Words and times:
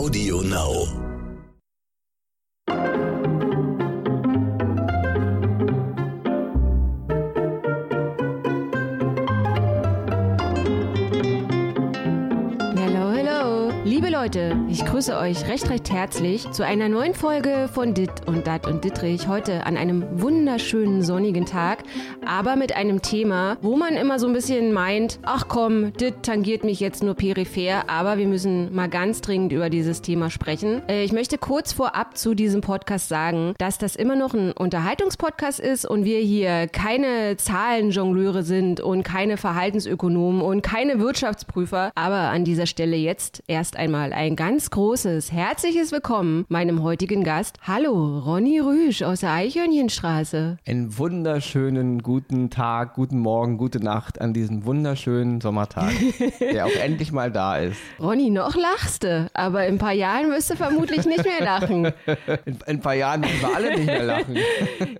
Audio 0.00 0.40
Now. 0.40 1.09
Leute, 14.32 14.56
ich 14.68 14.84
grüße 14.84 15.18
euch 15.18 15.48
recht, 15.48 15.68
recht 15.70 15.90
herzlich 15.90 16.48
zu 16.52 16.64
einer 16.64 16.88
neuen 16.88 17.14
Folge 17.14 17.68
von 17.72 17.94
Dit 17.94 18.12
und 18.26 18.46
Dat 18.46 18.64
und 18.68 18.84
Dittrich. 18.84 19.26
Heute 19.26 19.66
an 19.66 19.76
einem 19.76 20.04
wunderschönen 20.22 21.02
sonnigen 21.02 21.46
Tag, 21.46 21.82
aber 22.24 22.54
mit 22.54 22.76
einem 22.76 23.02
Thema, 23.02 23.56
wo 23.60 23.76
man 23.76 23.94
immer 23.94 24.20
so 24.20 24.28
ein 24.28 24.32
bisschen 24.32 24.72
meint, 24.72 25.18
ach 25.24 25.48
komm, 25.48 25.92
Dit 25.94 26.22
tangiert 26.22 26.62
mich 26.62 26.78
jetzt 26.78 27.02
nur 27.02 27.14
peripher, 27.14 27.90
aber 27.90 28.18
wir 28.18 28.28
müssen 28.28 28.72
mal 28.72 28.88
ganz 28.88 29.20
dringend 29.20 29.50
über 29.50 29.68
dieses 29.68 30.00
Thema 30.00 30.30
sprechen. 30.30 30.82
Äh, 30.88 31.02
Ich 31.02 31.10
möchte 31.10 31.36
kurz 31.36 31.72
vorab 31.72 32.16
zu 32.16 32.34
diesem 32.36 32.60
Podcast 32.60 33.08
sagen, 33.08 33.54
dass 33.58 33.78
das 33.78 33.96
immer 33.96 34.14
noch 34.14 34.32
ein 34.32 34.52
Unterhaltungspodcast 34.52 35.58
ist 35.58 35.86
und 35.86 36.04
wir 36.04 36.20
hier 36.20 36.68
keine 36.68 37.36
Zahlenjongleure 37.36 38.44
sind 38.44 38.80
und 38.80 39.02
keine 39.02 39.36
Verhaltensökonomen 39.36 40.40
und 40.40 40.62
keine 40.62 41.00
Wirtschaftsprüfer, 41.00 41.90
aber 41.96 42.30
an 42.30 42.44
dieser 42.44 42.66
Stelle 42.66 42.94
jetzt 42.94 43.42
erst 43.48 43.76
einmal 43.76 44.12
ein 44.20 44.36
ganz 44.36 44.68
großes, 44.68 45.32
herzliches 45.32 45.92
Willkommen 45.92 46.44
meinem 46.50 46.82
heutigen 46.82 47.24
Gast. 47.24 47.56
Hallo, 47.66 48.18
Ronny 48.18 48.58
Rüsch 48.58 49.00
aus 49.00 49.20
der 49.20 49.32
Eichhörnchenstraße. 49.32 50.58
Einen 50.66 50.98
wunderschönen 50.98 52.02
guten 52.02 52.50
Tag, 52.50 52.92
guten 52.96 53.18
Morgen, 53.18 53.56
gute 53.56 53.82
Nacht 53.82 54.20
an 54.20 54.34
diesem 54.34 54.66
wunderschönen 54.66 55.40
Sommertag, 55.40 55.92
der 56.40 56.66
auch 56.66 56.76
endlich 56.82 57.12
mal 57.12 57.32
da 57.32 57.56
ist. 57.56 57.80
Ronny, 57.98 58.28
noch 58.28 58.56
lachst 58.56 59.04
du, 59.04 59.30
aber 59.32 59.66
in 59.66 59.76
ein 59.76 59.78
paar 59.78 59.94
Jahren 59.94 60.28
wirst 60.28 60.50
du 60.50 60.56
vermutlich 60.56 61.06
nicht 61.06 61.24
mehr 61.24 61.42
lachen. 61.42 61.86
In, 62.44 62.56
in 62.56 62.58
ein 62.66 62.80
paar 62.80 62.94
Jahren 62.94 63.22
werden 63.22 63.40
wir 63.40 63.56
alle 63.56 63.70
nicht 63.70 63.86
mehr 63.86 64.04
lachen. 64.04 64.36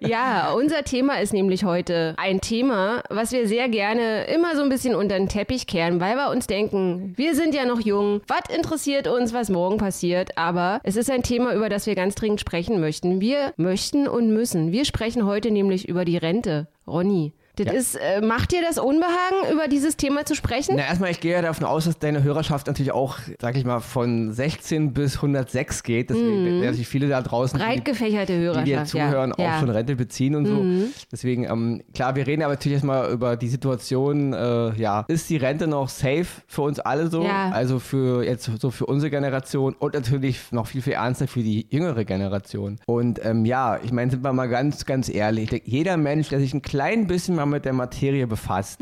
Ja, 0.00 0.52
unser 0.52 0.82
Thema 0.82 1.20
ist 1.20 1.34
nämlich 1.34 1.64
heute 1.64 2.14
ein 2.16 2.40
Thema, 2.40 3.02
was 3.10 3.32
wir 3.32 3.46
sehr 3.46 3.68
gerne 3.68 4.24
immer 4.24 4.56
so 4.56 4.62
ein 4.62 4.70
bisschen 4.70 4.94
unter 4.94 5.16
den 5.16 5.28
Teppich 5.28 5.66
kehren, 5.66 6.00
weil 6.00 6.16
wir 6.16 6.30
uns 6.30 6.46
denken, 6.46 7.12
wir 7.16 7.34
sind 7.34 7.54
ja 7.54 7.66
noch 7.66 7.80
jung, 7.80 8.22
was 8.26 8.54
interessiert 8.54 9.06
uns, 9.12 9.32
was 9.32 9.50
morgen 9.50 9.78
passiert, 9.78 10.36
aber 10.36 10.80
es 10.84 10.96
ist 10.96 11.10
ein 11.10 11.22
Thema, 11.22 11.54
über 11.54 11.68
das 11.68 11.86
wir 11.86 11.94
ganz 11.94 12.14
dringend 12.14 12.40
sprechen 12.40 12.80
möchten. 12.80 13.20
Wir 13.20 13.52
möchten 13.56 14.08
und 14.08 14.32
müssen. 14.32 14.72
Wir 14.72 14.84
sprechen 14.84 15.26
heute 15.26 15.50
nämlich 15.50 15.88
über 15.88 16.04
die 16.04 16.16
Rente. 16.16 16.68
Ronny, 16.86 17.32
das 17.64 17.74
Ja. 17.74 17.80
ist, 17.80 17.94
äh, 17.96 18.20
macht 18.20 18.52
dir 18.52 18.62
das 18.62 18.78
Unbehagen, 18.78 19.52
über 19.52 19.68
dieses 19.68 19.96
Thema 19.96 20.24
zu 20.24 20.34
sprechen? 20.34 20.74
Na, 20.76 20.82
erstmal, 20.82 21.10
ich 21.10 21.20
gehe 21.20 21.32
ja 21.32 21.42
davon 21.42 21.66
aus, 21.66 21.84
dass 21.84 21.98
deine 21.98 22.22
Hörerschaft 22.22 22.66
natürlich 22.66 22.92
auch, 22.92 23.18
sag 23.40 23.56
ich 23.56 23.64
mal, 23.64 23.80
von 23.80 24.32
16 24.32 24.92
bis 24.92 25.16
106 25.16 25.82
geht. 25.82 26.10
Deswegen 26.10 26.44
werden 26.44 26.60
natürlich 26.60 26.88
viele 26.88 27.08
da 27.08 27.20
draußen, 27.22 27.58
die, 27.58 27.64
Breit 27.64 27.84
gefächerte 27.84 28.38
die 28.38 28.44
Hörerschaft. 28.44 28.66
dir 28.66 28.84
zuhören, 28.84 29.30
ja. 29.30 29.34
auch 29.34 29.50
ja. 29.54 29.60
schon 29.60 29.70
Rente 29.70 29.96
beziehen 29.96 30.34
und 30.34 30.46
so. 30.46 30.64
Deswegen, 31.12 31.44
ähm, 31.44 31.82
klar, 31.94 32.16
wir 32.16 32.26
reden 32.26 32.42
aber 32.42 32.54
natürlich 32.54 32.74
erstmal 32.76 33.10
über 33.10 33.36
die 33.36 33.48
Situation, 33.48 34.32
äh, 34.32 34.74
ja, 34.74 35.04
ist 35.08 35.28
die 35.30 35.36
Rente 35.36 35.66
noch 35.66 35.88
safe 35.88 36.26
für 36.46 36.62
uns 36.62 36.80
alle 36.80 37.08
so? 37.08 37.22
Ja. 37.24 37.50
Also 37.50 37.78
für 37.78 38.24
jetzt 38.24 38.50
so 38.58 38.70
für 38.70 38.86
unsere 38.86 39.10
Generation 39.10 39.74
und 39.78 39.94
natürlich 39.94 40.52
noch 40.52 40.66
viel, 40.66 40.82
viel 40.82 40.94
ernster 40.94 41.28
für 41.28 41.40
die 41.40 41.66
jüngere 41.70 42.04
Generation. 42.04 42.78
Und 42.86 43.24
ähm, 43.24 43.44
ja, 43.44 43.78
ich 43.82 43.92
meine, 43.92 44.10
sind 44.10 44.22
wir 44.22 44.32
mal 44.32 44.48
ganz, 44.48 44.84
ganz 44.86 45.08
ehrlich, 45.08 45.62
jeder 45.64 45.96
Mensch, 45.96 46.28
der 46.28 46.40
sich 46.40 46.54
ein 46.54 46.62
klein 46.62 47.06
bisschen 47.06 47.36
mal 47.36 47.46
mit 47.50 47.64
der 47.64 47.72
Materie 47.72 48.26
befasst, 48.26 48.80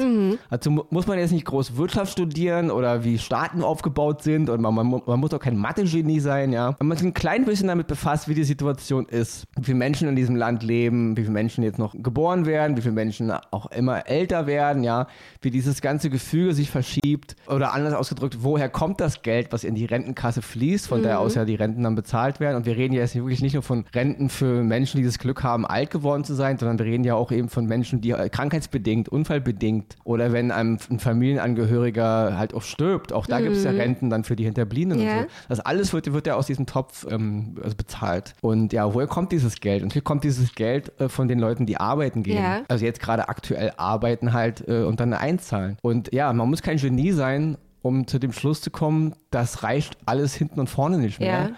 also 0.51 0.71
mu- 0.71 0.85
muss 0.91 1.07
man 1.07 1.19
jetzt 1.19 1.33
nicht 1.33 1.45
groß 1.47 1.77
Wirtschaft 1.77 2.13
studieren 2.13 2.71
oder 2.71 3.05
wie 3.05 3.19
Staaten 3.19 3.63
aufgebaut 3.63 4.23
sind 4.23 4.51
und 4.51 4.61
man, 4.61 4.75
man, 4.75 5.03
man 5.05 5.21
muss 5.21 5.33
auch 5.35 5.41
kein 5.41 5.57
Mathe-Genie 5.57 6.21
sein, 6.21 6.53
ja. 6.53 6.75
Wenn 6.79 6.87
man 6.89 6.97
sich 6.99 7.07
ein 7.07 7.15
klein 7.15 7.45
bisschen 7.45 7.69
damit 7.69 7.87
befasst, 7.87 8.29
wie 8.29 8.35
die 8.35 8.45
Situation 8.45 9.07
ist, 9.07 9.45
wie 9.57 9.65
viele 9.65 9.79
Menschen 9.79 10.09
in 10.09 10.17
diesem 10.17 10.37
Land 10.37 10.63
leben, 10.63 11.17
wie 11.17 11.23
viele 11.23 11.33
Menschen 11.33 11.65
jetzt 11.65 11.79
noch 11.79 11.95
geboren 11.97 12.47
werden, 12.47 12.77
wie 12.77 12.83
viele 12.83 12.95
Menschen 12.95 13.31
auch 13.51 13.71
immer 13.71 14.07
älter 14.09 14.47
werden, 14.47 14.85
ja, 14.85 15.07
wie 15.41 15.51
dieses 15.51 15.81
ganze 15.81 16.11
Gefüge 16.11 16.55
sich 16.55 16.71
verschiebt 16.71 17.37
oder 17.49 17.73
anders 17.73 17.95
ausgedrückt, 17.95 18.39
woher 18.43 18.69
kommt 18.69 19.01
das 19.01 19.23
Geld, 19.23 19.53
was 19.53 19.65
in 19.65 19.75
die 19.75 19.85
Rentenkasse 19.87 20.43
fließt, 20.43 20.87
von 20.87 21.03
der 21.03 21.21
aus 21.21 21.35
ja 21.35 21.45
die 21.45 21.55
Renten 21.55 21.83
dann 21.83 21.95
bezahlt 21.95 22.41
werden? 22.41 22.57
Und 22.57 22.67
wir 22.67 22.77
reden 22.77 22.95
ja 22.95 23.01
jetzt 23.01 23.15
wirklich 23.15 23.41
nicht 23.43 23.55
nur 23.55 23.63
von 23.63 23.85
Renten 23.95 24.29
für 24.29 24.63
Menschen, 24.63 24.99
die 24.99 25.05
das 25.07 25.19
Glück 25.19 25.43
haben, 25.43 25.67
alt 25.67 25.91
geworden 25.91 26.25
zu 26.25 26.35
sein, 26.35 26.59
sondern 26.59 26.79
wir 26.79 26.87
reden 26.87 27.05
ja 27.05 27.15
auch 27.15 27.33
eben 27.33 27.49
von 27.49 27.67
Menschen, 27.67 28.01
die 28.01 28.11
äh, 28.11 28.29
krankheitsbedingt, 28.59 29.09
unfallbedingt 29.09 29.97
oder 30.05 30.33
wenn 30.33 30.51
einem 30.51 30.79
ein 30.91 30.99
Familienangehöriger 30.99 32.37
halt 32.39 32.55
auch 32.55 32.63
stirbt, 32.63 33.13
auch 33.13 33.27
da 33.27 33.41
gibt 33.41 33.57
es 33.57 33.65
ja 33.65 33.71
Renten 33.71 34.11
dann 34.11 34.25
für 34.25 34.37
die 34.37 34.45
Hinterbliebenen 34.45 35.01
Ja. 35.01 35.13
und 35.13 35.23
so. 35.23 35.27
Das 35.49 35.61
alles 35.61 35.93
wird, 35.93 36.13
wird 36.13 36.27
ja 36.27 36.35
aus 36.35 36.47
diesem 36.47 36.67
Topf 36.67 37.07
ähm, 37.11 37.57
also 37.63 37.77
bezahlt. 37.77 38.35
Und 38.41 38.73
ja, 38.73 38.93
woher 38.93 39.07
kommt 39.07 39.33
dieses 39.33 39.61
Geld? 39.61 39.83
Und 39.83 39.93
hier 39.93 40.03
kommt 40.03 40.25
dieses 40.25 40.55
Geld 40.55 40.93
äh, 41.01 41.09
von 41.09 41.29
den 41.29 41.39
Leuten, 41.39 41.67
die 41.67 41.77
arbeiten 41.79 42.23
gehen. 42.23 42.43
Ja. 42.43 42.63
Also 42.69 42.85
jetzt 42.85 43.01
gerade 43.01 43.29
aktuell 43.29 43.73
arbeiten 43.77 44.33
halt 44.33 44.67
äh, 44.69 44.83
und 44.83 45.01
dann 45.01 45.13
einzahlen. 45.13 45.77
Und 45.83 46.13
ja, 46.13 46.33
man 46.33 46.49
muss 46.49 46.63
kein 46.63 46.79
Genie 46.79 47.13
sein, 47.13 47.57
um 47.83 48.07
zu 48.07 48.19
dem 48.19 48.33
Schluss 48.33 48.61
zu 48.61 48.71
kommen, 48.71 49.15
das 49.31 49.63
reicht 49.63 49.97
alles 50.07 50.35
hinten 50.35 50.61
und 50.61 50.69
vorne 50.69 50.99
nicht 50.99 51.21
mehr. 51.21 51.29
Ja. 51.29 51.51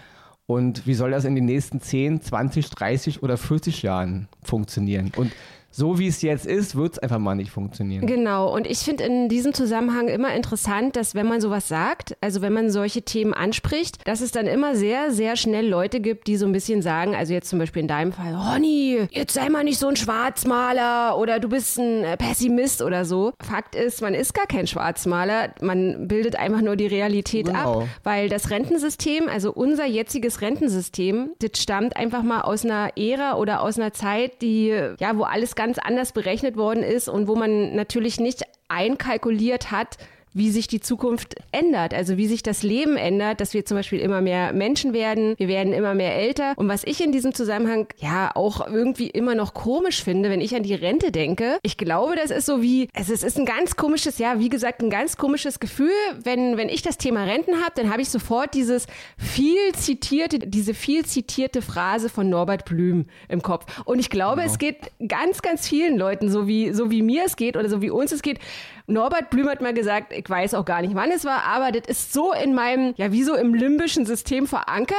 Und 0.45 0.85
wie 0.85 0.93
soll 0.93 1.11
das 1.11 1.25
in 1.25 1.35
den 1.35 1.45
nächsten 1.45 1.79
10, 1.79 2.21
20, 2.21 2.69
30 2.69 3.23
oder 3.23 3.37
40 3.37 3.83
Jahren 3.83 4.27
funktionieren? 4.43 5.11
Und 5.15 5.31
so 5.71 5.97
wie 5.99 6.07
es 6.07 6.21
jetzt 6.21 6.45
ist, 6.45 6.75
wird 6.75 6.93
es 6.93 6.99
einfach 6.99 7.17
mal 7.17 7.35
nicht 7.35 7.49
funktionieren. 7.51 8.05
Genau, 8.05 8.53
und 8.53 8.67
ich 8.67 8.79
finde 8.79 9.05
in 9.05 9.29
diesem 9.29 9.53
Zusammenhang 9.53 10.07
immer 10.09 10.33
interessant, 10.35 10.95
dass 10.95 11.15
wenn 11.15 11.27
man 11.27 11.39
sowas 11.41 11.67
sagt, 11.67 12.15
also 12.21 12.41
wenn 12.41 12.53
man 12.53 12.69
solche 12.69 13.01
Themen 13.03 13.33
anspricht, 13.33 14.05
dass 14.07 14.21
es 14.21 14.31
dann 14.31 14.47
immer 14.47 14.75
sehr, 14.75 15.11
sehr 15.11 15.35
schnell 15.37 15.67
Leute 15.67 15.99
gibt, 16.01 16.27
die 16.27 16.37
so 16.37 16.45
ein 16.45 16.51
bisschen 16.51 16.81
sagen, 16.81 17.15
also 17.15 17.33
jetzt 17.33 17.49
zum 17.49 17.59
Beispiel 17.59 17.81
in 17.83 17.87
deinem 17.87 18.11
Fall, 18.11 18.35
Ronny, 18.35 19.07
jetzt 19.11 19.33
sei 19.33 19.49
mal 19.49 19.63
nicht 19.63 19.79
so 19.79 19.87
ein 19.87 19.95
Schwarzmaler 19.95 21.17
oder 21.17 21.39
du 21.39 21.47
bist 21.49 21.77
ein 21.77 22.03
äh, 22.03 22.17
Pessimist 22.17 22.81
oder 22.81 23.05
so. 23.05 23.31
Fakt 23.41 23.75
ist, 23.75 24.01
man 24.01 24.13
ist 24.13 24.33
gar 24.33 24.47
kein 24.47 24.67
Schwarzmaler, 24.67 25.53
man 25.61 26.07
bildet 26.07 26.35
einfach 26.35 26.61
nur 26.61 26.75
die 26.75 26.87
Realität 26.87 27.45
Genau. 27.47 27.81
ab, 27.81 27.87
weil 28.03 28.27
das 28.29 28.49
Rentensystem, 28.49 29.29
also 29.29 29.51
unser 29.53 29.85
jetziges 29.85 30.41
Rentensystem, 30.41 31.31
das 31.39 31.61
stammt 31.61 31.95
einfach 31.95 32.23
mal 32.23 32.41
aus 32.41 32.65
einer 32.65 32.91
Ära 32.97 33.37
oder 33.37 33.61
aus 33.61 33.79
einer 33.79 33.93
Zeit, 33.93 34.41
die, 34.41 34.67
ja, 34.99 35.17
wo 35.17 35.23
alles 35.23 35.55
ganz 35.55 35.60
anders 35.61 36.11
berechnet 36.11 36.57
worden 36.57 36.83
ist 36.83 37.07
und 37.07 37.27
wo 37.27 37.35
man 37.35 37.75
natürlich 37.75 38.19
nicht 38.19 38.43
einkalkuliert 38.67 39.71
hat, 39.71 39.97
wie 40.33 40.49
sich 40.49 40.67
die 40.67 40.79
Zukunft 40.79 41.35
ändert, 41.51 41.93
also 41.93 42.17
wie 42.17 42.27
sich 42.27 42.43
das 42.43 42.63
Leben 42.63 42.97
ändert, 42.97 43.41
dass 43.41 43.53
wir 43.53 43.65
zum 43.65 43.77
Beispiel 43.77 43.99
immer 43.99 44.21
mehr 44.21 44.53
Menschen 44.53 44.93
werden, 44.93 45.35
wir 45.37 45.47
werden 45.47 45.73
immer 45.73 45.93
mehr 45.93 46.15
älter. 46.15 46.53
Und 46.55 46.67
was 46.67 46.83
ich 46.83 47.03
in 47.03 47.11
diesem 47.11 47.33
Zusammenhang 47.33 47.87
ja 47.97 48.31
auch 48.35 48.65
irgendwie 48.65 49.07
immer 49.07 49.35
noch 49.35 49.53
komisch 49.53 50.03
finde, 50.03 50.29
wenn 50.29 50.41
ich 50.41 50.55
an 50.55 50.63
die 50.63 50.73
Rente 50.73 51.11
denke, 51.11 51.57
ich 51.63 51.77
glaube, 51.77 52.15
das 52.15 52.31
ist 52.31 52.45
so 52.45 52.61
wie, 52.61 52.87
also 52.93 53.13
es 53.13 53.23
ist 53.23 53.37
ein 53.37 53.45
ganz 53.45 53.75
komisches, 53.75 54.17
ja, 54.17 54.39
wie 54.39 54.49
gesagt, 54.49 54.81
ein 54.81 54.89
ganz 54.89 55.17
komisches 55.17 55.59
Gefühl, 55.59 55.91
wenn, 56.23 56.57
wenn 56.57 56.69
ich 56.69 56.81
das 56.81 56.97
Thema 56.97 57.23
Renten 57.23 57.55
habe, 57.55 57.73
dann 57.75 57.91
habe 57.91 58.01
ich 58.01 58.09
sofort 58.09 58.53
dieses 58.53 58.87
viel 59.17 59.73
zitierte, 59.73 60.39
diese 60.39 60.73
viel 60.73 61.05
zitierte 61.05 61.61
Phrase 61.61 62.09
von 62.09 62.29
Norbert 62.29 62.65
Blüm 62.65 63.05
im 63.27 63.41
Kopf. 63.41 63.65
Und 63.85 63.99
ich 63.99 64.09
glaube, 64.09 64.43
es 64.43 64.57
geht 64.57 64.77
ganz, 65.07 65.41
ganz 65.41 65.67
vielen 65.67 65.97
Leuten, 65.97 66.29
so 66.29 66.47
wie, 66.47 66.71
so 66.71 66.89
wie 66.91 67.01
mir 67.01 67.25
es 67.25 67.35
geht 67.35 67.57
oder 67.57 67.69
so 67.69 67.81
wie 67.81 67.89
uns 67.89 68.11
es 68.11 68.21
geht. 68.21 68.39
Norbert 68.87 69.29
Blüm 69.29 69.47
hat 69.47 69.61
mal 69.61 69.73
gesagt, 69.73 70.11
ich 70.21 70.29
weiß 70.29 70.53
auch 70.53 70.65
gar 70.65 70.81
nicht, 70.81 70.95
wann 70.95 71.11
es 71.11 71.25
war, 71.25 71.43
aber 71.45 71.71
das 71.71 71.87
ist 71.87 72.13
so 72.13 72.33
in 72.33 72.53
meinem, 72.53 72.93
ja, 72.97 73.11
wie 73.11 73.23
so 73.23 73.35
im 73.35 73.53
limbischen 73.53 74.05
System 74.05 74.47
verankert. 74.47 74.97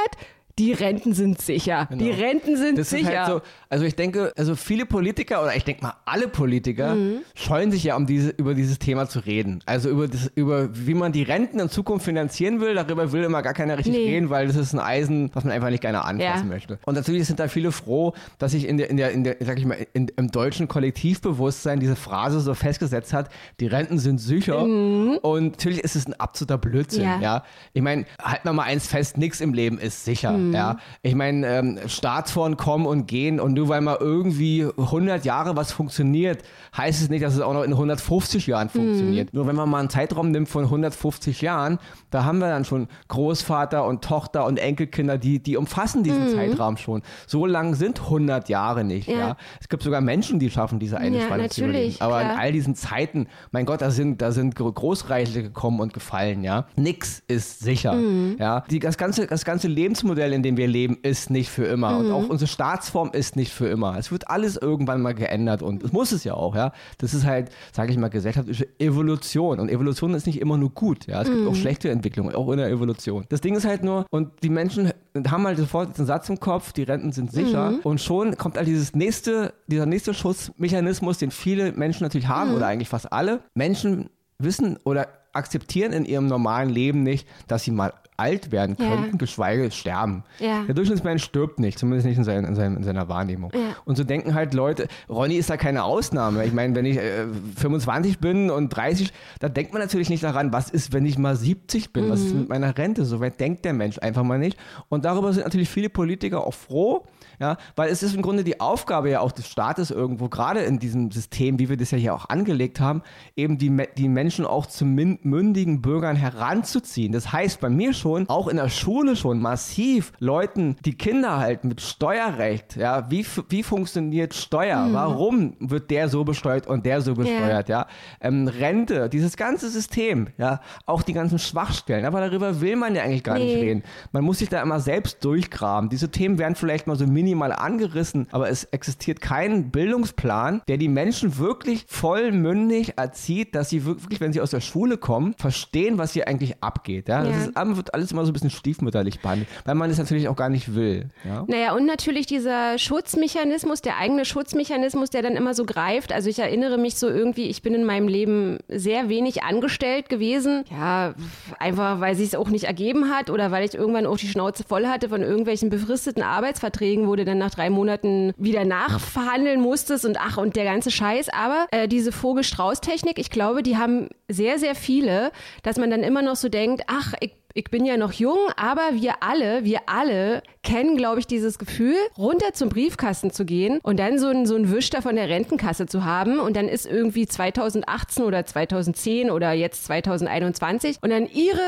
Die 0.59 0.71
Renten 0.71 1.13
sind 1.15 1.41
sicher. 1.41 1.89
Die 1.91 2.11
Renten 2.11 2.55
sind 2.57 2.77
Das 2.77 2.91
sicher. 2.91 3.11
ist 3.11 3.17
halt 3.17 3.27
so, 3.27 3.41
also 3.69 3.85
ich 3.85 3.95
denke, 3.95 4.31
also 4.37 4.55
viele 4.55 4.85
Politiker 4.85 5.41
oder 5.41 5.55
ich 5.55 5.63
denke 5.63 5.81
mal 5.81 5.93
alle 6.05 6.27
Politiker 6.27 6.93
Mhm. 6.93 7.21
scheuen 7.33 7.71
sich 7.71 7.83
ja 7.83 7.95
um 7.95 8.05
diese, 8.05 8.29
über 8.29 8.53
dieses 8.53 8.77
Thema 8.77 9.09
zu 9.09 9.17
reden. 9.19 9.63
Also 9.65 9.89
über 9.89 10.07
das, 10.07 10.31
über 10.35 10.69
wie 10.73 10.93
man 10.93 11.11
die 11.11 11.23
Renten 11.23 11.59
in 11.59 11.69
Zukunft 11.69 12.05
finanzieren 12.05 12.61
will, 12.61 12.75
darüber 12.75 13.11
will 13.11 13.23
immer 13.23 13.41
gar 13.41 13.53
keiner 13.55 13.79
richtig 13.79 13.95
Nee. 13.95 14.09
reden, 14.13 14.29
weil 14.29 14.45
das 14.45 14.55
ist 14.55 14.73
ein 14.73 14.79
Eisen, 14.79 15.31
was 15.33 15.43
man 15.43 15.53
einfach 15.53 15.71
nicht 15.71 15.81
gerne 15.81 16.03
anfassen 16.05 16.21
Ja. 16.47 16.53
möchte. 16.53 16.77
Und 16.85 16.93
natürlich 16.93 17.25
sind 17.25 17.39
da 17.39 17.47
viele 17.47 17.71
froh, 17.71 18.13
dass 18.37 18.51
sich 18.51 18.67
in 18.67 18.77
der, 18.77 18.91
in 18.91 18.97
der, 18.97 19.09
in 19.11 19.23
der, 19.23 19.37
sag 19.39 19.57
ich 19.57 19.65
mal, 19.65 19.77
in, 19.93 20.09
im 20.17 20.29
deutschen 20.29 20.67
Kollektivbewusstsein 20.67 21.79
diese 21.79 21.95
Phrase 21.95 22.39
so 22.41 22.53
festgesetzt 22.53 23.11
hat, 23.11 23.29
die 23.59 23.65
Renten 23.65 23.97
sind 23.97 24.19
sicher. 24.19 24.61
Und 24.61 25.51
natürlich 25.53 25.79
ist 25.79 25.95
es 25.95 26.05
ein 26.07 26.13
absoluter 26.13 26.59
Blödsinn, 26.59 27.01
Mhm. 27.03 27.09
Ja. 27.09 27.21
ja. 27.21 27.43
Ich 27.73 27.81
meine, 27.81 28.05
halten 28.21 28.47
wir 28.47 28.53
mal 28.53 28.63
eins 28.63 28.85
fest, 28.85 29.17
nichts 29.17 29.41
im 29.41 29.53
Leben 29.55 29.79
ist 29.79 30.05
sicher. 30.05 30.33
Mhm. 30.33 30.42
Ja, 30.51 30.77
ich 31.01 31.15
meine, 31.15 31.47
ähm, 31.47 31.79
Staatsformen 31.87 32.57
kommen 32.57 32.85
und 32.85 33.07
gehen 33.07 33.39
und 33.39 33.53
nur 33.53 33.69
weil 33.69 33.81
mal 33.81 33.97
irgendwie 33.99 34.67
100 34.77 35.23
Jahre 35.25 35.55
was 35.55 35.71
funktioniert, 35.71 36.43
heißt 36.75 37.01
es 37.01 37.09
nicht, 37.09 37.23
dass 37.23 37.35
es 37.35 37.41
auch 37.41 37.53
noch 37.53 37.63
in 37.63 37.71
150 37.71 38.47
Jahren 38.47 38.69
funktioniert. 38.69 39.31
Mhm. 39.31 39.37
Nur 39.37 39.47
wenn 39.47 39.55
man 39.55 39.69
mal 39.69 39.79
einen 39.79 39.89
Zeitraum 39.89 40.31
nimmt 40.31 40.49
von 40.49 40.63
150 40.63 41.41
Jahren, 41.41 41.79
da 42.09 42.25
haben 42.25 42.39
wir 42.39 42.47
dann 42.47 42.65
schon 42.65 42.87
Großvater 43.07 43.85
und 43.85 44.03
Tochter 44.03 44.45
und 44.45 44.57
Enkelkinder, 44.57 45.17
die, 45.17 45.39
die 45.39 45.57
umfassen 45.57 46.03
diesen 46.03 46.25
mhm. 46.25 46.35
Zeitraum 46.35 46.77
schon. 46.77 47.01
So 47.27 47.45
lang 47.45 47.75
sind 47.75 48.01
100 48.01 48.49
Jahre 48.49 48.83
nicht. 48.83 49.07
Ja. 49.07 49.17
ja. 49.17 49.37
Es 49.61 49.69
gibt 49.69 49.83
sogar 49.83 50.01
Menschen, 50.01 50.39
die 50.39 50.49
schaffen 50.49 50.79
diese 50.79 50.97
eine 50.97 51.19
ja, 51.19 51.25
Spanne 51.25 51.49
zu 51.49 51.63
überleben. 51.63 51.95
Aber 51.99 52.19
klar. 52.19 52.33
in 52.33 52.39
all 52.39 52.51
diesen 52.51 52.75
Zeiten, 52.75 53.27
mein 53.51 53.65
Gott, 53.65 53.81
da 53.81 53.91
sind, 53.91 54.21
da 54.21 54.31
sind 54.31 54.55
Großreiche 54.55 55.43
gekommen 55.43 55.79
und 55.79 55.93
gefallen. 55.93 56.43
Ja, 56.43 56.65
nix 56.75 57.21
ist 57.27 57.59
sicher. 57.59 57.93
Mhm. 57.93 58.37
Ja, 58.39 58.63
die, 58.69 58.79
das 58.79 58.97
ganze, 58.97 59.27
das 59.27 59.45
ganze 59.45 59.67
Lebensmodell, 59.67 60.32
in 60.33 60.43
dem 60.43 60.57
wir 60.57 60.67
leben, 60.67 60.97
ist 61.01 61.29
nicht 61.29 61.49
für 61.49 61.65
immer 61.65 61.91
mhm. 61.91 62.05
und 62.05 62.11
auch 62.11 62.29
unsere 62.29 62.47
Staatsform 62.47 63.11
ist 63.13 63.35
nicht 63.35 63.53
für 63.53 63.67
immer. 63.67 63.97
Es 63.97 64.11
wird 64.11 64.29
alles 64.29 64.57
irgendwann 64.57 65.01
mal 65.01 65.13
geändert 65.13 65.61
und 65.61 65.83
es 65.83 65.91
muss 65.91 66.11
es 66.11 66.23
ja 66.23 66.33
auch. 66.33 66.55
Ja, 66.55 66.71
das 66.97 67.13
ist 67.13 67.25
halt, 67.25 67.49
sage 67.71 67.91
ich 67.91 67.97
mal, 67.97 68.09
gesellschaftliche 68.09 68.67
Evolution 68.79 69.59
und 69.59 69.69
Evolution 69.69 70.13
ist 70.13 70.27
nicht 70.27 70.39
immer 70.39 70.57
nur 70.57 70.71
gut. 70.71 71.07
Ja, 71.07 71.21
es 71.21 71.29
gibt 71.29 71.47
auch 71.47 71.51
mhm. 71.51 71.55
schlechte 71.55 71.89
Entwicklungen, 71.89 72.35
auch 72.35 72.49
in 72.51 72.57
der 72.57 72.69
Evolution. 72.69 73.25
Das 73.29 73.41
Ding 73.41 73.55
ist 73.55 73.65
halt 73.65 73.83
nur 73.83 74.05
und 74.09 74.31
die 74.43 74.49
Menschen 74.49 74.91
haben 75.27 75.45
halt 75.45 75.57
sofort 75.57 75.97
den 75.97 76.05
Satz 76.05 76.29
im 76.29 76.39
Kopf, 76.39 76.73
die 76.73 76.83
Renten 76.83 77.11
sind 77.11 77.31
sicher 77.31 77.71
mhm. 77.71 77.79
und 77.83 78.01
schon 78.01 78.37
kommt 78.37 78.57
halt 78.57 78.67
dieses 78.67 78.95
nächste, 78.95 79.53
dieser 79.67 79.85
nächste 79.85 80.13
Schutzmechanismus, 80.13 81.17
den 81.17 81.31
viele 81.31 81.71
Menschen 81.71 82.03
natürlich 82.03 82.27
haben 82.27 82.51
mhm. 82.51 82.55
oder 82.57 82.67
eigentlich 82.67 82.89
fast 82.89 83.11
alle. 83.11 83.41
Menschen 83.53 84.09
wissen 84.39 84.77
oder 84.83 85.07
akzeptieren 85.33 85.93
in 85.93 86.05
ihrem 86.05 86.27
normalen 86.27 86.69
Leben 86.69 87.03
nicht, 87.03 87.27
dass 87.47 87.63
sie 87.63 87.71
mal 87.71 87.93
alt 88.23 88.51
werden 88.53 88.77
könnten, 88.77 89.11
ja. 89.11 89.17
geschweige 89.17 89.69
sterben. 89.69 90.23
Ja. 90.39 90.63
Der 90.63 90.73
Durchschnittsmensch 90.73 91.23
stirbt 91.23 91.59
nicht, 91.59 91.77
zumindest 91.77 92.07
nicht 92.07 92.17
in, 92.17 92.23
sein, 92.23 92.45
in, 92.45 92.55
sein, 92.55 92.77
in 92.77 92.83
seiner 92.83 93.09
Wahrnehmung. 93.09 93.51
Ja. 93.53 93.75
Und 93.83 93.97
so 93.97 94.05
denken 94.05 94.33
halt 94.33 94.53
Leute, 94.53 94.87
Ronny 95.09 95.35
ist 95.35 95.49
da 95.49 95.57
keine 95.57 95.83
Ausnahme. 95.83 96.45
Ich 96.45 96.53
meine, 96.53 96.73
wenn 96.73 96.85
ich 96.85 96.97
äh, 96.97 97.25
25 97.57 98.19
bin 98.19 98.49
und 98.49 98.69
30, 98.69 99.11
da 99.39 99.49
denkt 99.49 99.73
man 99.73 99.81
natürlich 99.81 100.09
nicht 100.09 100.23
daran, 100.23 100.53
was 100.53 100.69
ist, 100.69 100.93
wenn 100.93 101.05
ich 101.05 101.17
mal 101.17 101.35
70 101.35 101.91
bin, 101.91 102.05
mhm. 102.05 102.09
was 102.09 102.21
ist 102.21 102.33
mhm. 102.33 102.39
mit 102.41 102.49
meiner 102.49 102.77
Rente? 102.77 103.03
So 103.03 103.19
weit 103.19 103.39
denkt 103.41 103.65
der 103.65 103.73
Mensch 103.73 103.99
einfach 103.99 104.23
mal 104.23 104.39
nicht. 104.39 104.57
Und 104.87 105.03
darüber 105.03 105.33
sind 105.33 105.43
natürlich 105.43 105.69
viele 105.69 105.89
Politiker 105.89 106.47
auch 106.47 106.53
froh, 106.53 107.05
ja, 107.43 107.57
weil 107.75 107.89
es 107.89 108.01
ist 108.03 108.15
im 108.15 108.21
Grunde 108.21 108.45
die 108.45 108.61
Aufgabe 108.61 109.09
ja 109.09 109.19
auch 109.19 109.33
des 109.33 109.49
Staates 109.49 109.91
irgendwo, 109.91 110.29
gerade 110.29 110.61
in 110.61 110.79
diesem 110.79 111.11
System, 111.11 111.59
wie 111.59 111.67
wir 111.67 111.75
das 111.75 111.91
ja 111.91 111.97
hier 111.97 112.15
auch 112.15 112.29
angelegt 112.29 112.79
haben, 112.79 113.01
eben 113.35 113.57
die, 113.57 113.69
die 113.97 114.07
Menschen 114.07 114.45
auch 114.45 114.65
zu 114.65 114.85
mündigen 114.85 115.81
Bürgern 115.81 116.15
heranzuziehen. 116.15 117.11
Das 117.11 117.33
heißt 117.33 117.59
bei 117.59 117.69
mir 117.69 117.91
schon, 117.93 118.29
auch 118.29 118.47
in 118.47 118.55
der 118.55 118.69
Schule 118.69 119.17
schon 119.17 119.41
massiv 119.41 120.13
Leuten 120.19 120.77
die 120.85 120.95
Kinder 120.95 121.37
halten 121.37 121.67
mit 121.67 121.81
Steuerrecht. 121.81 122.77
Ja, 122.77 123.11
wie, 123.11 123.25
wie 123.49 123.63
funktioniert 123.63 124.33
Steuer? 124.33 124.85
Mhm. 124.85 124.93
Warum 124.93 125.55
wird 125.59 125.91
der 125.91 126.07
so 126.07 126.23
besteuert 126.23 126.65
und 126.65 126.85
der 126.85 127.01
so 127.01 127.13
besteuert? 127.13 127.67
Yeah. 127.67 127.79
Ja, 127.81 127.87
ähm, 128.21 128.47
Rente, 128.47 129.09
dieses 129.09 129.35
ganze 129.35 129.69
System, 129.69 130.27
ja, 130.37 130.61
auch 130.85 131.01
die 131.01 131.11
ganzen 131.11 131.39
Schwachstellen. 131.39 132.05
Aber 132.05 132.21
darüber 132.21 132.61
will 132.61 132.77
man 132.77 132.95
ja 132.95 133.03
eigentlich 133.03 133.25
gar 133.25 133.37
nee. 133.37 133.45
nicht 133.45 133.57
reden. 133.57 133.83
Man 134.13 134.23
muss 134.23 134.39
sich 134.39 134.47
da 134.47 134.61
immer 134.61 134.79
selbst 134.79 135.25
durchgraben. 135.25 135.89
Diese 135.89 136.09
Themen 136.09 136.37
werden 136.37 136.55
vielleicht 136.55 136.87
mal 136.87 136.95
so 136.95 137.05
mini 137.05 137.32
minimal 137.33 137.51
angerissen, 137.53 138.27
aber 138.31 138.49
es 138.49 138.65
existiert 138.65 139.19
kein 139.19 139.71
Bildungsplan, 139.71 140.61
der 140.67 140.77
die 140.77 140.87
Menschen 140.87 141.37
wirklich 141.37 141.85
vollmündig 141.87 142.93
erzieht, 142.97 143.55
dass 143.55 143.69
sie 143.69 143.85
wirklich, 143.85 144.21
wenn 144.21 144.33
sie 144.33 144.41
aus 144.41 144.51
der 144.51 144.61
Schule 144.61 144.97
kommen, 144.97 145.33
verstehen, 145.37 145.97
was 145.97 146.13
hier 146.13 146.27
eigentlich 146.27 146.61
abgeht. 146.61 147.09
Ja? 147.09 147.23
ja. 147.23 147.29
Das 147.29 147.47
ist, 147.47 147.77
wird 147.77 147.93
alles 147.93 148.11
immer 148.11 148.25
so 148.25 148.31
ein 148.31 148.33
bisschen 148.33 148.51
stiefmütterlich 148.51 149.19
behandelt, 149.19 149.49
weil 149.65 149.75
man 149.75 149.89
es 149.89 149.97
natürlich 149.97 150.27
auch 150.27 150.35
gar 150.35 150.49
nicht 150.49 150.75
will. 150.75 151.09
Ja? 151.23 151.43
Naja, 151.47 151.73
und 151.73 151.85
natürlich 151.85 152.27
dieser 152.27 152.77
Schutzmechanismus, 152.77 153.81
der 153.81 153.97
eigene 153.97 154.25
Schutzmechanismus, 154.25 155.09
der 155.09 155.23
dann 155.23 155.35
immer 155.35 155.53
so 155.53 155.65
greift. 155.65 156.13
Also 156.13 156.29
ich 156.29 156.39
erinnere 156.39 156.77
mich 156.77 156.95
so 156.95 157.07
irgendwie, 157.07 157.47
ich 157.47 157.61
bin 157.61 157.73
in 157.73 157.83
meinem 157.83 158.07
Leben 158.07 158.59
sehr 158.67 159.09
wenig 159.09 159.43
angestellt 159.43 160.09
gewesen. 160.09 160.65
Ja, 160.69 161.15
einfach 161.59 161.99
weil 161.99 162.15
sich 162.15 162.27
es 162.27 162.35
auch 162.35 162.49
nicht 162.49 162.65
ergeben 162.65 163.09
hat 163.09 163.29
oder 163.29 163.51
weil 163.51 163.65
ich 163.65 163.73
irgendwann 163.73 164.05
auch 164.05 164.17
die 164.17 164.27
Schnauze 164.27 164.63
voll 164.63 164.85
hatte 164.87 165.09
von 165.09 165.21
irgendwelchen 165.21 165.69
befristeten 165.69 166.21
Arbeitsverträgen, 166.21 167.07
wo 167.07 167.12
du 167.15 167.25
dann 167.25 167.37
nach 167.37 167.51
drei 167.51 167.69
Monaten 167.69 168.33
wieder 168.37 168.65
nachverhandeln 168.65 169.61
musstest 169.61 170.05
und 170.05 170.17
ach 170.19 170.37
und 170.37 170.55
der 170.55 170.65
ganze 170.65 170.91
Scheiß. 170.91 171.29
Aber 171.29 171.67
äh, 171.71 171.87
diese 171.87 172.11
Vogel-Strauß-Technik, 172.11 173.19
ich 173.19 173.29
glaube, 173.29 173.63
die 173.63 173.77
haben 173.77 174.09
sehr, 174.29 174.59
sehr 174.59 174.75
viele, 174.75 175.31
dass 175.63 175.77
man 175.77 175.89
dann 175.89 176.03
immer 176.03 176.21
noch 176.21 176.35
so 176.35 176.49
denkt, 176.49 176.83
ach, 176.87 177.13
ich 177.19 177.33
ich 177.55 177.65
bin 177.65 177.85
ja 177.85 177.97
noch 177.97 178.13
jung, 178.13 178.39
aber 178.55 178.81
wir 178.93 179.21
alle, 179.21 179.63
wir 179.63 179.81
alle 179.85 180.41
kennen, 180.63 180.97
glaube 180.97 181.19
ich, 181.19 181.27
dieses 181.27 181.59
Gefühl, 181.59 181.95
runter 182.17 182.53
zum 182.53 182.69
Briefkasten 182.69 183.31
zu 183.31 183.45
gehen 183.45 183.79
und 183.83 183.99
dann 183.99 184.17
so 184.17 184.27
ein, 184.27 184.45
so 184.45 184.55
ein 184.55 184.71
Wisch 184.71 184.89
da 184.89 185.01
von 185.01 185.15
der 185.15 185.29
Rentenkasse 185.29 185.85
zu 185.85 186.03
haben. 186.03 186.39
Und 186.39 186.55
dann 186.55 186.67
ist 186.67 186.85
irgendwie 186.85 187.27
2018 187.27 188.23
oder 188.23 188.45
2010 188.45 189.29
oder 189.29 189.51
jetzt 189.51 189.85
2021 189.85 190.97
und 191.01 191.09
dann 191.11 191.27
ihre 191.27 191.59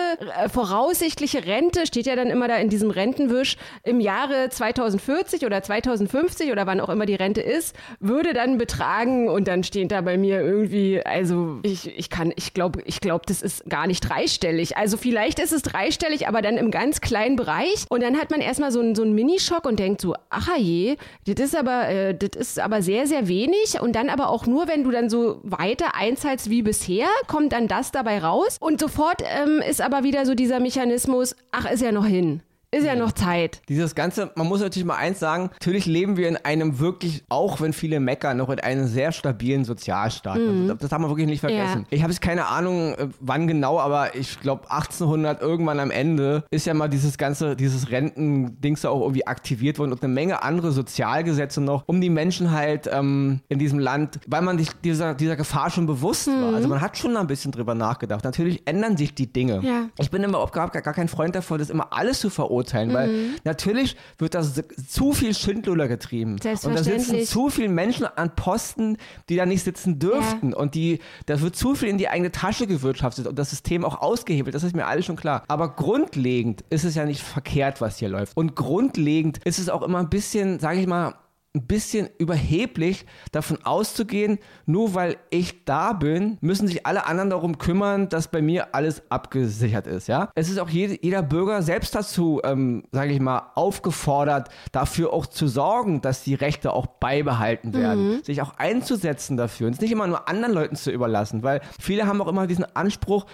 äh, 0.44 0.50
voraussichtliche 0.50 1.46
Rente 1.46 1.86
steht 1.86 2.08
ja 2.08 2.16
dann 2.16 2.28
immer 2.28 2.48
da 2.48 2.56
in 2.56 2.70
diesem 2.70 2.90
Rentenwisch. 2.90 3.58
Im 3.84 4.00
Jahre 4.00 4.50
2040 4.50 5.46
oder 5.46 5.62
2050 5.62 6.52
oder 6.52 6.66
wann 6.66 6.80
auch 6.80 6.90
immer 6.90 7.06
die 7.06 7.16
Rente 7.16 7.42
ist, 7.42 7.76
würde 8.00 8.34
dann 8.34 8.58
betragen 8.58 9.30
und 9.30 9.48
dann 9.48 9.64
steht 9.64 9.92
da 9.92 10.02
bei 10.02 10.18
mir 10.18 10.42
irgendwie, 10.42 11.06
also 11.06 11.60
ich, 11.64 11.96
ich 11.96 12.10
kann, 12.10 12.34
ich 12.36 12.54
glaube, 12.54 12.82
ich 12.86 13.02
glaube, 13.02 13.26
das 13.28 13.42
ist 13.42 13.70
gar 13.70 13.86
nicht 13.86 14.02
dreistellig. 14.02 14.78
Also 14.78 14.98
vielleicht 14.98 15.40
ist 15.40 15.52
es 15.52 15.62
dreistellig, 15.75 16.27
aber 16.27 16.42
dann 16.42 16.57
im 16.57 16.72
ganz 16.72 17.01
kleinen 17.01 17.36
Bereich. 17.36 17.86
Und 17.89 18.01
dann 18.01 18.18
hat 18.18 18.31
man 18.31 18.42
erstmal 18.42 18.72
so 18.72 18.80
einen, 18.80 18.95
so 18.95 19.04
einen 19.04 19.13
Minischock 19.13 19.66
und 19.66 19.80
denkt 19.80 20.01
so, 20.01 20.16
ach 20.30 20.56
je, 20.57 20.98
das 21.27 21.45
ist 21.45 21.56
aber, 21.56 21.88
äh, 21.89 22.16
das 22.16 22.39
ist 22.39 22.60
aber 22.60 22.81
sehr, 22.81 23.07
sehr 23.07 23.27
wenig. 23.27 23.80
Und 23.81 23.95
dann 23.95 24.10
aber 24.10 24.30
auch 24.30 24.45
nur, 24.45 24.68
wenn 24.68 24.83
du 24.83 24.92
dann 24.92 25.10
so 25.10 25.39
weiter 25.44 25.95
einzahlst 25.95 26.50
wie 26.50 26.62
bisher, 26.62 27.07
kommt 27.27 27.51
dann 27.54 27.68
das 27.68 27.92
dabei 27.92 28.19
raus. 28.19 28.57
Und 28.60 28.80
sofort 28.80 29.22
ähm, 29.24 29.62
ist 29.68 29.81
aber 29.81 30.04
wieder 30.04 30.25
so 30.25 30.33
dieser 30.33 30.60
Mechanismus, 30.60 31.36
ach, 31.51 31.69
ist 31.69 31.81
ja 31.81 31.92
noch 31.92 32.06
hin. 32.06 32.42
Ist 32.71 32.85
ja 32.85 32.95
noch 32.95 33.12
Zeit. 33.13 33.62
Dieses 33.69 33.95
Ganze, 33.95 34.31
man 34.35 34.47
muss 34.47 34.62
natürlich 34.62 34.85
mal 34.85 34.97
eins 34.97 35.19
sagen, 35.19 35.50
natürlich 35.53 35.85
leben 35.85 36.17
wir 36.17 36.27
in 36.27 36.38
einem 36.38 36.79
wirklich, 36.79 37.23
auch 37.29 37.62
wenn 37.62 37.73
viele 37.73 38.00
meckern, 38.00 38.38
noch 38.38 38.50
in 38.50 38.59
einem 38.59 38.88
sehr 38.88 39.12
stabilen 39.12 39.63
Sozialstaat. 39.63 40.38
Mhm. 40.38 40.67
Das, 40.67 40.77
das 40.79 40.91
haben 40.91 41.03
wir 41.03 41.09
wirklich 41.09 41.27
nicht 41.27 41.39
vergessen. 41.39 41.81
Ja. 41.81 41.88
Ich 41.91 42.01
habe 42.03 42.12
jetzt 42.12 42.21
keine 42.21 42.47
Ahnung, 42.47 42.95
äh, 42.95 43.07
wann 43.19 43.47
genau, 43.47 43.79
aber 43.79 44.15
ich 44.15 44.39
glaube 44.41 44.69
1800 44.69 45.41
irgendwann 45.41 45.79
am 45.79 45.91
Ende 45.91 46.44
ist 46.51 46.65
ja 46.65 46.73
mal 46.73 46.89
dieses 46.89 47.17
ganze, 47.17 47.56
dieses 47.56 47.91
Rentendings 47.91 48.81
da 48.81 48.89
auch 48.89 49.01
irgendwie 49.01 49.25
aktiviert 49.25 49.79
worden 49.79 49.94
und 49.94 50.03
eine 50.03 50.13
Menge 50.13 50.44
andere 50.44 50.71
Sozialgesetze 50.71 51.62
noch, 51.62 51.83
um 51.88 52.01
die 52.01 52.09
Menschen 52.09 52.51
halt 52.51 52.89
ähm, 52.91 53.41
in 53.47 53.59
diesem 53.59 53.79
Land, 53.79 54.19
weil 54.27 54.41
man 54.41 54.57
sich 54.57 54.69
dieser, 54.83 55.13
dieser 55.13 55.35
Gefahr 55.35 55.69
schon 55.69 55.85
bewusst 55.85 56.27
mhm. 56.27 56.41
war. 56.41 56.56
Also 56.56 56.67
man 56.67 56.81
hat 56.81 56.97
schon 56.97 57.15
ein 57.15 57.27
bisschen 57.27 57.51
drüber 57.51 57.75
nachgedacht. 57.75 58.23
Natürlich 58.23 58.63
ändern 58.65 58.97
sich 58.97 59.15
die 59.15 59.31
Dinge. 59.31 59.62
Ja. 59.63 59.85
Ich 59.97 60.12
bin 60.12 60.23
immer 60.23 60.33
überhaupt 60.33 60.53
gar, 60.53 60.69
gar 60.69 60.94
kein 60.94 61.07
Freund 61.07 61.35
davon, 61.35 61.59
das 61.59 61.69
immer 61.69 61.94
alles 61.94 62.19
zu 62.19 62.29
verurteilen 62.29 62.55
verurteilen, 62.56 62.90
mhm. 62.90 62.94
weil 62.94 63.10
natürlich 63.44 63.96
wird 64.18 64.34
da 64.34 64.44
zu 64.44 65.13
viel 65.13 65.34
Schindluder 65.34 65.88
getrieben. 65.88 66.34
Und 66.34 66.46
da 66.46 66.84
sitzen 66.84 67.24
zu 67.25 67.50
viele 67.50 67.69
Menschen 67.69 68.06
an 68.06 68.36
Posten, 68.36 68.98
die 69.30 69.36
da 69.36 69.46
nicht 69.46 69.63
sitzen 69.63 70.00
dürften. 70.00 70.52
Ja. 70.52 70.57
Und 70.57 70.75
die, 70.75 71.00
da 71.25 71.42
wird 71.42 71.56
zu 71.56 71.75
viel 71.75 71.90
in 71.90 71.98
die 71.98 72.07
eigene 72.07 72.31
Tasche 72.31 72.68
gewirtschaftet 72.68 73.28
und 73.28 73.38
das 73.38 73.50
System 73.50 73.84
auch 73.84 74.02
ausgehebelt. 74.02 74.56
Das 74.56 74.63
ist 74.63 74.75
mir 74.75 74.88
alles 74.88 75.06
schon 75.06 75.16
klar. 75.16 75.44
Aber 75.48 75.75
grundlegend 75.75 76.63
ist 76.69 76.84
es 76.84 76.96
ja 76.96 77.06
nicht 77.06 77.22
verkehrt, 77.22 77.82
was 77.82 77.98
hier 77.98 78.10
läuft. 78.10 78.36
Und 78.38 78.56
grundlegend 78.56 79.39
ist 79.44 79.60
es 79.60 79.70
auch 79.70 79.82
immer 79.82 80.00
ein 80.00 80.10
bisschen, 80.10 80.60
sage 80.60 80.79
ich 80.79 80.88
mal, 80.88 81.15
ein 81.55 81.65
bisschen 81.65 82.09
überheblich 82.17 83.05
davon 83.31 83.57
auszugehen, 83.63 84.39
nur 84.65 84.93
weil 84.93 85.17
ich 85.29 85.65
da 85.65 85.93
bin, 85.93 86.38
müssen 86.41 86.67
sich 86.67 86.85
alle 86.85 87.05
anderen 87.05 87.29
darum 87.29 87.57
kümmern, 87.57 88.09
dass 88.09 88.27
bei 88.27 88.41
mir 88.41 88.75
alles 88.75 89.01
abgesichert 89.09 89.88
ist. 89.88 90.07
Ja, 90.07 90.29
es 90.35 90.50
ist 90.50 90.59
auch 90.59 90.69
jede, 90.69 90.97
jeder 91.01 91.24
Bürger 91.24 91.62
selbst 91.62 91.95
dazu, 91.95 92.41
ähm, 92.43 92.83
sage 92.91 93.13
ich 93.13 93.19
mal, 93.19 93.51
aufgefordert, 93.55 94.50
dafür 94.71 95.13
auch 95.13 95.25
zu 95.25 95.47
sorgen, 95.47 96.01
dass 96.01 96.24
die 96.24 96.35
Rechte 96.35 96.74
auch 96.74 96.88
beibehalten 96.88 97.74
werden, 97.74 98.17
mhm. 98.17 98.24
sich 98.24 98.41
auch 98.41 98.57
einzusetzen 98.57 99.38
dafür 99.38 99.67
und 99.67 99.74
es 99.74 99.81
nicht 99.81 99.91
immer 99.91 100.07
nur 100.07 100.27
anderen 100.27 100.53
Leuten 100.53 100.75
zu 100.75 100.91
überlassen, 100.91 101.41
weil 101.41 101.62
viele 101.79 102.05
haben 102.05 102.21
auch 102.21 102.27
immer 102.27 102.47
diesen 102.47 102.65
Anspruch, 102.75 103.25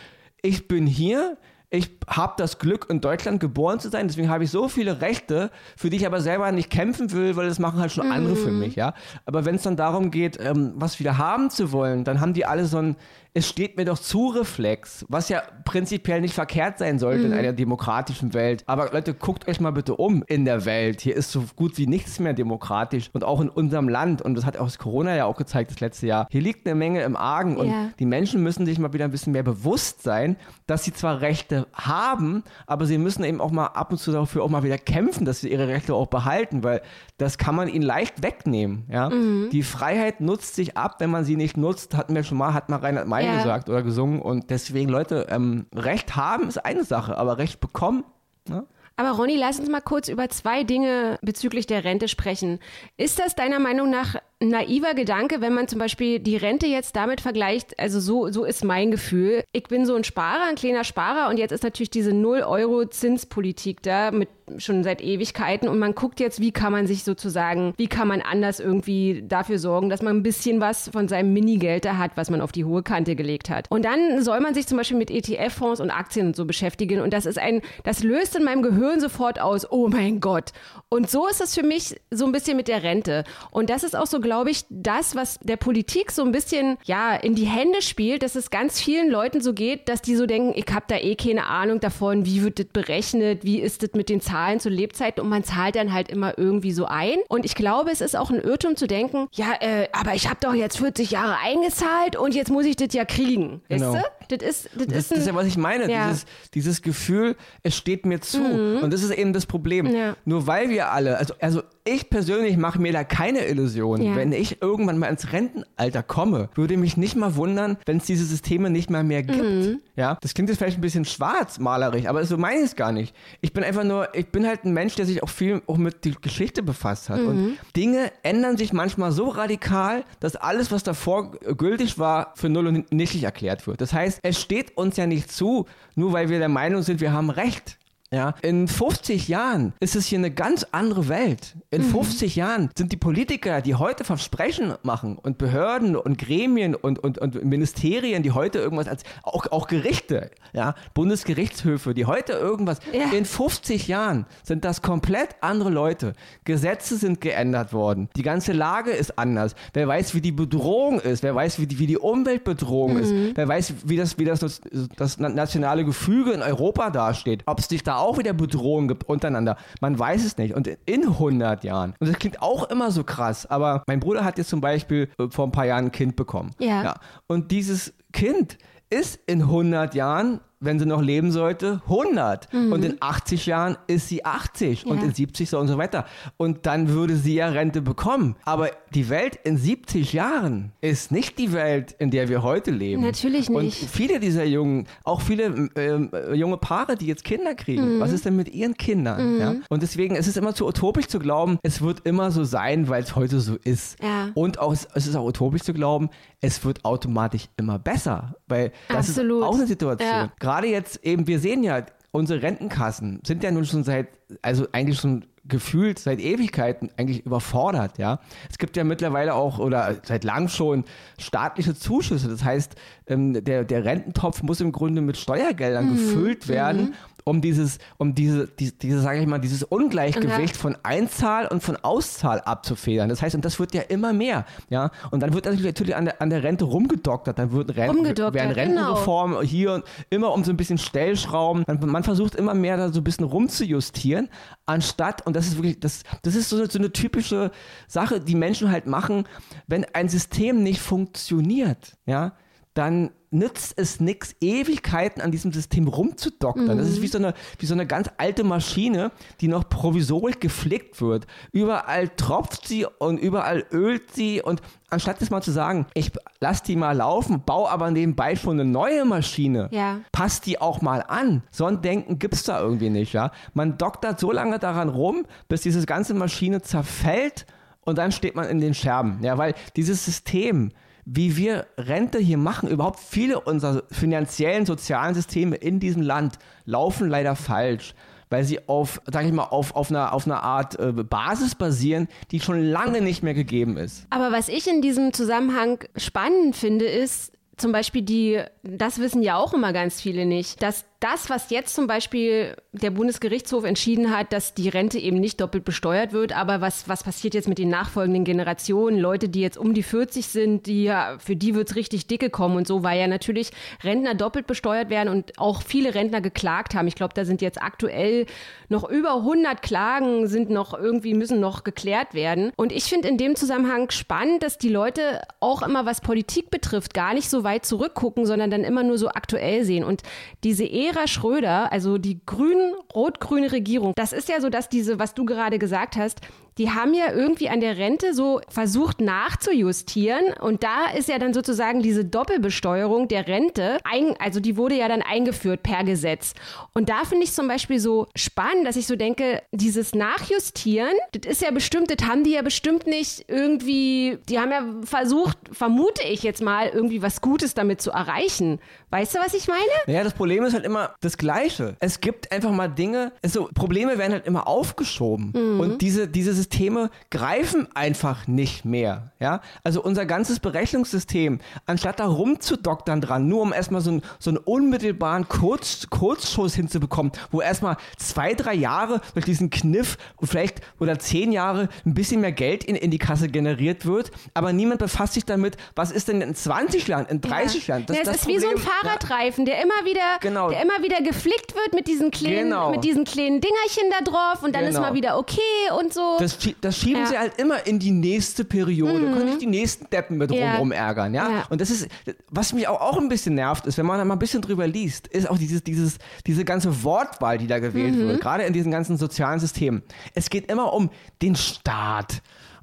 ich 0.44 0.68
bin 0.68 0.88
hier, 0.88 1.38
ich 1.74 1.90
habe 2.06 2.34
das 2.38 2.60
Glück, 2.60 2.88
in 2.90 3.00
Deutschland 3.00 3.40
geboren 3.40 3.80
zu 3.80 3.90
sein, 3.90 4.10
deswegen 4.10 4.30
habe 4.30 4.44
ich 4.44 4.52
so 4.52 4.68
viele 4.68 5.00
Rechte, 5.00 5.52
für 5.78 5.90
die 5.90 5.96
ich 5.96 6.06
aber 6.06 6.20
selber 6.20 6.52
nicht 6.52 6.70
kämpfen 6.70 7.14
will, 7.14 7.38
weil 7.38 7.48
das 7.48 7.60
machen 7.60 7.80
halt 7.80 7.94
schon 7.94 8.12
andere 8.12 8.36
für 8.36 8.52
mhm. 8.52 8.60
mich, 8.60 8.76
ja. 8.76 8.94
Aber 9.26 9.46
wenn 9.46 9.56
es 9.56 9.62
dann 9.64 9.78
darum 9.78 10.12
geht, 10.12 10.38
ähm, 10.42 10.74
was 10.76 11.00
wieder 11.00 11.18
haben 11.18 11.50
zu 11.50 11.72
wollen, 11.72 12.04
dann 12.04 12.20
haben 12.20 12.34
die 12.34 12.46
alle 12.46 12.66
so 12.66 12.78
ein, 12.78 12.98
es 13.34 13.48
steht 13.48 13.78
mir 13.78 13.86
doch 13.86 13.98
zu 13.98 14.28
Reflex, 14.28 15.06
was 15.08 15.30
ja 15.30 15.42
prinzipiell 15.64 16.20
nicht 16.20 16.34
verkehrt 16.34 16.80
sein 16.80 17.00
sollte 17.00 17.20
mhm. 17.20 17.26
in 17.28 17.34
einer 17.34 17.54
demokratischen 17.54 18.34
Welt. 18.34 18.64
Aber 18.66 18.92
Leute, 18.92 19.14
guckt 19.14 19.48
euch 19.48 19.62
mal 19.62 19.72
bitte 19.72 19.96
um 19.96 20.22
in 20.28 20.44
der 20.44 20.66
Welt. 20.66 21.00
Hier 21.00 21.16
ist 21.16 21.32
so 21.32 21.46
gut 21.56 21.78
wie 21.78 21.88
nichts 21.88 22.20
mehr 22.20 22.34
demokratisch 22.34 23.10
und 23.14 23.24
auch 23.24 23.40
in 23.40 23.48
unserem 23.48 23.88
Land. 23.88 24.22
Und 24.22 24.36
das 24.36 24.46
hat 24.46 24.58
auch 24.58 24.66
das 24.66 24.78
Corona 24.78 25.16
ja 25.16 25.26
auch 25.26 25.38
gezeigt, 25.38 25.72
das 25.72 25.80
letzte 25.80 26.08
Jahr. 26.08 26.28
Hier 26.30 26.42
liegt 26.42 26.68
eine 26.68 26.76
Menge 26.76 27.04
im 27.04 27.16
Argen 27.16 27.56
und 27.56 27.70
ja. 27.70 27.90
die 28.00 28.06
Menschen 28.06 28.44
müssen 28.44 28.66
sich 28.66 28.78
mal 28.80 28.92
wieder 28.92 29.06
ein 29.06 29.12
bisschen 29.12 29.32
mehr 29.32 29.44
bewusst 29.44 30.04
sein, 30.04 30.36
dass 30.68 30.84
sie 30.84 30.92
zwar 30.92 31.22
Rechte 31.22 31.68
haben, 31.72 32.44
aber 32.68 32.86
sie 32.86 32.98
müssen 32.98 33.24
eben 33.24 33.40
auch 33.40 33.52
mal 33.52 33.68
ab 33.68 33.94
und 33.94 33.98
zu 33.98 34.12
dafür 34.12 34.44
auch 34.44 34.50
mal 34.50 34.64
wieder 34.64 34.78
kämpfen, 34.78 35.24
dass 35.24 35.40
sie 35.40 35.50
ihre 35.50 35.70
Rechte 35.70 35.94
auch 35.94 36.08
behalten, 36.08 36.64
weil 36.66 36.82
das 37.18 37.38
kann 37.38 37.56
man 37.56 37.70
ihnen 37.70 37.84
leicht 37.84 38.24
wegnehmen. 38.24 38.86
Ja? 38.90 39.10
Mhm. 39.10 39.50
Die 39.54 39.64
Freiheit 39.64 40.20
nutzt 40.20 40.56
sich 40.56 40.76
ab, 40.76 40.96
wenn 41.00 41.10
man 41.10 41.24
sie 41.24 41.38
nicht 41.38 41.56
nutzt, 41.56 41.96
hatten 41.96 42.14
wir 42.14 42.24
schon 42.24 42.38
mal, 42.38 42.54
hat 42.54 42.68
mal 42.68 42.78
Reinhard 42.78 43.08
May 43.08 43.21
ja. 43.26 43.38
gesagt 43.38 43.70
oder 43.70 43.84
gesungen 43.84 44.22
und 44.22 44.50
deswegen, 44.50 44.90
Leute, 44.90 45.28
ähm, 45.30 45.66
Recht 45.74 46.16
haben 46.16 46.48
ist 46.48 46.64
eine 46.64 46.84
Sache, 46.84 47.18
aber 47.18 47.38
Recht 47.38 47.60
bekommen, 47.60 48.04
ne? 48.48 48.66
Aber 48.98 49.12
Ronny, 49.12 49.36
lass 49.36 49.60
uns 49.60 49.70
mal 49.70 49.82
kurz 49.82 50.10
über 50.10 50.30
zwei 50.30 50.64
Dinge 50.64 51.18
bezüglich 51.22 51.66
der 51.66 51.84
Rente 51.84 52.08
sprechen. 52.08 52.60
Ist 52.98 53.18
das 53.18 53.34
deiner 53.34 53.58
Meinung 53.58 53.90
nach 53.90 54.16
naiver 54.42 54.94
Gedanke, 54.94 55.40
wenn 55.40 55.54
man 55.54 55.68
zum 55.68 55.80
Beispiel 55.80 56.20
die 56.20 56.36
Rente 56.36 56.68
jetzt 56.68 56.96
damit 56.96 57.22
vergleicht, 57.22 57.80
also 57.80 58.00
so, 58.00 58.30
so 58.32 58.44
ist 58.44 58.64
mein 58.64 58.92
Gefühl. 58.92 59.44
Ich 59.54 59.64
bin 59.64 59.86
so 59.86 59.96
ein 59.96 60.04
Sparer, 60.04 60.48
ein 60.50 60.56
kleiner 60.56 60.84
Sparer 60.84 61.30
und 61.30 61.38
jetzt 61.38 61.52
ist 61.52 61.64
natürlich 61.64 61.92
diese 61.92 62.14
Null-Euro-Zinspolitik 62.14 63.82
da 63.84 64.12
mit 64.12 64.30
schon 64.58 64.84
seit 64.84 65.02
Ewigkeiten 65.02 65.70
und 65.70 65.80
man 65.80 65.96
guckt 65.96 66.20
jetzt, 66.20 66.42
wie 66.42 66.52
kann 66.52 66.74
man 66.74 66.88
sich 66.88 67.04
sozusagen, 67.04 67.74
wie 67.78 67.88
kann 67.88 68.08
man 68.08 68.22
anders 68.22 68.60
irgendwie 68.60 69.24
dafür 69.26 69.60
sorgen, 69.60 69.90
dass 69.90 70.02
man 70.02 70.18
ein 70.18 70.24
bisschen 70.24 70.60
was 70.60 70.90
von 70.90 71.08
seinem 71.08 71.32
Minigeld 71.32 71.86
da 71.86 71.98
hat, 71.98 72.12
was 72.16 72.30
man 72.30 72.42
auf 72.42 72.52
die 72.52 72.66
hohe 72.66 72.84
Kante 72.84 73.16
gelegt 73.16 73.50
hat. 73.50 73.68
Und 73.70 73.86
dann 73.86 74.22
soll 74.22 74.42
man 74.42 74.54
sich 74.54 74.68
zum 74.68 74.78
Beispiel 74.78 74.98
mit 74.98 75.10
ETF-Fonds 75.10 75.80
und 75.80 75.90
Aktien 75.90 76.28
und 76.28 76.36
so 76.36 76.46
beschäftigen 76.46 77.00
und 77.00 77.14
das 77.14 77.26
ist 77.26 77.40
ein, 77.40 77.62
das 77.84 78.04
löst 78.04 78.36
in 78.36 78.44
meinem 78.44 78.62
Gehirn 78.62 79.00
sofort 79.00 79.40
aus, 79.40 79.70
oh 79.72 79.88
mein 79.88 80.20
Gott. 80.20 80.52
Und 80.90 81.10
so 81.10 81.28
ist 81.28 81.40
es 81.40 81.56
für 81.56 81.64
mich 81.64 81.96
so 82.10 82.26
ein 82.26 82.32
bisschen 82.32 82.58
mit 82.58 82.68
der 82.68 82.84
Rente. 82.84 83.24
Und 83.52 83.70
das 83.70 83.84
ist 83.84 83.96
auch 83.96 84.08
so, 84.08 84.20
glaube 84.20 84.31
ich, 84.50 84.66
das, 84.70 85.16
was 85.16 85.40
der 85.42 85.58
Politik 85.58 86.12
so 86.12 86.24
ein 86.24 86.32
bisschen, 86.32 86.78
ja, 86.84 87.16
in 87.16 87.36
die 87.36 87.46
Hände 87.46 87.82
spielt, 87.82 88.24
dass 88.24 88.36
es 88.36 88.50
ganz 88.50 88.80
vielen 88.80 89.10
Leuten 89.10 89.42
so 89.42 89.54
geht, 89.54 89.90
dass 89.90 90.02
die 90.02 90.16
so 90.16 90.26
denken, 90.26 90.54
ich 90.56 90.66
habe 90.74 90.86
da 90.88 90.98
eh 90.98 91.16
keine 91.16 91.46
Ahnung 91.46 91.80
davon, 91.80 92.26
wie 92.26 92.42
wird 92.44 92.60
das 92.60 92.68
berechnet, 92.68 93.44
wie 93.44 93.60
ist 93.60 93.84
das 93.84 93.92
mit 93.94 94.10
den 94.10 94.22
Zahlen 94.22 94.60
zu 94.60 94.70
Lebzeiten 94.70 95.22
und 95.22 95.30
man 95.30 95.44
zahlt 95.44 95.76
dann 95.76 95.94
halt 95.94 96.10
immer 96.10 96.38
irgendwie 96.38 96.72
so 96.72 96.86
ein. 96.86 97.18
Und 97.28 97.46
ich 97.46 97.56
glaube, 97.56 97.92
es 97.92 98.02
ist 98.02 98.16
auch 98.16 98.30
ein 98.30 98.40
Irrtum 98.40 98.76
zu 98.76 98.88
denken, 98.88 99.28
ja, 99.34 99.54
äh, 99.60 99.88
aber 99.92 100.14
ich 100.16 100.28
habe 100.28 100.38
doch 100.42 100.54
jetzt 100.54 100.78
40 100.78 101.12
Jahre 101.12 101.38
eingezahlt 101.38 102.16
und 102.16 102.34
jetzt 102.36 102.50
muss 102.50 102.66
ich 102.66 102.76
das 102.76 102.94
ja 102.94 103.06
kriegen. 103.06 103.62
Genau. 103.70 103.94
Weißt 103.94 104.06
du? 104.06 104.12
Das 104.32 104.50
ist, 104.50 104.70
das, 104.76 104.88
das, 104.88 104.98
ist, 104.98 105.12
das 105.12 105.18
ist 105.20 105.28
ja, 105.28 105.36
was 105.36 105.48
ich 105.48 105.58
meine. 105.58 105.92
Ja. 105.92 106.08
Dieses, 106.08 106.26
dieses 106.54 106.82
Gefühl, 106.82 107.36
es 107.64 107.76
steht 107.76 108.06
mir 108.06 108.22
zu. 108.22 108.40
Mhm. 108.40 108.84
Und 108.84 108.94
das 108.94 109.04
ist 109.04 109.12
eben 109.12 109.34
das 109.34 109.46
Problem. 109.46 109.88
Ja. 109.88 110.16
Nur 110.26 110.48
weil 110.48 110.70
wir 110.70 110.92
alle, 110.92 111.18
also, 111.18 111.34
also 111.40 111.62
ich 111.84 112.10
persönlich 112.10 112.58
mache 112.58 112.80
mir 112.80 112.94
da 112.94 113.04
keine 113.04 113.46
Illusionen. 113.48 114.08
Ja. 114.08 114.16
Wenn 114.16 114.32
ich 114.32 114.62
irgendwann 114.62 115.00
mal 115.00 115.08
ins 115.08 115.32
Rentenalter 115.32 116.04
komme, 116.04 116.50
würde 116.56 116.78
mich 116.78 116.98
nicht 116.98 117.16
mal 117.16 117.36
wundern, 117.36 117.78
wenn 117.86 117.98
es 117.98 118.06
diese 118.06 118.26
Systeme 118.26 118.70
nicht 118.70 118.90
mal 118.90 119.04
mehr 119.04 119.24
gibt. 119.24 119.42
Mhm. 119.44 119.82
Ja, 119.96 120.18
das 120.22 120.34
klingt 120.34 120.50
jetzt 120.50 120.60
vielleicht 120.60 120.78
ein 120.78 120.82
bisschen 120.82 121.06
schwarzmalerig, 121.06 122.08
aber 122.08 122.24
so 122.26 122.38
meine 122.38 122.60
ich 122.60 122.66
es 122.66 122.76
gar 122.76 122.92
nicht. 122.92 123.16
Ich 123.42 123.54
bin 123.54 123.64
einfach 123.64 123.84
nur, 123.84 124.14
ich 124.16 124.28
bin 124.28 124.48
halt 124.48 124.64
ein 124.64 124.74
Mensch, 124.74 124.96
der 124.96 125.06
sich 125.06 125.24
auch 125.24 125.30
viel 125.30 125.62
auch 125.68 125.78
mit 125.78 126.06
der 126.06 126.14
Geschichte 126.22 126.64
befasst 126.64 127.10
hat. 127.10 127.20
Mhm. 127.20 127.28
Und 127.28 127.58
Dinge 127.76 128.12
ändern 128.24 128.58
sich 128.58 128.74
manchmal 128.74 129.12
so 129.12 129.30
radikal, 129.30 130.04
dass 130.20 130.36
alles, 130.36 130.72
was 130.72 130.84
davor 130.84 131.32
gültig 131.32 131.98
war, 131.98 132.34
für 132.36 132.50
null 132.50 132.68
und 132.68 132.92
nichtig 132.92 133.24
erklärt 133.24 133.68
wird. 133.68 133.82
Das 133.82 133.94
heißt, 133.94 134.20
es 134.22 134.42
steht 134.42 134.78
uns 134.78 134.98
ja 134.98 135.08
nicht 135.08 135.32
zu, 135.32 135.68
nur 135.96 136.14
weil 136.14 136.30
wir 136.30 136.40
der 136.40 136.50
Meinung 136.50 136.82
sind, 136.84 137.02
wir 137.02 137.14
haben 137.14 137.30
Recht. 137.30 137.78
Ja, 138.14 138.36
in 138.42 138.68
50 138.68 139.30
Jahren 139.30 139.72
ist 139.80 139.96
es 139.96 140.06
hier 140.06 140.20
eine 140.20 140.32
ganz 140.32 140.66
andere 140.72 141.08
Welt. 141.08 141.56
In 141.70 141.82
mhm. 141.82 141.92
50 141.92 142.36
Jahren 142.36 142.70
sind 142.78 142.92
die 142.92 142.98
Politiker, 142.98 143.62
die 143.62 143.76
heute 143.76 144.04
Versprechen 144.04 144.74
machen 144.84 145.18
und 145.18 145.38
Behörden 145.38 145.96
und 145.96 146.18
Gremien 146.18 146.76
und, 146.76 147.00
und, 147.00 147.20
und 147.20 147.46
Ministerien, 147.46 148.22
die 148.22 148.32
heute 148.32 148.60
irgendwas 148.60 148.90
als 148.90 149.04
auch, 149.24 149.50
auch 149.54 149.68
Gerichte, 149.68 150.30
ja, 150.52 150.76
Bundesgerichtshöfe, 150.94 151.94
die 151.94 152.06
heute 152.06 152.34
irgendwas, 152.34 152.80
ja. 152.92 153.18
in 153.18 153.24
50 153.24 153.88
Jahren 153.88 154.26
sind 154.44 154.66
das 154.66 154.82
komplett 154.82 155.30
andere 155.40 155.70
Leute. 155.70 156.12
Gesetze 156.44 156.98
sind 156.98 157.22
geändert 157.22 157.72
worden. 157.72 158.10
Die 158.18 158.24
ganze 158.24 158.52
Lage 158.52 158.92
ist 158.92 159.18
anders. 159.18 159.56
Wer 159.72 159.88
weiß, 159.88 160.16
wie 160.16 160.22
die 160.22 160.34
Bedrohung 160.34 161.00
ist, 161.00 161.24
wer 161.24 161.34
weiß, 161.34 161.60
wie 161.60 161.68
die, 161.68 161.80
wie 161.80 161.88
die 161.88 161.98
Umweltbedrohung 161.98 162.96
mhm. 162.96 163.00
ist, 163.00 163.38
wer 163.38 163.48
weiß, 163.48 163.74
wie 163.86 163.96
das, 163.96 164.20
wie 164.20 164.26
das, 164.26 164.62
das 164.98 165.18
nationale 165.18 165.86
Gefüge 165.86 166.32
in 166.32 166.42
Europa 166.42 166.90
dasteht, 166.90 167.44
ob 167.46 167.60
es 167.60 167.70
sich 167.70 167.84
da 167.84 168.01
auch 168.02 168.18
wieder 168.18 168.34
Bedrohungen 168.34 168.88
gibt 168.88 169.08
untereinander. 169.08 169.58
Man 169.80 169.98
weiß 169.98 170.26
es 170.26 170.38
nicht. 170.38 170.54
Und 170.54 170.68
in 170.86 171.04
100 171.04 171.64
Jahren, 171.64 171.94
und 172.00 172.10
das 172.10 172.20
klingt 172.20 172.42
auch 172.42 172.70
immer 172.70 172.92
so 172.92 173.04
krass, 173.04 173.46
aber 173.46 173.84
mein 173.88 174.00
Bruder 174.00 174.26
hat 174.26 174.38
jetzt 174.38 174.50
zum 174.50 174.62
Beispiel 174.62 175.10
äh, 175.18 175.28
vor 175.30 175.48
ein 175.48 175.52
paar 175.52 175.66
Jahren 175.66 175.86
ein 175.86 175.92
Kind 175.92 176.16
bekommen. 176.16 176.52
Ja. 176.60 176.84
ja. 176.84 176.96
Und 177.28 177.52
dieses 177.52 177.94
Kind 178.12 178.58
ist 178.90 179.20
in 179.26 179.44
100 179.44 179.96
Jahren 179.96 180.42
wenn 180.62 180.80
sie 180.80 180.86
noch 180.86 181.02
leben 181.02 181.32
sollte, 181.32 181.82
100. 181.86 182.54
Mhm. 182.54 182.72
Und 182.72 182.86
in 182.86 182.98
80 183.00 183.48
Jahren 183.48 183.78
ist 183.88 184.08
sie 184.08 184.24
80 184.24 184.84
ja. 184.84 184.92
und 184.92 185.04
in 185.04 185.14
70 185.14 185.50
so 185.50 185.60
und 185.60 185.68
so 185.68 185.78
weiter. 185.78 186.06
Und 186.38 186.66
dann 186.68 186.90
würde 186.90 187.16
sie 187.16 187.36
ja 187.36 187.50
Rente 187.50 187.82
bekommen. 187.82 188.36
Aber 188.46 188.70
die 188.94 189.10
Welt 189.10 189.40
in 189.44 189.58
70 189.58 190.14
Jahren 190.14 190.72
ist 190.80 191.12
nicht 191.12 191.40
die 191.40 191.52
Welt, 191.52 191.96
in 191.98 192.12
der 192.12 192.30
wir 192.30 192.44
heute 192.44 192.70
leben. 192.70 193.02
Natürlich 193.02 193.50
nicht. 193.50 193.58
Und 193.58 193.74
viele 193.74 194.20
dieser 194.20 194.46
jungen, 194.46 194.88
auch 195.04 195.22
viele 195.22 195.70
äh, 195.76 196.36
junge 196.36 196.58
Paare, 196.58 196.96
die 196.96 197.08
jetzt 197.08 197.24
Kinder 197.24 197.56
kriegen, 197.56 197.96
mhm. 197.96 198.00
was 198.00 198.12
ist 198.12 198.26
denn 198.26 198.36
mit 198.36 198.54
ihren 198.54 198.76
Kindern? 198.76 199.34
Mhm. 199.34 199.40
Ja? 199.42 199.56
Und 199.70 199.82
deswegen 199.82 200.16
ist 200.16 200.28
es 200.28 200.38
immer 200.38 200.54
zu 200.54 200.68
utopisch 200.68 201.08
zu 201.08 201.18
glauben, 201.18 201.58
es 201.64 201.82
wird 201.82 202.02
immer 202.06 202.30
so 202.30 202.44
sein, 202.44 202.88
weil 202.88 203.02
es 203.02 203.16
heute 203.16 203.40
so 203.40 203.56
ist. 203.64 204.02
Ja. 204.02 204.30
Und 204.36 204.60
auch, 204.60 204.74
es 204.74 204.86
ist 205.08 205.16
auch 205.16 205.26
utopisch 205.26 205.64
zu 205.64 205.74
glauben, 205.74 206.10
es 206.40 206.64
wird 206.64 206.86
automatisch 206.86 207.50
immer 207.58 207.80
besser. 207.80 208.36
Weil 208.48 208.72
das 208.90 209.10
Absolut. 209.10 209.42
ist 209.42 209.48
auch 209.48 209.56
eine 209.56 209.68
Situation. 209.68 210.08
Ja 210.08 210.32
gerade 210.52 210.68
jetzt 210.68 211.06
eben, 211.06 211.28
wir 211.28 211.40
sehen 211.40 211.64
ja, 211.64 211.86
unsere 212.12 212.42
Rentenkassen 212.42 213.22
sind 213.26 213.42
ja 213.42 213.52
nun 213.52 213.64
schon 213.64 213.86
seit, 213.86 214.08
also 214.42 214.68
eigentlich 214.74 215.00
schon 215.00 215.26
gefühlt 215.46 215.98
seit 215.98 216.20
Ewigkeiten 216.20 216.90
eigentlich 216.98 217.26
überfordert, 217.26 217.98
ja. 217.98 218.20
Es 218.50 218.58
gibt 218.58 218.76
ja 218.76 218.84
mittlerweile 218.84 219.34
auch 219.34 219.60
oder 219.60 219.96
seit 220.04 220.24
langem 220.26 220.50
schon 220.50 220.84
staatliche 221.18 221.74
Zuschüsse. 221.74 222.28
Das 222.28 222.44
heißt, 222.44 222.76
ähm, 223.08 223.44
der, 223.44 223.64
der 223.64 223.86
Rententopf 223.86 224.44
muss 224.44 224.60
im 224.62 224.72
Grunde 224.72 225.02
mit 225.02 225.18
Steuergeldern 225.18 225.86
mhm. 225.86 225.92
gefüllt 225.94 226.48
werden. 226.48 226.82
Mhm 226.82 226.94
um 227.24 227.42
dieses, 227.42 227.80
um 227.98 228.16
diese, 228.16 228.48
diese, 228.48 228.74
diese 228.74 229.02
sage 229.02 229.20
ich 229.20 229.28
mal, 229.28 229.40
dieses 229.40 229.64
Ungleichgewicht 229.64 230.56
von 230.56 230.78
Einzahl 230.84 231.48
und 231.48 231.64
von 231.64 231.78
Auszahl 231.78 232.42
abzufedern. 232.42 233.10
Das 233.10 233.22
heißt, 233.22 233.36
und 233.36 233.46
das 233.46 233.60
wird 233.60 233.74
ja 233.74 233.82
immer 233.82 234.14
mehr, 234.14 234.46
ja. 234.70 234.92
Und 235.12 235.22
dann 235.22 235.34
wird 235.34 235.46
natürlich 235.46 235.96
an 235.96 236.06
der, 236.06 236.22
an 236.22 236.30
der 236.30 236.44
Rente 236.44 236.66
rumgedoktert, 236.66 237.40
dann 237.40 237.52
wird 237.52 237.76
Renten, 237.76 238.18
werden 238.18 238.52
Rentenreformen 238.52 239.38
genau. 239.38 239.50
hier 239.50 239.74
und 239.74 239.84
immer 240.10 240.34
um 240.34 240.44
so 240.44 240.52
ein 240.52 240.58
bisschen 240.58 240.78
Stellschrauben. 240.78 241.64
Man, 241.68 241.80
man, 241.90 242.04
versucht 242.04 242.36
immer 242.36 242.54
mehr 242.54 242.78
da 242.78 242.92
so 242.92 243.00
ein 243.00 243.04
bisschen 243.04 243.26
rumzujustieren, 243.26 244.30
anstatt, 244.66 245.26
und 245.26 245.36
das 245.36 245.48
ist 245.48 245.58
wirklich, 245.58 245.80
das, 245.80 246.04
das 246.24 246.36
ist 246.36 246.50
so, 246.50 246.66
so 246.66 246.80
eine 246.80 246.92
typische 246.92 247.52
Sache, 247.88 248.20
die 248.20 248.36
Menschen 248.36 248.72
halt 248.72 248.88
machen, 248.88 249.28
wenn 249.68 249.86
ein 249.94 250.10
System 250.10 250.64
nicht 250.64 250.82
funktioniert, 250.82 251.98
ja, 252.06 252.34
dann 252.74 253.12
nützt 253.32 253.74
es 253.78 254.02
nichts, 254.02 254.36
Ewigkeiten 254.42 255.22
an 255.22 255.32
diesem 255.32 255.54
System 255.54 255.88
rumzudoktern. 255.88 256.76
Mhm. 256.76 256.78
Das 256.78 256.90
ist 256.90 257.02
wie 257.02 257.08
so, 257.08 257.18
eine, 257.18 257.34
wie 257.60 257.66
so 257.66 257.74
eine 257.74 257.88
ganz 257.88 258.10
alte 258.18 258.44
Maschine, 258.44 259.12
die 259.40 259.48
noch 259.48 259.70
provisorisch 259.70 260.40
geflickt 260.40 261.02
wird. 261.02 261.28
Überall 261.54 262.10
tropft 262.10 262.68
sie 262.68 262.86
und 263.00 263.18
überall 263.18 263.66
ölt 263.72 264.14
sie 264.14 264.42
und 264.42 264.62
anstatt 264.90 265.22
jetzt 265.22 265.32
mal 265.32 265.42
zu 265.42 265.52
sagen, 265.52 265.86
ich 265.94 266.12
lass 266.42 266.62
die 266.62 266.76
mal 266.76 266.96
laufen, 266.96 267.44
baue 267.46 267.70
aber 267.70 267.90
nebenbei 267.90 268.36
schon 268.36 268.60
eine 268.60 268.70
neue 268.70 269.06
Maschine, 269.06 269.70
ja. 269.72 270.02
passt 270.12 270.46
die 270.46 270.60
auch 270.60 270.82
mal 270.82 271.04
an. 271.08 271.44
So 271.52 271.66
ein 271.66 271.82
Denken 271.82 272.20
gibt 272.20 272.34
es 272.34 272.44
da 272.44 272.60
irgendwie 272.60 272.90
nicht. 272.90 273.14
Ja? 273.14 273.32
Man 273.54 273.78
doktert 273.78 274.20
so 274.20 274.34
lange 274.34 274.60
daran 274.60 274.90
rum, 274.90 275.26
bis 275.48 275.62
diese 275.62 275.86
ganze 275.86 276.14
Maschine 276.14 276.62
zerfällt 276.62 277.46
und 277.82 277.98
dann 277.98 278.12
steht 278.12 278.36
man 278.36 278.48
in 278.48 278.60
den 278.60 278.74
Scherben. 278.74 279.20
Ja, 279.24 279.38
weil 279.38 279.56
dieses 279.76 280.04
System, 280.04 280.72
wie 281.14 281.36
wir 281.36 281.68
Rente 281.78 282.20
hier 282.20 282.38
machen, 282.38 282.70
überhaupt 282.70 283.00
viele 283.00 283.42
unserer 283.42 283.84
finanziellen, 283.92 284.66
sozialen 284.66 285.14
Systeme 285.14 285.58
in 285.58 285.82
diesem 285.82 286.02
Land 286.02 286.40
laufen 286.64 287.10
leider 287.10 287.36
falsch, 287.36 287.94
weil 288.30 288.46
sie 288.46 288.70
auf, 288.70 289.02
sag 289.12 289.26
ich 289.26 289.34
mal, 289.34 289.44
auf, 289.44 289.76
auf, 289.76 289.90
einer, 289.90 290.14
auf 290.14 290.26
einer 290.26 290.42
Art 290.42 290.80
äh, 290.80 290.94
Basis 290.94 291.56
basieren, 291.56 292.08
die 292.32 292.40
schon 292.40 292.64
lange 292.64 293.02
nicht 293.02 293.24
mehr 293.24 293.34
gegeben 293.34 293.76
ist. 293.76 294.08
Aber 294.10 294.32
was 294.32 294.48
ich 294.48 294.70
in 294.70 294.82
diesem 294.82 295.12
Zusammenhang 295.12 295.84
spannend 295.98 296.56
finde, 296.56 296.86
ist, 296.86 297.34
zum 297.58 297.74
Beispiel 297.74 298.04
die, 298.04 298.42
das 298.64 299.00
wissen 299.00 299.22
ja 299.22 299.36
auch 299.36 299.54
immer 299.54 299.74
ganz 299.74 300.00
viele 300.00 300.26
nicht, 300.26 300.64
dass 300.64 300.86
das, 301.02 301.32
was 301.32 301.50
jetzt 301.50 301.74
zum 301.74 301.88
Beispiel 301.88 302.56
der 302.74 302.92
Bundesgerichtshof 302.92 303.64
entschieden 303.64 304.16
hat, 304.16 304.32
dass 304.32 304.54
die 304.54 304.70
Rente 304.70 305.00
eben 305.00 305.20
nicht 305.20 305.42
doppelt 305.42 305.66
besteuert 305.66 306.14
wird, 306.14 306.32
aber 306.32 306.62
was, 306.62 306.88
was 306.88 307.04
passiert 307.04 307.34
jetzt 307.34 307.50
mit 307.50 307.58
den 307.58 307.70
nachfolgenden 307.70 308.24
Generationen, 308.24 309.00
Leute, 309.00 309.28
die 309.28 309.42
jetzt 309.42 309.58
um 309.58 309.74
die 309.74 309.82
40 309.82 310.28
sind, 310.28 310.68
die 310.68 310.84
ja, 310.84 311.18
für 311.18 311.36
die 311.36 311.56
wird 311.56 311.72
es 311.72 311.76
richtig 311.76 312.06
dicke 312.06 312.30
kommen 312.30 312.56
und 312.56 312.68
so, 312.68 312.84
weil 312.84 313.00
ja 313.00 313.08
natürlich 313.08 313.50
Rentner 313.84 314.14
doppelt 314.14 314.46
besteuert 314.46 314.92
werden 314.92 315.10
und 315.10 315.40
auch 315.40 315.64
viele 315.64 315.96
Rentner 315.96 316.22
geklagt 316.22 316.76
haben. 316.76 316.88
Ich 316.88 316.96
glaube, 316.96 317.16
da 317.16 317.26
sind 317.26 317.42
jetzt 317.42 317.62
aktuell 317.62 318.28
noch 318.70 318.88
über 318.88 319.16
100 319.16 319.62
Klagen 319.64 320.28
sind 320.28 320.52
noch 320.52 320.74
irgendwie, 320.74 321.16
müssen 321.16 321.40
noch 321.40 321.64
geklärt 321.64 322.14
werden. 322.14 322.52
Und 322.56 322.72
ich 322.72 322.84
finde 322.86 323.08
in 323.08 323.18
dem 323.18 323.36
Zusammenhang 323.36 323.90
spannend, 323.90 324.44
dass 324.44 324.60
die 324.60 324.70
Leute 324.70 325.22
auch 325.40 325.64
immer, 325.64 325.86
was 325.88 326.00
Politik 326.00 326.52
betrifft, 326.52 326.94
gar 326.94 327.16
nicht 327.16 327.30
so 327.30 327.44
weit 327.44 327.66
zurückgucken, 327.66 328.28
sondern 328.28 328.52
dann 328.52 328.64
immer 328.64 328.84
nur 328.84 329.00
so 329.00 329.10
aktuell 329.10 329.66
sehen. 329.66 329.84
Und 329.84 330.04
diese 330.44 330.64
Ehe 330.64 330.91
Ära 330.92 331.08
Schröder, 331.08 331.72
also 331.72 331.98
die 331.98 332.20
grün, 332.26 332.74
rot-grüne 332.94 333.52
Regierung, 333.54 333.94
das 333.96 334.12
ist 334.12 334.28
ja 334.28 334.42
so, 334.42 334.50
dass 334.50 334.68
diese, 334.68 335.00
was 335.00 335.14
du 335.14 335.26
gerade 335.26 335.58
gesagt 335.58 335.96
hast, 335.96 336.20
die 336.58 336.72
haben 336.72 336.94
ja 336.94 337.12
irgendwie 337.12 337.50
an 337.50 337.62
der 337.62 337.78
Rente 337.78 338.14
so 338.14 338.42
versucht 338.50 339.02
nachzujustieren 339.02 340.34
und 340.40 340.64
da 340.64 340.92
ist 340.96 341.10
ja 341.10 341.18
dann 341.18 341.34
sozusagen 341.34 341.82
diese 341.82 342.04
Doppelbesteuerung 342.06 343.08
der 343.08 343.28
Rente, 343.28 343.78
ein, 343.84 344.16
also 344.20 344.40
die 344.40 344.58
wurde 344.58 344.76
ja 344.76 344.88
dann 344.88 345.02
eingeführt 345.02 345.64
per 345.64 345.84
Gesetz. 345.84 346.34
Und 346.74 346.90
da 346.90 347.04
finde 347.06 347.24
ich 347.24 347.32
zum 347.34 347.48
Beispiel 347.48 347.80
so 347.80 348.08
spannend, 348.16 348.68
dass 348.68 348.76
ich 348.76 348.88
so 348.88 348.96
denke, 348.96 349.42
dieses 349.52 349.96
Nachjustieren, 349.96 350.96
das 351.14 351.32
ist 351.32 351.42
ja 351.42 351.52
bestimmt, 351.52 351.90
das 351.90 352.08
haben 352.08 352.24
die 352.24 352.32
ja 352.32 352.42
bestimmt 352.42 352.86
nicht 352.86 353.26
irgendwie, 353.28 354.18
die 354.30 354.40
haben 354.40 354.52
ja 354.52 354.66
versucht, 354.84 355.38
vermute 355.52 356.04
ich 356.04 356.24
jetzt 356.24 356.42
mal, 356.42 356.68
irgendwie 356.68 357.02
was 357.02 357.22
Gutes 357.22 357.54
damit 357.54 357.82
zu 357.82 357.92
erreichen. 357.92 358.60
Weißt 358.90 359.16
du, 359.16 359.20
was 359.20 359.34
ich 359.34 359.48
meine? 359.48 359.62
Ja, 359.88 360.04
das 360.04 360.14
Problem 360.14 360.44
ist 360.44 360.54
halt 360.54 360.66
immer 360.66 360.96
das 361.00 361.18
Gleiche. 361.18 361.78
Es 361.80 362.02
gibt 362.02 362.32
einfach 362.32 362.52
mal 362.52 362.68
Dinge, 362.68 363.14
also 363.24 363.50
Probleme 363.54 363.98
werden 363.98 364.12
halt 364.12 364.26
immer 364.26 364.48
aufgeschoben 364.48 365.34
mhm. 365.34 365.60
und 365.60 365.82
diese, 365.82 366.08
diese 366.08 366.34
Systeme 366.42 366.90
greifen 367.12 367.68
einfach 367.76 368.28
nicht 368.28 368.66
mehr. 368.66 369.12
Ja? 369.20 369.42
Also 369.64 369.84
unser 369.84 370.08
ganzes 370.08 370.40
Berechnungssystem, 370.40 371.40
anstatt 371.68 372.00
da 372.00 372.08
rumzudoktern 372.08 373.00
dran, 373.00 373.28
nur 373.28 373.44
um 373.44 373.54
erstmal 373.54 373.82
so, 373.82 373.92
ein, 373.92 374.02
so 374.18 374.32
einen 374.32 374.38
unmittelbaren 374.38 375.28
Kurz, 375.28 375.88
Kurzschuss 375.90 376.56
hinzubekommen, 376.56 377.12
wo 377.30 377.42
erstmal 377.42 377.78
zwei, 377.98 378.34
drei 378.34 378.56
Jahre 378.56 379.02
durch 379.14 379.26
diesen 379.26 379.52
Kniff 379.52 379.98
und 380.18 380.28
vielleicht 380.28 380.62
oder 380.80 380.98
zehn 380.98 381.32
Jahre 381.32 381.70
ein 381.86 381.94
bisschen 381.94 382.22
mehr 382.22 382.32
Geld 382.32 382.64
in, 382.64 382.76
in 382.76 382.90
die 382.90 382.98
Kasse 382.98 383.28
generiert 383.28 383.86
wird, 383.86 384.12
aber 384.34 384.52
niemand 384.52 384.80
befasst 384.80 385.14
sich 385.14 385.26
damit, 385.26 385.58
was 385.76 385.92
ist 385.92 386.08
denn 386.08 386.22
in 386.22 386.34
20 386.34 386.88
Jahren, 386.88 387.06
in 387.06 387.22
30 387.22 387.68
ja. 387.68 387.76
Jahren? 387.76 387.86
Das, 387.86 387.98
ja, 387.98 388.02
es 388.02 388.08
das 388.08 388.16
ist 388.16 388.22
Problem, 388.24 388.42
wie 388.42 388.46
so 388.46 388.50
ein 388.50 388.58
Fahrradreifen, 388.58 389.46
der 389.46 389.62
immer 389.62 389.86
wieder, 389.86 390.18
genau. 390.22 390.50
der 390.50 390.62
immer 390.64 390.82
wieder 390.82 391.02
geflickt 391.04 391.54
wird 391.54 391.74
mit 391.74 391.88
diesen 391.88 392.10
kleinen, 392.10 392.50
genau. 392.50 392.72
mit 392.72 392.84
diesen 392.84 393.04
kleinen 393.04 393.42
Dingerchen 393.42 393.92
da 393.92 394.04
drauf 394.04 394.42
und 394.42 394.56
dann 394.56 394.66
genau. 394.66 394.80
ist 394.80 394.82
mal 394.82 394.96
wieder 394.96 395.20
okay 395.20 395.40
und 395.80 395.94
so. 395.94 396.18
Das 396.20 396.31
das, 396.38 396.56
das 396.62 396.78
schieben 396.78 397.02
ja. 397.02 397.08
sie 397.08 397.18
halt 397.18 397.40
immer 397.40 397.66
in 397.66 397.80
die 397.80 397.92
nächste 397.92 398.46
Periode. 398.46 399.08
Mhm. 399.08 399.14
Können 399.14 399.26
nicht 399.26 399.42
die 399.42 399.48
nächsten 399.48 399.90
Deppen 399.90 400.18
mit 400.18 400.32
ja. 400.32 400.56
rum 400.56 400.72
ärgern, 400.72 401.14
ja? 401.14 401.30
ja? 401.30 401.46
Und 401.50 401.62
das 401.62 401.70
ist, 401.70 401.88
was 402.30 402.54
mich 402.54 402.68
auch, 402.68 402.82
auch 402.82 402.98
ein 402.98 403.10
bisschen 403.10 403.36
nervt, 403.36 403.66
ist, 403.66 403.78
wenn 403.78 403.86
man 403.86 403.98
da 403.98 404.06
mal 404.06 404.16
ein 404.16 404.20
bisschen 404.20 404.42
drüber 404.42 404.68
liest, 404.68 405.08
ist 405.08 405.30
auch 405.30 405.38
dieses, 405.38 405.64
dieses, 405.64 405.98
diese 406.26 406.46
ganze 406.46 406.84
Wortwahl, 406.84 407.38
die 407.38 407.48
da 407.48 407.60
gewählt 407.60 407.96
mhm. 407.96 408.08
wird, 408.08 408.22
gerade 408.22 408.44
in 408.44 408.54
diesen 408.54 408.72
ganzen 408.72 408.98
sozialen 408.98 409.40
Systemen. 409.40 409.84
Es 410.14 410.30
geht 410.30 410.52
immer 410.52 410.74
um 410.74 410.90
den 411.22 411.36
Staat 411.36 412.22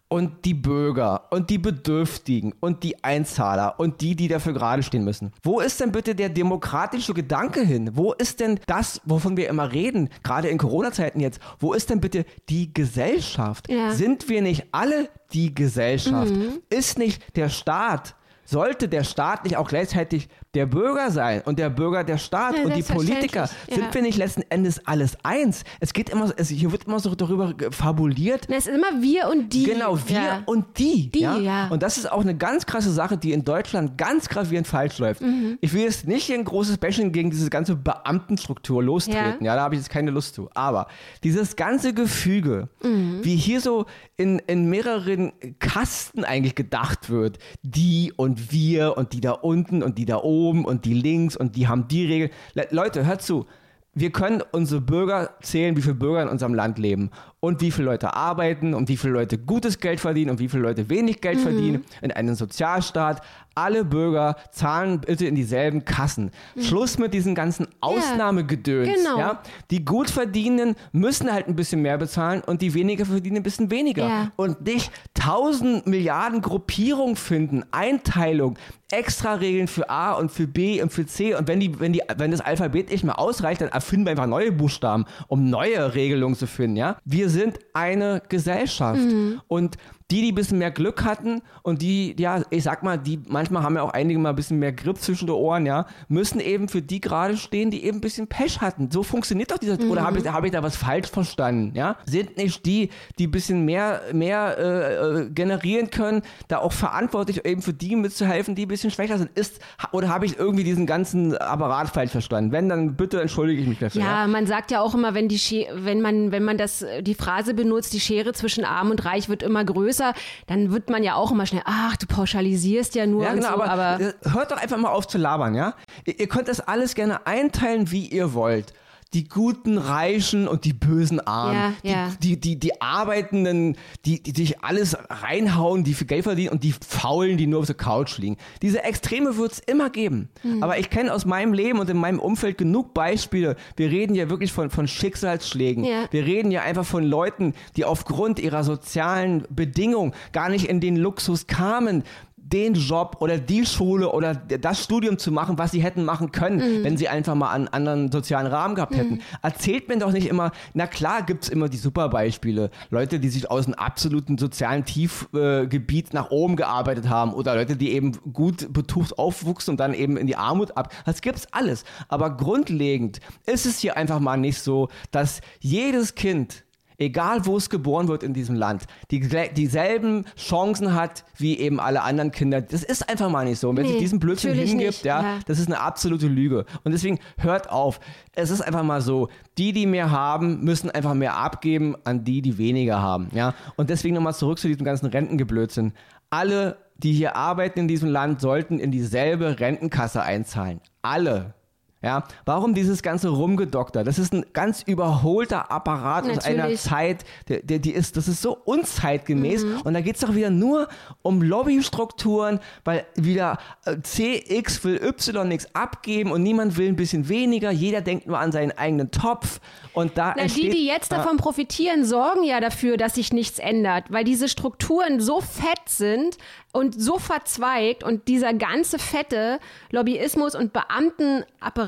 und 0.08 0.44
die 0.44 0.54
Bürger 0.54 1.26
und 1.30 1.50
die 1.50 1.58
Bedürftigen 1.58 2.54
und 2.60 2.82
die 2.82 3.02
Einzahler 3.04 3.78
und 3.78 4.00
die, 4.00 4.16
die 4.16 4.28
dafür 4.28 4.54
gerade 4.54 4.82
stehen 4.82 5.04
müssen. 5.04 5.32
Wo 5.42 5.60
ist 5.60 5.80
denn 5.80 5.92
bitte 5.92 6.14
der 6.14 6.30
demokratische 6.30 7.14
Gedanke 7.14 7.60
hin? 7.60 7.90
Wo 7.94 8.12
ist 8.12 8.40
denn 8.40 8.58
das, 8.66 9.00
wovon 9.04 9.36
wir 9.36 9.48
immer 9.48 9.72
reden, 9.72 10.08
gerade 10.22 10.48
in 10.48 10.58
Corona-Zeiten 10.58 11.20
jetzt? 11.20 11.40
Wo 11.58 11.74
ist 11.74 11.90
denn 11.90 12.00
bitte 12.00 12.24
die 12.48 12.72
Gesellschaft? 12.72 13.70
Ja. 13.70 13.92
Sind 13.92 14.28
wir 14.28 14.42
nicht 14.42 14.66
alle 14.72 15.08
die 15.32 15.54
Gesellschaft? 15.54 16.32
Mhm. 16.32 16.60
Ist 16.70 16.98
nicht 16.98 17.36
der 17.36 17.48
Staat 17.50 18.14
sollte 18.48 18.88
der 18.88 19.04
Staat 19.04 19.44
nicht 19.44 19.56
auch 19.56 19.68
gleichzeitig 19.68 20.28
der 20.54 20.64
Bürger 20.64 21.10
sein 21.10 21.42
und 21.44 21.58
der 21.58 21.68
Bürger 21.68 22.02
der 22.02 22.16
Staat 22.16 22.56
ja, 22.56 22.64
und 22.64 22.74
die 22.74 22.82
Politiker? 22.82 23.48
Ja. 23.68 23.74
Sind 23.74 23.94
wir 23.94 24.00
nicht 24.00 24.16
letzten 24.16 24.42
Endes 24.48 24.86
alles 24.86 25.18
eins? 25.22 25.64
Es 25.80 25.92
geht 25.92 26.08
immer, 26.08 26.32
es, 26.34 26.48
hier 26.48 26.72
wird 26.72 26.84
immer 26.84 26.98
so 26.98 27.14
darüber 27.14 27.54
fabuliert. 27.70 28.48
Es 28.48 28.66
ist 28.66 28.74
immer 28.74 29.02
wir 29.02 29.28
und 29.28 29.52
die. 29.52 29.64
Genau, 29.64 29.98
wir 30.06 30.16
ja. 30.16 30.42
und 30.46 30.78
die. 30.78 31.10
Die, 31.10 31.20
ja? 31.20 31.68
Und 31.68 31.82
das 31.82 31.98
ist 31.98 32.10
auch 32.10 32.22
eine 32.22 32.34
ganz 32.34 32.64
krasse 32.64 32.90
Sache, 32.90 33.18
die 33.18 33.32
in 33.32 33.44
Deutschland 33.44 33.98
ganz 33.98 34.30
gravierend 34.30 34.66
falsch 34.66 34.96
läuft. 34.98 35.20
Mhm. 35.20 35.58
Ich 35.60 35.74
will 35.74 35.82
jetzt 35.82 36.06
nicht 36.06 36.24
hier 36.24 36.38
ein 36.38 36.44
großes 36.44 36.78
Bashing 36.78 37.12
gegen 37.12 37.30
diese 37.30 37.50
ganze 37.50 37.76
Beamtenstruktur 37.76 38.82
lostreten. 38.82 39.44
Ja, 39.44 39.56
da 39.56 39.62
habe 39.62 39.74
ich 39.74 39.82
jetzt 39.82 39.90
keine 39.90 40.10
Lust 40.10 40.34
zu. 40.34 40.48
Aber 40.54 40.88
dieses 41.22 41.54
ganze 41.54 41.92
Gefüge, 41.92 42.70
mhm. 42.82 43.20
wie 43.22 43.36
hier 43.36 43.60
so 43.60 43.84
in, 44.16 44.38
in 44.46 44.70
mehreren 44.70 45.32
Kasten 45.58 46.24
eigentlich 46.24 46.54
gedacht 46.54 47.10
wird, 47.10 47.38
die 47.62 48.14
und 48.38 48.52
wir 48.52 48.96
und 48.96 49.12
die 49.12 49.20
da 49.20 49.32
unten 49.32 49.82
und 49.82 49.98
die 49.98 50.04
da 50.04 50.18
oben 50.22 50.64
und 50.64 50.84
die 50.84 50.94
links 50.94 51.36
und 51.36 51.56
die 51.56 51.66
haben 51.66 51.88
die 51.88 52.06
Regeln. 52.06 52.30
Le 52.54 52.68
Leute, 52.70 53.04
hört 53.04 53.22
zu. 53.22 53.46
Wir 53.94 54.12
können 54.12 54.42
unsere 54.52 54.80
Bürger 54.80 55.30
zählen, 55.42 55.76
wie 55.76 55.82
viele 55.82 55.94
Bürger 55.94 56.22
in 56.22 56.28
unserem 56.28 56.54
Land 56.54 56.78
leben 56.78 57.10
und 57.40 57.60
wie 57.60 57.70
viele 57.70 57.86
Leute 57.86 58.14
arbeiten 58.14 58.74
und 58.74 58.88
wie 58.88 58.96
viele 58.96 59.12
Leute 59.12 59.38
gutes 59.38 59.78
Geld 59.78 60.00
verdienen 60.00 60.30
und 60.30 60.40
wie 60.40 60.48
viele 60.48 60.62
Leute 60.62 60.88
wenig 60.90 61.20
Geld 61.20 61.38
mhm. 61.38 61.42
verdienen 61.42 61.84
in 62.02 62.10
einem 62.10 62.34
Sozialstaat. 62.34 63.22
Alle 63.54 63.84
Bürger 63.84 64.36
zahlen 64.52 65.00
bitte 65.00 65.26
in 65.26 65.34
dieselben 65.34 65.84
Kassen. 65.84 66.30
Mhm. 66.54 66.62
Schluss 66.62 66.98
mit 66.98 67.12
diesen 67.12 67.34
ganzen 67.34 67.66
Ausnahmegedöns. 67.80 68.88
Ja, 68.88 68.94
genau. 68.94 69.18
ja? 69.18 69.42
Die 69.70 69.84
gut 69.84 70.10
verdienen 70.10 70.76
müssen 70.92 71.32
halt 71.32 71.48
ein 71.48 71.56
bisschen 71.56 71.82
mehr 71.82 71.98
bezahlen 71.98 72.42
und 72.44 72.62
die 72.62 72.74
weniger 72.74 73.04
verdienen 73.04 73.38
ein 73.38 73.42
bisschen 73.42 73.70
weniger. 73.70 74.06
Ja. 74.06 74.32
Und 74.36 74.62
nicht 74.62 74.92
tausend 75.14 75.86
Milliarden 75.86 76.40
Gruppierungen 76.40 77.16
finden, 77.16 77.64
Einteilung, 77.72 78.58
extra 78.90 79.34
Regeln 79.34 79.68
für 79.68 79.90
A 79.90 80.12
und 80.12 80.30
für 80.30 80.46
B 80.46 80.80
und 80.80 80.92
für 80.92 81.06
C. 81.06 81.34
Und 81.34 81.46
wenn, 81.46 81.60
die, 81.60 81.78
wenn, 81.78 81.92
die, 81.92 82.02
wenn 82.16 82.30
das 82.30 82.40
Alphabet 82.40 82.90
nicht 82.90 83.04
mehr 83.04 83.18
ausreicht, 83.18 83.60
dann 83.60 83.68
erfinden 83.68 84.06
wir 84.06 84.12
einfach 84.12 84.26
neue 84.26 84.52
Buchstaben, 84.52 85.04
um 85.26 85.50
neue 85.50 85.94
Regelungen 85.94 86.36
zu 86.36 86.46
finden. 86.46 86.76
Ja? 86.76 86.96
Wir 87.04 87.27
wir 87.28 87.40
sind 87.42 87.58
eine 87.74 88.22
Gesellschaft. 88.26 89.00
Mhm. 89.00 89.42
Und 89.48 89.76
die, 90.10 90.22
die 90.22 90.32
ein 90.32 90.34
bisschen 90.34 90.58
mehr 90.58 90.70
Glück 90.70 91.04
hatten 91.04 91.42
und 91.62 91.82
die, 91.82 92.16
ja, 92.18 92.42
ich 92.48 92.62
sag 92.62 92.82
mal, 92.82 92.96
die 92.96 93.20
manchmal 93.28 93.62
haben 93.62 93.76
ja 93.76 93.82
auch 93.82 93.90
einige 93.90 94.18
mal 94.18 94.30
ein 94.30 94.36
bisschen 94.36 94.58
mehr 94.58 94.72
Grip 94.72 94.96
zwischen 94.98 95.26
den 95.26 95.34
Ohren, 95.34 95.66
ja, 95.66 95.86
müssen 96.08 96.40
eben 96.40 96.68
für 96.68 96.80
die 96.80 97.00
gerade 97.00 97.36
stehen, 97.36 97.70
die 97.70 97.84
eben 97.84 97.98
ein 97.98 98.00
bisschen 98.00 98.26
Pech 98.26 98.62
hatten. 98.62 98.90
So 98.90 99.02
funktioniert 99.02 99.50
doch 99.50 99.58
dieser, 99.58 99.82
mhm. 99.82 99.90
oder 99.90 100.02
habe 100.02 100.18
ich, 100.18 100.26
hab 100.26 100.44
ich 100.44 100.50
da 100.50 100.62
was 100.62 100.76
falsch 100.76 101.08
verstanden, 101.08 101.72
ja? 101.74 101.96
Sind 102.06 102.38
nicht 102.38 102.64
die, 102.64 102.88
die 103.18 103.26
ein 103.26 103.30
bisschen 103.30 103.66
mehr, 103.66 104.00
mehr 104.14 104.56
äh, 104.58 104.94
äh, 104.94 105.30
generieren 105.30 105.90
können, 105.90 106.22
da 106.48 106.58
auch 106.58 106.72
verantwortlich 106.72 107.44
eben 107.44 107.60
für 107.60 107.74
die 107.74 107.94
mitzuhelfen, 107.94 108.54
die 108.54 108.64
ein 108.64 108.68
bisschen 108.68 108.90
schwächer 108.90 109.18
sind? 109.18 109.30
Ist, 109.36 109.60
oder 109.92 110.08
habe 110.08 110.24
ich 110.24 110.38
irgendwie 110.38 110.64
diesen 110.64 110.86
ganzen 110.86 111.36
Apparat 111.36 111.90
falsch 111.90 112.12
verstanden? 112.12 112.50
Wenn, 112.52 112.70
dann 112.70 112.94
bitte 112.94 113.20
entschuldige 113.20 113.60
ich 113.60 113.68
mich 113.68 113.78
dafür. 113.78 114.00
Ja, 114.00 114.22
ja? 114.22 114.26
man 114.26 114.46
sagt 114.46 114.70
ja 114.70 114.80
auch 114.80 114.94
immer, 114.94 115.12
wenn 115.12 115.28
die, 115.28 115.66
wenn 115.74 116.00
man, 116.00 116.32
wenn 116.32 116.44
man 116.44 116.56
das, 116.56 116.82
die 117.02 117.14
Phrase 117.14 117.52
benutzt, 117.52 117.92
die 117.92 118.00
Schere 118.00 118.32
zwischen 118.32 118.64
Arm 118.64 118.90
und 118.90 119.04
Reich 119.04 119.28
wird 119.28 119.42
immer 119.42 119.64
größer, 119.64 119.97
größer, 119.98 120.14
dann 120.46 120.72
wird 120.72 120.90
man 120.90 121.02
ja 121.02 121.14
auch 121.14 121.30
immer 121.32 121.46
schnell, 121.46 121.62
ach, 121.64 121.96
du 121.96 122.06
pauschalisierst 122.06 122.94
ja 122.94 123.06
nur. 123.06 123.24
Ja, 123.24 123.34
genau, 123.34 123.48
so, 123.48 123.62
aber, 123.62 123.70
aber 123.70 124.00
äh, 124.00 124.12
hört 124.32 124.50
doch 124.50 124.56
einfach 124.56 124.78
mal 124.78 124.90
auf 124.90 125.06
zu 125.06 125.18
labern, 125.18 125.54
ja? 125.54 125.74
Ihr, 126.04 126.20
ihr 126.20 126.28
könnt 126.28 126.48
das 126.48 126.60
alles 126.60 126.94
gerne 126.94 127.26
einteilen, 127.26 127.90
wie 127.90 128.06
ihr 128.06 128.34
wollt 128.34 128.72
die 129.14 129.26
guten 129.26 129.78
Reichen 129.78 130.46
und 130.46 130.66
die 130.66 130.74
bösen 130.74 131.18
Armen. 131.20 131.74
Ja, 131.82 131.90
ja. 131.90 132.12
Die, 132.22 132.38
die, 132.38 132.58
die, 132.58 132.82
Arbeitenden, 132.82 133.76
die, 134.04 134.22
die 134.22 134.32
sich 134.32 134.62
alles 134.62 134.98
reinhauen, 135.08 135.82
die 135.82 135.94
viel 135.94 136.06
Geld 136.06 136.24
verdienen 136.24 136.50
und 136.50 136.62
die 136.62 136.74
Faulen, 136.86 137.38
die 137.38 137.46
nur 137.46 137.60
auf 137.60 137.66
der 137.66 137.74
Couch 137.74 138.18
liegen. 138.18 138.36
Diese 138.60 138.82
Extreme 138.82 139.38
wird 139.38 139.52
es 139.52 139.58
immer 139.60 139.88
geben. 139.88 140.28
Mhm. 140.42 140.62
Aber 140.62 140.78
ich 140.78 140.90
kenne 140.90 141.12
aus 141.14 141.24
meinem 141.24 141.54
Leben 141.54 141.78
und 141.78 141.88
in 141.88 141.96
meinem 141.96 142.18
Umfeld 142.18 142.58
genug 142.58 142.92
Beispiele. 142.92 143.56
Wir 143.76 143.90
reden 143.90 144.14
ja 144.14 144.28
wirklich 144.28 144.52
von, 144.52 144.68
von 144.68 144.86
Schicksalsschlägen. 144.86 145.84
Ja. 145.84 146.04
Wir 146.10 146.26
reden 146.26 146.50
ja 146.50 146.62
einfach 146.62 146.84
von 146.84 147.02
Leuten, 147.02 147.54
die 147.76 147.86
aufgrund 147.86 148.38
ihrer 148.38 148.62
sozialen 148.62 149.44
Bedingungen 149.48 150.12
gar 150.32 150.50
nicht 150.50 150.66
in 150.66 150.80
den 150.80 150.96
Luxus 150.96 151.46
kamen, 151.46 152.04
den 152.52 152.74
Job 152.74 153.16
oder 153.20 153.38
die 153.38 153.66
Schule 153.66 154.10
oder 154.10 154.34
das 154.34 154.82
Studium 154.82 155.18
zu 155.18 155.30
machen, 155.32 155.58
was 155.58 155.70
sie 155.70 155.82
hätten 155.82 156.04
machen 156.04 156.32
können, 156.32 156.58
mhm. 156.58 156.84
wenn 156.84 156.96
sie 156.96 157.08
einfach 157.08 157.34
mal 157.34 157.50
einen 157.50 157.68
anderen 157.68 158.10
sozialen 158.10 158.46
Rahmen 158.46 158.74
gehabt 158.74 158.96
hätten. 158.96 159.14
Mhm. 159.14 159.20
Erzählt 159.42 159.88
mir 159.88 159.98
doch 159.98 160.12
nicht 160.12 160.26
immer, 160.26 160.52
na 160.74 160.86
klar 160.86 161.22
gibt 161.22 161.44
es 161.44 161.48
immer 161.48 161.68
die 161.68 161.76
Superbeispiele. 161.76 162.70
Leute, 162.90 163.20
die 163.20 163.28
sich 163.28 163.50
aus 163.50 163.66
einem 163.66 163.74
absoluten 163.74 164.38
sozialen 164.38 164.84
Tiefgebiet 164.84 166.10
äh, 166.10 166.14
nach 166.14 166.30
oben 166.30 166.56
gearbeitet 166.56 167.08
haben 167.08 167.32
oder 167.32 167.54
Leute, 167.54 167.76
die 167.76 167.92
eben 167.92 168.12
gut 168.32 168.72
betucht 168.72 169.18
aufwuchsen 169.18 169.72
und 169.72 169.80
dann 169.80 169.94
eben 169.94 170.16
in 170.16 170.26
die 170.26 170.36
Armut 170.36 170.76
ab. 170.76 170.92
Das 171.04 171.20
gibt's 171.20 171.46
alles. 171.52 171.84
Aber 172.08 172.36
grundlegend 172.36 173.20
ist 173.46 173.66
es 173.66 173.78
hier 173.78 173.96
einfach 173.96 174.20
mal 174.20 174.36
nicht 174.36 174.60
so, 174.60 174.88
dass 175.10 175.40
jedes 175.60 176.14
Kind 176.14 176.64
egal 176.98 177.46
wo 177.46 177.56
es 177.56 177.70
geboren 177.70 178.08
wird 178.08 178.22
in 178.22 178.34
diesem 178.34 178.56
Land, 178.56 178.84
die, 179.10 179.20
dieselben 179.54 180.26
Chancen 180.36 180.94
hat 180.94 181.24
wie 181.36 181.58
eben 181.58 181.80
alle 181.80 182.02
anderen 182.02 182.32
Kinder. 182.32 182.60
Das 182.60 182.82
ist 182.82 183.08
einfach 183.08 183.30
mal 183.30 183.44
nicht 183.44 183.58
so. 183.58 183.70
Und 183.70 183.76
wenn 183.76 183.86
nee, 183.86 183.92
sich 183.92 184.00
diesen 184.00 184.18
Blödsinn 184.18 184.54
hingibt, 184.54 185.04
ja, 185.04 185.22
ja, 185.22 185.38
das 185.46 185.58
ist 185.58 185.66
eine 185.66 185.80
absolute 185.80 186.26
Lüge. 186.26 186.64
Und 186.84 186.92
deswegen 186.92 187.18
hört 187.38 187.70
auf. 187.70 188.00
Es 188.34 188.50
ist 188.50 188.60
einfach 188.60 188.82
mal 188.82 189.00
so, 189.00 189.28
die, 189.56 189.72
die 189.72 189.86
mehr 189.86 190.10
haben, 190.10 190.64
müssen 190.64 190.90
einfach 190.90 191.14
mehr 191.14 191.36
abgeben 191.36 191.96
an 192.04 192.24
die, 192.24 192.42
die 192.42 192.58
weniger 192.58 193.00
haben. 193.00 193.28
Ja? 193.32 193.54
Und 193.76 193.90
deswegen 193.90 194.14
nochmal 194.14 194.34
zurück 194.34 194.58
zu 194.58 194.68
diesem 194.68 194.84
ganzen 194.84 195.06
Rentengeblödsinn. 195.06 195.92
Alle, 196.30 196.78
die 196.98 197.12
hier 197.12 197.36
arbeiten 197.36 197.80
in 197.80 197.88
diesem 197.88 198.10
Land, 198.10 198.40
sollten 198.40 198.78
in 198.78 198.90
dieselbe 198.90 199.60
Rentenkasse 199.60 200.22
einzahlen. 200.22 200.80
Alle. 201.02 201.54
Ja, 202.00 202.22
warum 202.44 202.74
dieses 202.74 203.02
ganze 203.02 203.28
Rumgedokter? 203.28 204.04
Das 204.04 204.20
ist 204.20 204.32
ein 204.32 204.46
ganz 204.52 204.82
überholter 204.82 205.72
Apparat 205.72 206.30
aus 206.30 206.44
einer 206.44 206.58
Natürlich. 206.58 206.80
Zeit, 206.82 207.24
der, 207.48 207.62
der, 207.62 207.80
die 207.80 207.90
ist, 207.90 208.16
das 208.16 208.28
ist 208.28 208.40
so 208.40 208.56
unzeitgemäß. 208.56 209.64
Und 209.82 209.94
da 209.94 210.00
geht 210.00 210.14
es 210.14 210.20
doch 210.20 210.32
wieder 210.32 210.50
nur 210.50 210.86
um 211.22 211.42
Lobbystrukturen, 211.42 212.60
weil 212.84 213.04
wieder 213.16 213.58
äh, 213.84 213.96
C, 214.02 214.44
X 214.46 214.84
will 214.84 215.02
Y 215.02 215.48
nichts 215.48 215.74
abgeben 215.74 216.30
und 216.30 216.44
niemand 216.44 216.76
will 216.76 216.86
ein 216.86 216.94
bisschen 216.94 217.28
weniger. 217.28 217.72
Jeder 217.72 218.00
denkt 218.00 218.28
nur 218.28 218.38
an 218.38 218.52
seinen 218.52 218.70
eigenen 218.78 219.10
Topf. 219.10 219.60
Und 219.92 220.16
da 220.16 220.28
Na, 220.28 220.34
die, 220.34 220.40
entsteht, 220.42 220.74
die 220.74 220.86
jetzt 220.86 221.10
davon 221.10 221.36
profitieren, 221.36 222.04
sorgen 222.04 222.44
ja 222.44 222.60
dafür, 222.60 222.96
dass 222.96 223.16
sich 223.16 223.32
nichts 223.32 223.58
ändert, 223.58 224.04
weil 224.10 224.22
diese 224.22 224.48
Strukturen 224.48 225.18
so 225.18 225.40
fett 225.40 225.88
sind 225.88 226.38
und 226.70 227.00
so 227.00 227.18
verzweigt 227.18 228.04
und 228.04 228.28
dieser 228.28 228.54
ganze 228.54 228.98
fette 229.00 229.58
Lobbyismus 229.90 230.54
und 230.54 230.72
Beamtenapparat, 230.72 231.87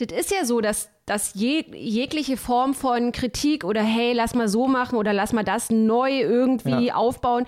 das 0.00 0.16
ist 0.18 0.30
ja 0.30 0.44
so, 0.44 0.60
dass 0.60 0.90
dass 1.08 1.34
je, 1.34 1.64
jegliche 1.72 2.36
Form 2.36 2.74
von 2.74 3.12
Kritik 3.12 3.62
oder 3.62 3.80
hey, 3.80 4.12
lass 4.12 4.34
mal 4.34 4.48
so 4.48 4.66
machen 4.66 4.98
oder 4.98 5.12
lass 5.12 5.32
mal 5.32 5.44
das 5.44 5.70
neu 5.70 6.18
irgendwie 6.20 6.86
Ja. 6.88 6.94
aufbauen, 6.96 7.46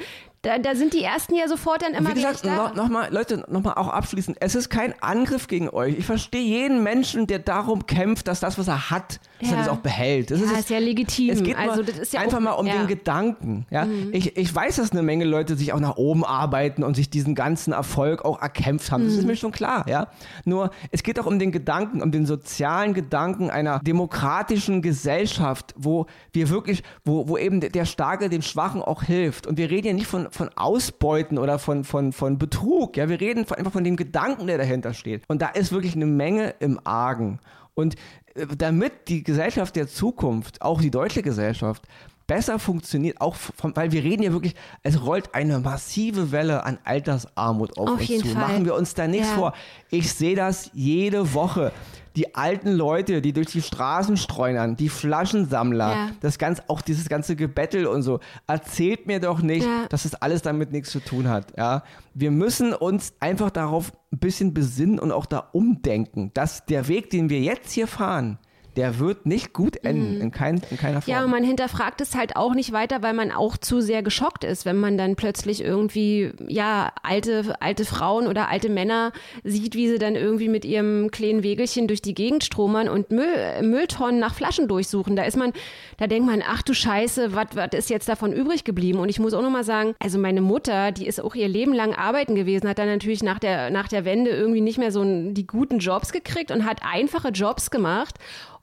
da, 0.49 0.59
da 0.59 0.75
sind 0.75 0.95
die 0.95 1.03
Ersten 1.03 1.35
ja 1.35 1.47
sofort 1.49 1.83
dann 1.83 1.93
immer 1.95 2.11
Wie 2.11 2.15
gesagt, 2.15 2.43
gleich 2.43 2.57
da. 2.57 2.69
noch, 2.69 2.75
noch 2.75 2.89
mal, 2.89 3.13
Leute, 3.13 3.45
nochmal 3.49 3.75
auch 3.75 3.89
abschließend. 3.89 4.39
Es 4.41 4.55
ist 4.55 4.71
kein 4.71 4.95
Angriff 5.03 5.47
gegen 5.47 5.69
euch. 5.69 5.97
Ich 5.99 6.07
verstehe 6.07 6.43
jeden 6.43 6.83
Menschen, 6.83 7.27
der 7.27 7.39
darum 7.39 7.87
kämpft, 7.87 8.29
dass 8.29 8.41
das, 8.41 8.59
was 8.59 8.69
er 8.69 8.91
hat, 8.91 9.21
dass 9.41 9.51
er 9.53 9.59
das 9.59 9.69
auch 9.69 9.79
behält. 9.79 10.31
Das 10.31 10.41
Ja, 10.41 10.47
ist, 10.47 10.59
ist 10.61 10.71
ja 10.71 10.79
legitim. 10.79 11.31
Es 11.31 11.43
geht 11.43 11.57
Also 11.57 11.83
das 11.83 12.13
ja 12.13 12.21
einfach 12.21 12.39
auch- 12.39 12.43
mal 12.43 12.53
um. 12.53 12.67
Mhm. 12.67 12.71
den 12.71 12.87
Gedanken. 12.87 13.67
Ja? 13.71 13.87
Ich, 14.13 14.37
ich 14.37 14.55
weiß, 14.55 14.77
dass 14.77 14.93
eine 14.93 15.03
Menge 15.03 15.25
Leute 15.25 15.57
sich 15.57 15.73
auch 15.73 15.81
nach 15.81 15.97
oben 15.97 16.25
arbeiten 16.25 16.83
und 16.83 16.95
sich 16.97 17.11
diesen 17.11 17.35
ganzen 17.35 17.73
Erfolg 17.73 18.25
auch 18.25 18.41
erkämpft 18.41 18.91
haben. 18.91 19.05
Das 19.05 19.13
Mhm. 19.15 19.19
ist 19.21 19.27
mir 19.27 19.37
schon 19.37 19.53
klar. 19.53 19.85
Ja? 19.89 20.09
Nur 20.45 20.71
es 20.91 21.03
geht 21.03 21.19
auch 21.21 21.27
um 21.27 21.39
den 21.39 21.53
Gedanken, 21.53 22.03
um 22.03 22.11
den 22.11 22.27
sozialen 22.27 22.95
Gedanken 22.95 23.51
einer 23.51 23.81
demokratischen 23.81 24.83
Gesellschaft, 24.83 25.75
wo 25.77 26.07
wir 26.33 26.49
wirklich, 26.51 26.83
wo, 27.05 27.29
wo 27.29 27.37
eben 27.39 27.61
der 27.61 27.85
Starke 27.85 28.29
dem 28.29 28.43
Schwachen 28.43 28.83
auch 28.83 29.03
hilft. 29.03 29.47
Und 29.47 29.57
wir 29.59 29.71
reden 29.71 29.87
ja 29.87 29.93
nicht 29.93 30.07
von, 30.07 30.29
von 30.39 30.49
Ausbeuten 30.57 31.37
oder 31.37 31.59
von, 31.59 31.85
von, 31.85 32.13
von 32.13 32.39
Betrug. 32.39 32.97
Ja? 32.97 33.09
Wir 33.11 33.21
reden 33.21 33.41
einfach 33.51 33.73
von 33.73 33.85
dem 33.85 33.97
Gedanken, 33.97 34.47
der 34.47 34.57
dahinter 34.57 34.95
steht. 34.95 35.23
Und 35.29 35.43
da 35.43 35.49
ist 35.49 35.71
wirklich 35.73 35.95
eine 35.95 36.07
Menge 36.07 36.55
im 36.61 36.81
Argen. 36.85 37.39
Und 37.75 37.97
äh, 38.35 38.47
damit 38.57 39.09
die 39.09 39.23
Gesellschaft 39.23 39.77
der 39.77 39.87
Zukunft, 39.89 40.63
auch 40.63 40.81
die 40.81 40.91
deutsche 40.91 41.23
Gesellschaft, 41.23 41.83
besser 42.27 42.59
funktioniert, 42.59 43.21
auch 43.23 43.35
von, 43.37 43.75
weil 43.75 43.91
wir 43.93 44.03
reden 44.05 44.23
ja 44.23 44.33
wirklich, 44.33 44.55
es 44.83 45.03
rollt 45.03 45.35
eine 45.35 45.61
massive 45.61 46.31
Welle 46.31 46.65
an 46.65 46.79
Altersarmut 46.85 47.79
auf, 47.79 47.89
Auf 47.89 48.01
uns 48.01 48.09
jeden 48.09 48.23
zu. 48.23 48.29
Fall. 48.35 48.43
Machen 48.49 48.65
wir 48.65 48.75
uns 48.75 48.95
da 48.95 49.07
nichts 49.07 49.29
Ja. 49.29 49.35
vor. 49.35 49.55
Ich 49.91 50.13
sehe 50.13 50.37
das 50.37 50.71
jede 50.75 51.33
Woche. 51.35 51.73
Die 52.19 52.35
alten 52.35 52.73
Leute, 52.73 53.23
die 53.23 53.33
durch 53.33 53.47
die 53.47 53.63
Straßen 53.63 54.17
streunern, 54.17 54.75
die 54.75 54.89
Flaschensammler, 54.89 55.91
Ja. 55.93 56.11
das 56.21 56.37
ganz, 56.39 56.61
auch 56.67 56.81
dieses 56.83 57.09
ganze 57.09 57.37
Gebettel 57.37 57.87
und 57.87 58.03
so. 58.03 58.19
Erzählt 58.49 59.07
mir 59.07 59.21
doch 59.21 59.41
nicht, 59.41 59.65
Ja. 59.65 59.87
dass 59.89 60.03
das 60.03 60.17
alles 60.17 60.43
damit 60.43 60.73
nichts 60.73 60.91
zu 60.91 60.99
tun 60.99 61.29
hat. 61.29 61.57
Ja? 61.57 61.85
Wir 62.15 62.33
müssen 62.33 62.75
uns 62.75 63.13
einfach 63.21 63.51
darauf 63.51 63.93
ein 64.13 64.19
bisschen 64.19 64.53
besinnen 64.53 64.99
und 64.99 65.13
auch 65.13 65.27
da 65.27 65.39
umdenken, 65.53 66.33
dass 66.35 66.67
der 66.67 66.89
Weg, 66.89 67.11
den 67.11 67.31
wir 67.31 67.39
jetzt 67.41 67.71
hier 67.71 67.87
fahren, 67.87 68.39
der 68.79 69.01
wird 69.01 69.27
nicht 69.27 69.53
gut 69.53 69.77
enden, 69.85 70.21
in, 70.21 70.31
kein, 70.31 70.63
in 70.71 70.77
keiner 70.77 71.03
Form. 71.03 71.13
Mhm. 71.13 71.19
Ja, 71.19 71.25
und 71.25 71.31
man 71.33 71.43
hinterfragt 71.43 72.01
es 72.01 72.15
halt 72.15 72.37
auch 72.37 72.55
nicht 72.55 72.73
weiter, 72.73 73.03
weil 73.03 73.13
man 73.13 73.33
auch 73.33 73.57
zu 73.57 73.81
sehr 73.81 74.05
geschockt 74.05 74.45
ist, 74.45 74.67
wenn 74.67 74.77
man 74.77 74.97
dann 74.97 75.17
plötzlich 75.17 75.65
irgendwie, 75.65 76.31
ja, 76.47 76.93
alte, 77.03 77.57
alte 77.59 77.85
Frauen 77.85 78.29
oder 78.29 78.49
alte 78.49 78.69
Männer 78.69 79.11
sieht, 79.43 79.75
wie 79.75 79.89
sie 79.89 79.99
dann 79.99 80.15
irgendwie 80.15 80.49
mit 80.49 80.65
ihrem 80.65 81.11
kleinen 81.11 81.43
Wegelchen 81.43 81.89
durch 81.89 82.03
die 82.03 82.15
Gegend 82.15 82.45
stromern 82.45 82.89
und 82.89 83.11
Müll, 83.11 83.63
Mülltonnen 83.63 84.21
nach 84.21 84.35
Flaschen 84.35 84.69
durchsuchen. 84.69 85.17
Da 85.17 85.25
ist 85.25 85.37
man, 85.37 85.53
da 85.97 86.07
denkt 86.07 86.29
man, 86.29 86.41
ach 86.47 86.63
du 86.63 86.73
Scheiße, 86.73 87.35
was 87.35 87.49
ist 87.75 87.91
jetzt 87.91 88.09
davon 88.09 88.33
übrig 88.33 88.63
geblieben? 88.63 89.01
Und 89.01 89.09
ich 89.09 89.19
muss 89.19 89.35
auch 89.35 89.43
nochmal 89.43 89.65
sagen, 89.65 89.97
also 89.99 90.21
meine 90.21 90.41
Mutter, 90.41 90.93
die 90.93 91.09
ist 91.09 91.21
auch 91.21 91.35
ihr 91.35 91.49
Leben 91.49 91.73
lang 91.73 91.95
arbeiten 91.95 92.37
gewesen, 92.37 92.69
hat 92.69 92.79
dann 92.79 92.87
natürlich 92.87 93.25
nach 93.25 93.41
der, 93.41 93.71
nach 93.71 93.89
der 93.89 94.05
Wende 94.05 94.31
irgendwie 94.31 94.61
nicht 94.61 94.79
mehr 94.79 94.93
so 94.93 95.03
die 95.05 95.49
guten 95.49 95.81
Jobs 95.81 96.13
gekriegt 96.13 96.53
und 96.53 96.65
hat 96.65 96.83
einfache 96.85 97.31
Jobs 97.31 97.73
gemacht. 97.73 98.15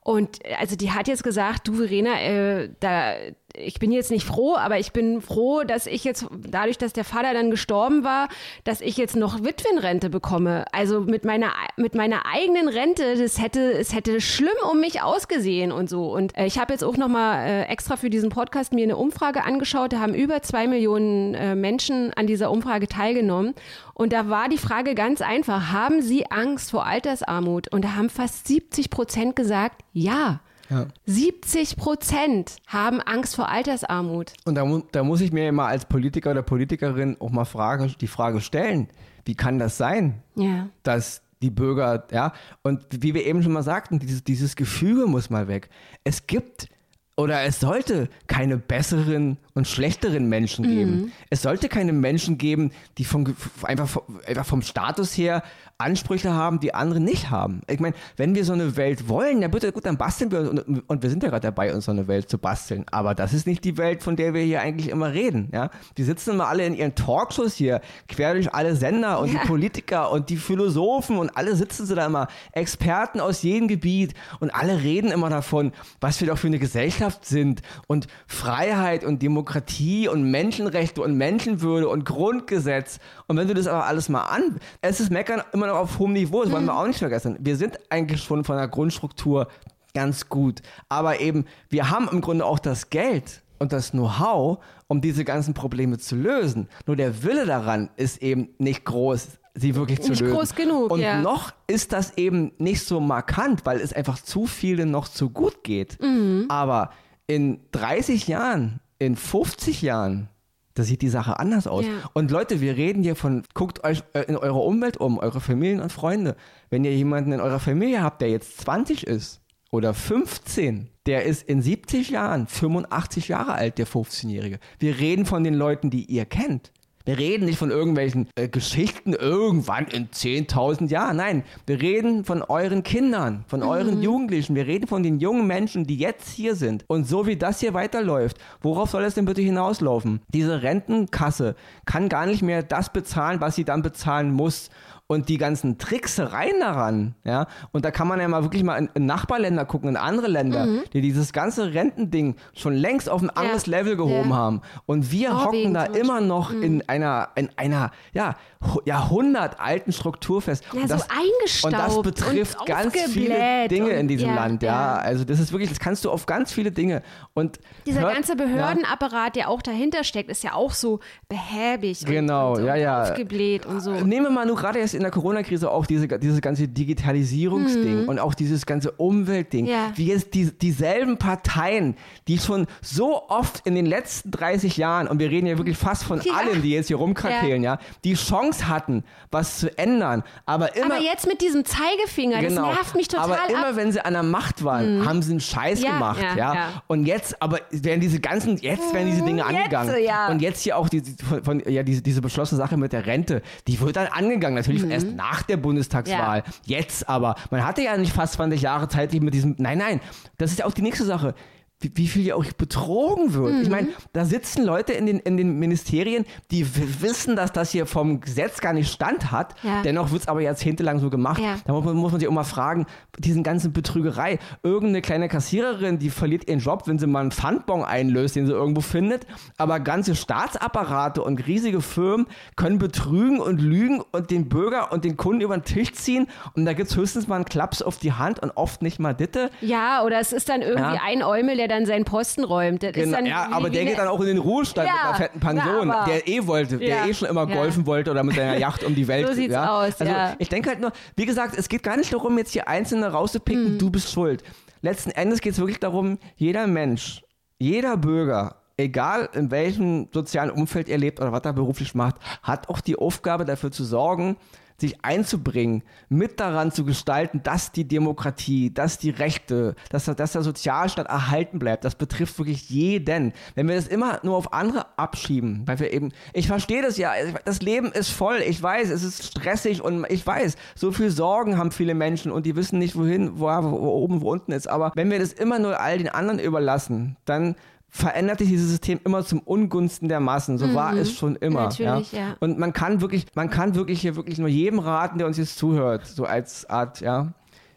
Und 0.06 0.44
äh, 0.44 0.54
also 0.54 0.76
die 0.76 0.92
hat 0.92 1.08
jetzt 1.08 1.24
gesagt, 1.24 1.66
du 1.66 1.74
Verena, 1.74 2.20
äh, 2.20 2.70
da, 2.78 3.16
ich 3.56 3.78
bin 3.78 3.92
jetzt 3.92 4.10
nicht 4.10 4.26
froh, 4.26 4.56
aber 4.56 4.78
ich 4.78 4.92
bin 4.92 5.20
froh, 5.20 5.62
dass 5.64 5.86
ich 5.86 6.04
jetzt, 6.04 6.26
dadurch, 6.48 6.78
dass 6.78 6.92
der 6.92 7.04
Vater 7.04 7.32
dann 7.32 7.50
gestorben 7.50 8.04
war, 8.04 8.28
dass 8.64 8.80
ich 8.80 8.96
jetzt 8.96 9.16
noch 9.16 9.42
Witwenrente 9.42 10.10
bekomme. 10.10 10.64
Also 10.72 11.00
mit 11.00 11.24
meiner, 11.24 11.52
mit 11.76 11.94
meiner 11.94 12.26
eigenen 12.26 12.68
Rente, 12.68 13.16
das 13.16 13.40
hätte, 13.40 13.72
es 13.72 13.94
hätte 13.94 14.20
schlimm 14.20 14.48
um 14.70 14.80
mich 14.80 15.02
ausgesehen 15.02 15.72
und 15.72 15.88
so. 15.88 16.12
Und 16.12 16.36
äh, 16.36 16.46
ich 16.46 16.58
habe 16.58 16.72
jetzt 16.72 16.84
auch 16.84 16.96
nochmal 16.96 17.46
äh, 17.46 17.62
extra 17.64 17.96
für 17.96 18.10
diesen 18.10 18.30
Podcast 18.30 18.72
mir 18.72 18.84
eine 18.84 18.96
Umfrage 18.96 19.44
angeschaut. 19.44 19.92
Da 19.92 20.00
haben 20.00 20.14
über 20.14 20.42
zwei 20.42 20.66
Millionen 20.66 21.34
äh, 21.34 21.54
Menschen 21.54 22.12
an 22.14 22.26
dieser 22.26 22.50
Umfrage 22.50 22.88
teilgenommen. 22.88 23.54
Und 23.94 24.12
da 24.12 24.28
war 24.28 24.48
die 24.48 24.58
Frage 24.58 24.94
ganz 24.94 25.22
einfach, 25.22 25.72
haben 25.72 26.02
Sie 26.02 26.30
Angst 26.30 26.70
vor 26.70 26.86
Altersarmut? 26.86 27.72
Und 27.72 27.84
da 27.84 27.94
haben 27.96 28.10
fast 28.10 28.46
70 28.46 28.90
Prozent 28.90 29.36
gesagt, 29.36 29.82
ja. 29.92 30.40
Ja. 30.70 30.86
70 31.06 31.76
Prozent 31.76 32.56
haben 32.66 33.00
Angst 33.00 33.36
vor 33.36 33.48
Altersarmut. 33.48 34.32
Und 34.44 34.54
da, 34.56 34.64
mu- 34.64 34.82
da 34.92 35.02
muss 35.04 35.20
ich 35.20 35.32
mir 35.32 35.48
immer 35.48 35.66
als 35.66 35.84
Politiker 35.84 36.32
oder 36.32 36.42
Politikerin 36.42 37.16
auch 37.20 37.30
mal 37.30 37.44
Frage, 37.44 37.86
die 38.00 38.06
Frage 38.08 38.40
stellen, 38.40 38.88
wie 39.24 39.34
kann 39.34 39.58
das 39.58 39.76
sein, 39.76 40.22
Ja. 40.34 40.68
dass 40.82 41.22
die 41.42 41.50
Bürger, 41.50 42.06
ja, 42.12 42.32
und 42.62 42.84
wie 42.90 43.12
wir 43.14 43.26
eben 43.26 43.42
schon 43.42 43.52
mal 43.52 43.62
sagten, 43.62 43.98
dieses, 43.98 44.24
dieses 44.24 44.56
Gefüge 44.56 45.06
muss 45.06 45.28
mal 45.30 45.48
weg. 45.48 45.68
Es 46.02 46.26
gibt 46.26 46.68
oder 47.16 47.42
es 47.44 47.60
sollte 47.60 48.08
keine 48.26 48.58
besseren 48.58 49.38
und 49.54 49.66
schlechteren 49.66 50.28
Menschen 50.28 50.64
geben. 50.66 51.12
Es 51.30 51.40
sollte 51.42 51.68
keine 51.70 51.94
Menschen 51.94 52.36
geben, 52.36 52.72
die 52.98 53.04
vom, 53.06 53.34
einfach, 53.62 53.88
vom- 53.88 54.20
einfach 54.26 54.44
vom 54.44 54.60
Status 54.60 55.16
her 55.16 55.42
Ansprüche 55.78 56.32
haben, 56.32 56.60
die 56.60 56.72
andere 56.74 57.00
nicht 57.00 57.30
haben. 57.30 57.60
Ich 57.68 57.80
meine, 57.80 57.94
wenn 58.16 58.34
wir 58.34 58.44
so 58.46 58.52
eine 58.54 58.76
Welt 58.76 59.08
wollen, 59.08 59.40
dann 59.42 59.50
bitte, 59.50 59.72
gut, 59.72 59.84
dann 59.86 59.96
basteln 59.98 60.30
wir 60.30 60.40
uns. 60.40 60.60
Und, 60.62 60.80
und 60.88 61.02
wir 61.02 61.10
sind 61.10 61.22
ja 61.22 61.28
gerade 61.30 61.42
dabei, 61.42 61.74
uns 61.74 61.84
so 61.86 61.90
eine 61.90 62.06
Welt 62.08 62.28
zu 62.30 62.38
basteln. 62.38 62.84
Aber 62.90 63.14
das 63.14 63.32
ist 63.34 63.46
nicht 63.46 63.62
die 63.64 63.76
Welt, 63.78 64.02
von 64.02 64.16
der 64.16 64.32
wir 64.34 64.42
hier 64.42 64.60
eigentlich 64.62 64.88
immer 64.90 65.12
reden. 65.12 65.48
Ja? 65.52 65.70
Die 65.96 66.02
sitzen 66.02 66.30
immer 66.32 66.48
alle 66.48 66.64
in 66.66 66.74
ihren 66.74 66.94
Talkshows 66.94 67.54
hier, 67.54 67.80
quer 68.08 68.34
durch 68.34 68.52
alle 68.54 68.74
Sender 68.76 69.20
und 69.20 69.32
die 69.32 69.38
Politiker 69.38 70.10
und 70.12 70.28
die 70.30 70.36
Philosophen 70.38 71.18
und 71.18 71.30
alle 71.36 71.56
sitzen 71.56 71.84
sie 71.86 71.94
da 71.94 72.06
immer, 72.06 72.28
Experten 72.52 73.20
aus 73.20 73.42
jedem 73.42 73.68
Gebiet 73.68 74.14
und 74.40 74.54
alle 74.54 74.82
reden 74.82 75.10
immer 75.12 75.28
davon, 75.30 75.72
was 76.00 76.20
wir 76.20 76.28
doch 76.28 76.38
für 76.38 76.46
eine 76.46 76.58
Gesellschaft 76.58 77.05
sind 77.22 77.62
und 77.86 78.06
Freiheit 78.26 79.04
und 79.04 79.22
Demokratie 79.22 80.08
und 80.08 80.30
Menschenrechte 80.30 81.02
und 81.02 81.16
Menschenwürde 81.16 81.88
und 81.88 82.04
Grundgesetz. 82.04 82.98
Und 83.26 83.36
wenn 83.36 83.48
du 83.48 83.54
das 83.54 83.66
aber 83.66 83.86
alles 83.86 84.08
mal 84.08 84.24
an, 84.24 84.58
es 84.80 85.00
ist 85.00 85.10
Meckern 85.10 85.42
immer 85.52 85.66
noch 85.66 85.76
auf 85.76 85.98
hohem 85.98 86.12
Niveau, 86.12 86.42
das 86.42 86.52
wollen 86.52 86.66
wir 86.66 86.76
auch 86.76 86.86
nicht 86.86 86.98
vergessen. 86.98 87.36
Wir 87.40 87.56
sind 87.56 87.78
eigentlich 87.90 88.22
schon 88.22 88.44
von 88.44 88.56
der 88.56 88.68
Grundstruktur 88.68 89.48
ganz 89.94 90.28
gut. 90.28 90.60
Aber 90.88 91.20
eben, 91.20 91.46
wir 91.70 91.90
haben 91.90 92.08
im 92.12 92.20
Grunde 92.20 92.44
auch 92.44 92.58
das 92.58 92.90
Geld 92.90 93.42
und 93.58 93.72
das 93.72 93.92
Know-how, 93.92 94.58
um 94.88 95.00
diese 95.00 95.24
ganzen 95.24 95.54
Probleme 95.54 95.98
zu 95.98 96.16
lösen. 96.16 96.68
Nur 96.86 96.96
der 96.96 97.22
Wille 97.22 97.46
daran 97.46 97.88
ist 97.96 98.22
eben 98.22 98.50
nicht 98.58 98.84
groß, 98.84 99.38
sie 99.56 99.74
wirklich 99.74 100.00
zu 100.02 100.10
Nicht 100.10 100.20
lösen. 100.20 100.36
groß 100.36 100.54
genug, 100.54 100.90
Und 100.90 101.00
ja. 101.00 101.20
noch 101.20 101.52
ist 101.66 101.92
das 101.92 102.16
eben 102.16 102.52
nicht 102.58 102.84
so 102.84 103.00
markant, 103.00 103.64
weil 103.64 103.80
es 103.80 103.92
einfach 103.92 104.20
zu 104.22 104.46
vielen 104.46 104.90
noch 104.90 105.08
zu 105.08 105.30
gut 105.30 105.64
geht. 105.64 106.00
Mhm. 106.00 106.46
Aber 106.48 106.90
in 107.26 107.60
30 107.72 108.28
Jahren, 108.28 108.80
in 108.98 109.16
50 109.16 109.82
Jahren, 109.82 110.28
da 110.74 110.82
sieht 110.82 111.00
die 111.02 111.08
Sache 111.08 111.38
anders 111.40 111.66
aus. 111.66 111.86
Ja. 111.86 111.92
Und 112.12 112.30
Leute, 112.30 112.60
wir 112.60 112.76
reden 112.76 113.02
hier 113.02 113.16
von, 113.16 113.42
guckt 113.54 113.82
euch 113.84 114.02
äh, 114.12 114.22
in 114.28 114.36
eurer 114.36 114.62
Umwelt 114.62 114.98
um, 114.98 115.18
eure 115.18 115.40
Familien 115.40 115.80
und 115.80 115.90
Freunde. 115.90 116.36
Wenn 116.68 116.84
ihr 116.84 116.94
jemanden 116.94 117.32
in 117.32 117.40
eurer 117.40 117.60
Familie 117.60 118.02
habt, 118.02 118.20
der 118.20 118.28
jetzt 118.28 118.58
20 118.60 119.06
ist 119.06 119.40
oder 119.70 119.94
15, 119.94 120.90
der 121.06 121.24
ist 121.24 121.48
in 121.48 121.62
70 121.62 122.10
Jahren 122.10 122.46
85 122.46 123.28
Jahre 123.28 123.54
alt, 123.54 123.78
der 123.78 123.86
15-Jährige. 123.86 124.58
Wir 124.78 124.98
reden 124.98 125.24
von 125.24 125.44
den 125.44 125.54
Leuten, 125.54 125.88
die 125.90 126.04
ihr 126.04 126.26
kennt. 126.26 126.72
Wir 127.06 127.18
reden 127.18 127.44
nicht 127.44 127.58
von 127.58 127.70
irgendwelchen 127.70 128.28
äh, 128.34 128.48
Geschichten 128.48 129.12
irgendwann 129.12 129.86
in 129.86 130.08
10.000 130.08 130.88
Jahren. 130.90 131.18
Nein, 131.18 131.44
wir 131.64 131.80
reden 131.80 132.24
von 132.24 132.42
euren 132.42 132.82
Kindern, 132.82 133.44
von 133.46 133.62
euren 133.62 134.02
Jugendlichen. 134.02 134.56
Wir 134.56 134.66
reden 134.66 134.88
von 134.88 135.04
den 135.04 135.20
jungen 135.20 135.46
Menschen, 135.46 135.86
die 135.86 135.98
jetzt 135.98 136.28
hier 136.28 136.56
sind. 136.56 136.84
Und 136.88 137.06
so 137.06 137.24
wie 137.28 137.36
das 137.36 137.60
hier 137.60 137.74
weiterläuft, 137.74 138.38
worauf 138.60 138.90
soll 138.90 139.04
es 139.04 139.14
denn 139.14 139.24
bitte 139.24 139.40
hinauslaufen? 139.40 140.20
Diese 140.34 140.62
Rentenkasse 140.62 141.54
kann 141.84 142.08
gar 142.08 142.26
nicht 142.26 142.42
mehr 142.42 142.64
das 142.64 142.92
bezahlen, 142.92 143.40
was 143.40 143.54
sie 143.54 143.64
dann 143.64 143.82
bezahlen 143.82 144.32
muss. 144.32 144.70
Und 145.08 145.28
die 145.28 145.38
ganzen 145.38 145.78
Tricksereien 145.78 146.58
daran, 146.60 147.14
ja, 147.24 147.46
und 147.72 147.84
da 147.84 147.90
kann 147.92 148.08
man 148.08 148.18
ja 148.20 148.26
mal 148.26 148.42
wirklich 148.42 148.64
mal 148.64 148.76
in, 148.76 148.88
in 148.94 149.06
Nachbarländer 149.06 149.64
gucken, 149.64 149.88
in 149.90 149.96
andere 149.96 150.26
Länder, 150.26 150.66
Mhm. 150.66 150.82
die 150.92 151.00
dieses 151.00 151.32
ganze 151.32 151.72
Rentending 151.74 152.34
schon 152.54 152.74
längst 152.74 153.08
auf 153.08 153.22
ein 153.22 153.30
anderes 153.30 153.66
Level 153.66 153.96
gehoben 153.96 154.30
Ja. 154.30 154.36
haben. 154.36 154.62
Und 154.86 155.12
wir 155.12 155.30
Norwegen 155.30 155.68
hocken 155.68 155.74
da 155.74 155.84
immer 155.84 156.20
noch 156.20 156.50
in 156.52 156.82
einer, 156.88 157.28
in 157.36 157.50
einer, 157.56 157.92
ja, 158.12 158.34
hu- 158.74 158.80
jahrhundertalten 158.84 159.92
Struktur 159.92 160.42
fest. 160.42 160.64
Ja, 160.72 160.80
und 160.82 160.88
so 160.88 160.94
das, 160.96 161.08
eingestaubt 161.10 161.64
Und 161.64 161.72
das 161.72 162.02
betrifft 162.02 162.58
und 162.60 162.66
ganz 162.66 162.94
viele 163.08 163.68
Dinge 163.68 163.90
in 163.90 164.08
diesem 164.08 164.30
ja, 164.30 164.34
Land, 164.34 164.62
ja. 164.62 164.72
ja. 164.72 165.02
Also 165.02 165.24
das 165.24 165.38
ist 165.40 165.52
wirklich, 165.52 165.68
das 165.70 165.78
kannst 165.78 166.04
du 166.04 166.10
auf 166.10 166.26
ganz 166.26 166.52
viele 166.52 166.72
Dinge. 166.72 167.02
Und 167.34 167.58
Dieser 167.86 168.00
hört- 168.00 168.14
ganze 168.14 168.34
Behördenapparat, 168.36 169.36
der 169.36 169.48
auch 169.50 169.62
dahinter 169.62 170.04
steckt, 170.04 170.30
ist 170.30 170.42
ja 170.42 170.54
auch 170.54 170.72
so 170.72 171.00
behäbig 171.28 172.04
Genau, 172.04 172.54
und, 172.54 172.60
und, 172.60 172.66
ja, 172.66 172.74
ja. 172.76 173.02
aufgebläht 173.02 173.66
und 173.66 173.80
so. 173.80 173.92
Nehmen 173.92 174.26
wir 174.26 174.30
mal 174.30 174.46
nur 174.46 174.56
gerade 174.56 174.78
erst 174.78 174.94
in 174.96 175.02
der 175.02 175.10
Corona-Krise 175.10 175.70
auch 175.70 175.86
diese, 175.86 176.08
dieses 176.08 176.40
ganze 176.40 176.66
Digitalisierungsding 176.68 178.06
und 178.08 178.18
auch 178.18 178.34
dieses 178.34 178.66
ganze 178.66 178.90
Umweltding. 178.92 179.64
Mhm. 179.66 179.70
Ja. 179.70 179.92
Wie 179.94 180.06
jetzt 180.06 180.34
die, 180.34 180.50
dieselben 180.50 181.18
Parteien, 181.18 181.96
die 182.28 182.38
schon 182.38 182.66
so 182.82 183.28
oft 183.28 183.66
in 183.66 183.74
den 183.74 183.86
letzten 183.86 184.30
30 184.30 184.76
Jahren, 184.76 185.08
und 185.08 185.18
wir 185.18 185.30
reden 185.30 185.46
ja 185.46 185.58
wirklich 185.58 185.76
fast 185.76 186.04
von 186.04 186.20
Ja. 186.22 186.34
allen, 186.34 186.62
die 186.62 186.70
jetzt 186.70 186.88
hier 186.88 186.96
rumkrakehlen, 186.96 187.62
ja. 187.62 187.78
die 188.04 188.14
Chance 188.14 188.68
hatten, 188.68 189.04
was 189.30 189.58
zu 189.58 189.76
ändern, 189.78 190.22
aber 190.46 190.74
immer... 190.76 190.94
Aber 190.96 191.02
jetzt 191.04 191.26
mit 191.26 191.40
diesem 191.40 191.64
Zeigefinger, 191.64 192.40
das 192.42 192.52
nervt 192.54 192.94
mich 192.94 193.08
total 193.08 193.26
Genau. 193.26 193.36
aber 193.38 193.50
immer 193.50 193.66
ab. 193.66 193.72
Mhm. 193.72 193.76
wenn 193.76 193.92
sie 193.92 194.00
an 194.04 194.12
der 194.14 194.22
Macht 194.22 194.64
waren, 194.64 195.04
haben 195.04 195.22
sie 195.22 195.32
einen 195.32 195.40
Scheiß 195.40 195.82
Ja, 195.82 195.92
gemacht, 195.92 196.20
ja, 196.22 196.36
ja, 196.36 196.54
ja. 196.54 196.82
Und 196.86 197.06
jetzt, 197.06 197.40
aber 197.42 197.58
werden 197.70 198.00
diese 198.00 198.20
ganzen, 198.20 198.56
jetzt 198.58 198.92
werden 198.94 199.10
diese 199.10 199.22
Dinge 199.22 199.42
Jetzt, 199.42 199.48
angegangen. 199.56 199.94
ja. 200.04 200.28
Und 200.28 200.40
jetzt 200.42 200.62
hier 200.62 200.76
auch 200.76 200.88
die- 200.88 201.02
von, 201.28 201.44
von, 201.44 201.62
ja, 201.68 201.82
diese, 201.82 202.02
diese 202.02 202.20
beschlossene 202.20 202.58
Sache 202.58 202.76
mit 202.76 202.92
der 202.92 203.06
Rente, 203.06 203.42
die 203.66 203.78
wird 203.80 203.96
dann 203.96 204.06
angegangen, 204.08 204.56
natürlich 204.56 204.85
Mhm. 204.86 204.92
erst 204.92 205.08
nach 205.08 205.42
der 205.42 205.56
Bundestagswahl. 205.56 206.42
Jetzt 206.64 207.08
aber, 207.08 207.36
man 207.50 207.64
hatte 207.64 207.82
ja 207.82 207.96
nicht 207.96 208.12
fast 208.12 208.34
20 208.34 208.62
Jahre 208.62 208.88
Zeit, 208.88 209.10
sich 209.10 209.20
mit 209.20 209.34
diesem, 209.34 209.54
nein, 209.58 209.78
nein, 209.78 210.00
das 210.38 210.52
ist 210.52 210.58
ja 210.58 210.66
auch 210.66 210.74
die 210.74 210.82
nächste 210.82 211.04
Sache. 211.04 211.34
Wie, 211.80 211.92
wie 211.94 212.06
viel 212.08 212.24
ja 212.24 212.36
auch 212.36 212.44
betrogen 212.56 213.34
wird. 213.34 213.52
Ich 213.60 213.66
Mhm. 213.68 213.70
meine, 213.70 213.88
da 214.14 214.24
sitzen 214.24 214.64
Leute 214.64 214.94
in 214.94 215.04
den, 215.04 215.18
in 215.18 215.36
den 215.36 215.58
Ministerien, 215.58 216.24
die 216.50 216.66
wissen, 217.02 217.36
dass 217.36 217.52
das 217.52 217.70
hier 217.70 217.84
vom 217.84 218.20
Gesetz 218.22 218.60
gar 218.62 218.72
nicht 218.72 218.90
Stand 218.90 219.30
hat. 219.30 219.54
Ja. 219.62 219.82
Dennoch 219.82 220.10
wird 220.10 220.22
es 220.22 220.28
aber 220.28 220.40
jahrzehntelang 220.40 221.00
so 221.00 221.10
gemacht. 221.10 221.38
Ja. 221.42 221.56
Da 221.66 221.74
muss 221.74 221.84
man, 221.84 221.94
muss 221.96 222.12
man 222.12 222.20
sich 222.20 222.28
auch 222.28 222.32
mal 222.32 222.44
fragen, 222.44 222.86
diesen 223.18 223.42
ganzen 223.42 223.74
Betrügerei. 223.74 224.38
Irgendeine 224.62 225.02
kleine 225.02 225.28
Kassiererin, 225.28 225.98
die 225.98 226.08
verliert 226.08 226.48
ihren 226.48 226.60
Job, 226.60 226.84
wenn 226.86 226.98
sie 226.98 227.06
mal 227.06 227.20
einen 227.20 227.30
Pfandbon 227.30 227.84
einlöst, 227.84 228.36
den 228.36 228.46
sie 228.46 228.52
irgendwo 228.52 228.80
findet. 228.80 229.26
Aber 229.58 229.78
ganze 229.78 230.14
Staatsapparate 230.14 231.22
und 231.22 231.46
riesige 231.46 231.82
Firmen 231.82 232.26
können 232.56 232.78
betrügen 232.78 233.38
und 233.38 233.60
lügen 233.60 234.02
und 234.12 234.30
den 234.30 234.48
Bürger 234.48 234.92
und 234.92 235.04
den 235.04 235.18
Kunden 235.18 235.42
über 235.42 235.56
den 235.56 235.64
Tisch 235.64 235.92
ziehen. 235.92 236.26
Und 236.54 236.64
da 236.64 236.72
gibt 236.72 236.88
es 236.90 236.96
höchstens 236.96 237.26
mal 237.28 237.36
einen 237.36 237.44
Klaps 237.44 237.82
auf 237.82 237.98
die 237.98 238.12
Hand 238.12 238.38
und 238.40 238.52
oft 238.56 238.80
nicht 238.80 238.98
mal 238.98 239.12
Ditte. 239.12 239.50
Ja, 239.60 240.02
oder 240.04 240.20
es 240.20 240.32
ist 240.32 240.48
dann 240.48 240.62
irgendwie 240.62 240.94
Ja. 240.96 241.00
ein 241.04 241.22
Eumel, 241.22 241.56
der 241.56 241.65
dann 241.68 241.86
seinen 241.86 242.04
Posten 242.04 242.44
räumt. 242.44 242.82
Das 242.82 242.92
Genau, 242.92 243.16
dann 243.16 243.26
ja, 243.26 243.46
wie- 243.48 243.52
aber 243.54 243.66
wie 243.66 243.70
der 243.72 243.80
eine- 243.82 243.90
geht 243.90 243.98
dann 243.98 244.08
auch 244.08 244.20
in 244.20 244.26
den 244.26 244.38
Ruhestand 244.38 244.88
mit 244.88 244.96
Ja, 244.96 245.08
einer 245.08 245.16
fetten 245.18 245.40
Pension, 245.40 245.88
na, 245.88 245.94
aber- 246.02 246.10
der 246.12 246.28
eh 246.28 246.46
wollte, 246.46 246.78
der 246.78 246.88
Ja, 246.88 247.06
eh 247.06 247.14
schon 247.14 247.28
immer 247.28 247.46
golfen 247.46 247.86
wollte 247.86 248.10
oder 248.10 248.22
mit 248.24 248.36
seiner 248.36 248.56
Yacht 248.58 248.84
um 248.84 248.94
die 248.94 249.06
Welt. 249.08 249.26
So 249.26 249.34
sieht's 249.34 249.54
ja. 249.54 249.78
aus, 249.80 250.00
also 250.00 250.12
ich 250.38 250.48
denke 250.48 250.68
halt 250.70 250.80
nur, 250.80 250.92
wie 251.16 251.26
gesagt, 251.26 251.56
es 251.58 251.68
geht 251.68 251.82
gar 251.82 251.96
nicht 251.96 252.12
darum, 252.12 252.36
jetzt 252.38 252.52
hier 252.52 252.68
Einzelne 252.68 253.08
rauszupicken, 253.12 253.74
Mhm. 253.74 253.78
du 253.78 253.90
bist 253.90 254.10
schuld. 254.12 254.42
Letzten 254.82 255.10
Endes 255.10 255.40
geht 255.40 255.52
es 255.54 255.58
wirklich 255.58 255.80
darum, 255.80 256.18
jeder 256.36 256.66
Mensch, 256.66 257.22
jeder 257.58 257.96
Bürger, 257.96 258.56
egal 258.76 259.28
in 259.32 259.50
welchem 259.50 260.08
sozialen 260.12 260.50
Umfeld 260.50 260.88
er 260.88 260.98
lebt 260.98 261.18
oder 261.20 261.32
was 261.32 261.42
er 261.44 261.52
beruflich 261.54 261.94
macht, 261.94 262.16
hat 262.42 262.68
auch 262.68 262.80
die 262.80 262.96
Aufgabe 262.96 263.44
dafür 263.46 263.70
zu 263.72 263.84
sorgen, 263.84 264.36
sich 264.78 265.04
einzubringen, 265.04 265.82
mit 266.08 266.40
daran 266.40 266.70
zu 266.70 266.84
gestalten, 266.84 267.42
dass 267.42 267.72
die 267.72 267.86
Demokratie, 267.86 268.72
dass 268.72 268.98
die 268.98 269.10
Rechte, 269.10 269.74
dass, 269.90 270.04
dass 270.04 270.32
der 270.32 270.42
Sozialstaat 270.42 271.06
erhalten 271.06 271.58
bleibt. 271.58 271.84
Das 271.84 271.94
betrifft 271.94 272.38
wirklich 272.38 272.68
jeden. 272.68 273.32
Wenn 273.54 273.68
wir 273.68 273.76
das 273.76 273.88
immer 273.88 274.20
nur 274.22 274.36
auf 274.36 274.52
andere 274.52 274.86
abschieben, 274.98 275.62
weil 275.66 275.80
wir 275.80 275.92
eben, 275.92 276.12
ich 276.32 276.46
verstehe 276.46 276.82
das 276.82 276.98
ja, 276.98 277.12
das 277.44 277.62
Leben 277.62 277.92
ist 277.92 278.10
voll, 278.10 278.38
ich 278.46 278.62
weiß, 278.62 278.90
es 278.90 279.02
ist 279.02 279.24
stressig 279.24 279.82
und 279.82 280.06
ich 280.10 280.26
weiß, 280.26 280.56
so 280.74 280.92
viel 280.92 281.10
Sorgen 281.10 281.58
haben 281.58 281.70
viele 281.70 281.94
Menschen 281.94 282.30
und 282.30 282.46
die 282.46 282.56
wissen 282.56 282.78
nicht, 282.78 282.96
wohin, 282.96 283.38
wo, 283.38 283.46
wo 283.46 283.88
oben, 283.88 284.20
wo 284.20 284.30
unten 284.30 284.52
ist. 284.52 284.68
Aber 284.68 284.92
wenn 284.94 285.10
wir 285.10 285.18
das 285.18 285.32
immer 285.32 285.58
nur 285.58 285.80
all 285.80 285.98
den 285.98 286.08
anderen 286.08 286.38
überlassen, 286.38 287.16
dann 287.24 287.56
verändert 287.96 288.40
sich 288.40 288.48
dieses 288.48 288.68
System 288.68 289.00
immer 289.04 289.24
zum 289.24 289.40
Ungunsten 289.40 290.08
der 290.08 290.20
Massen. 290.20 290.58
So 290.58 290.74
war 290.74 290.94
es 290.94 291.12
schon 291.12 291.34
immer. 291.36 291.62
Natürlich, 291.62 292.12
ja. 292.12 292.36
Und 292.40 292.58
man 292.58 292.74
kann 292.74 293.00
wirklich, 293.00 293.26
man 293.34 293.48
kann 293.48 293.74
wirklich 293.74 294.02
hier 294.02 294.16
wirklich 294.16 294.38
nur 294.38 294.48
jedem 294.48 294.78
raten, 294.78 295.16
der 295.18 295.26
uns 295.26 295.38
jetzt 295.38 295.56
zuhört, 295.56 296.06
so 296.06 296.24
als 296.24 296.68
Art, 296.68 297.00
ja, 297.00 297.32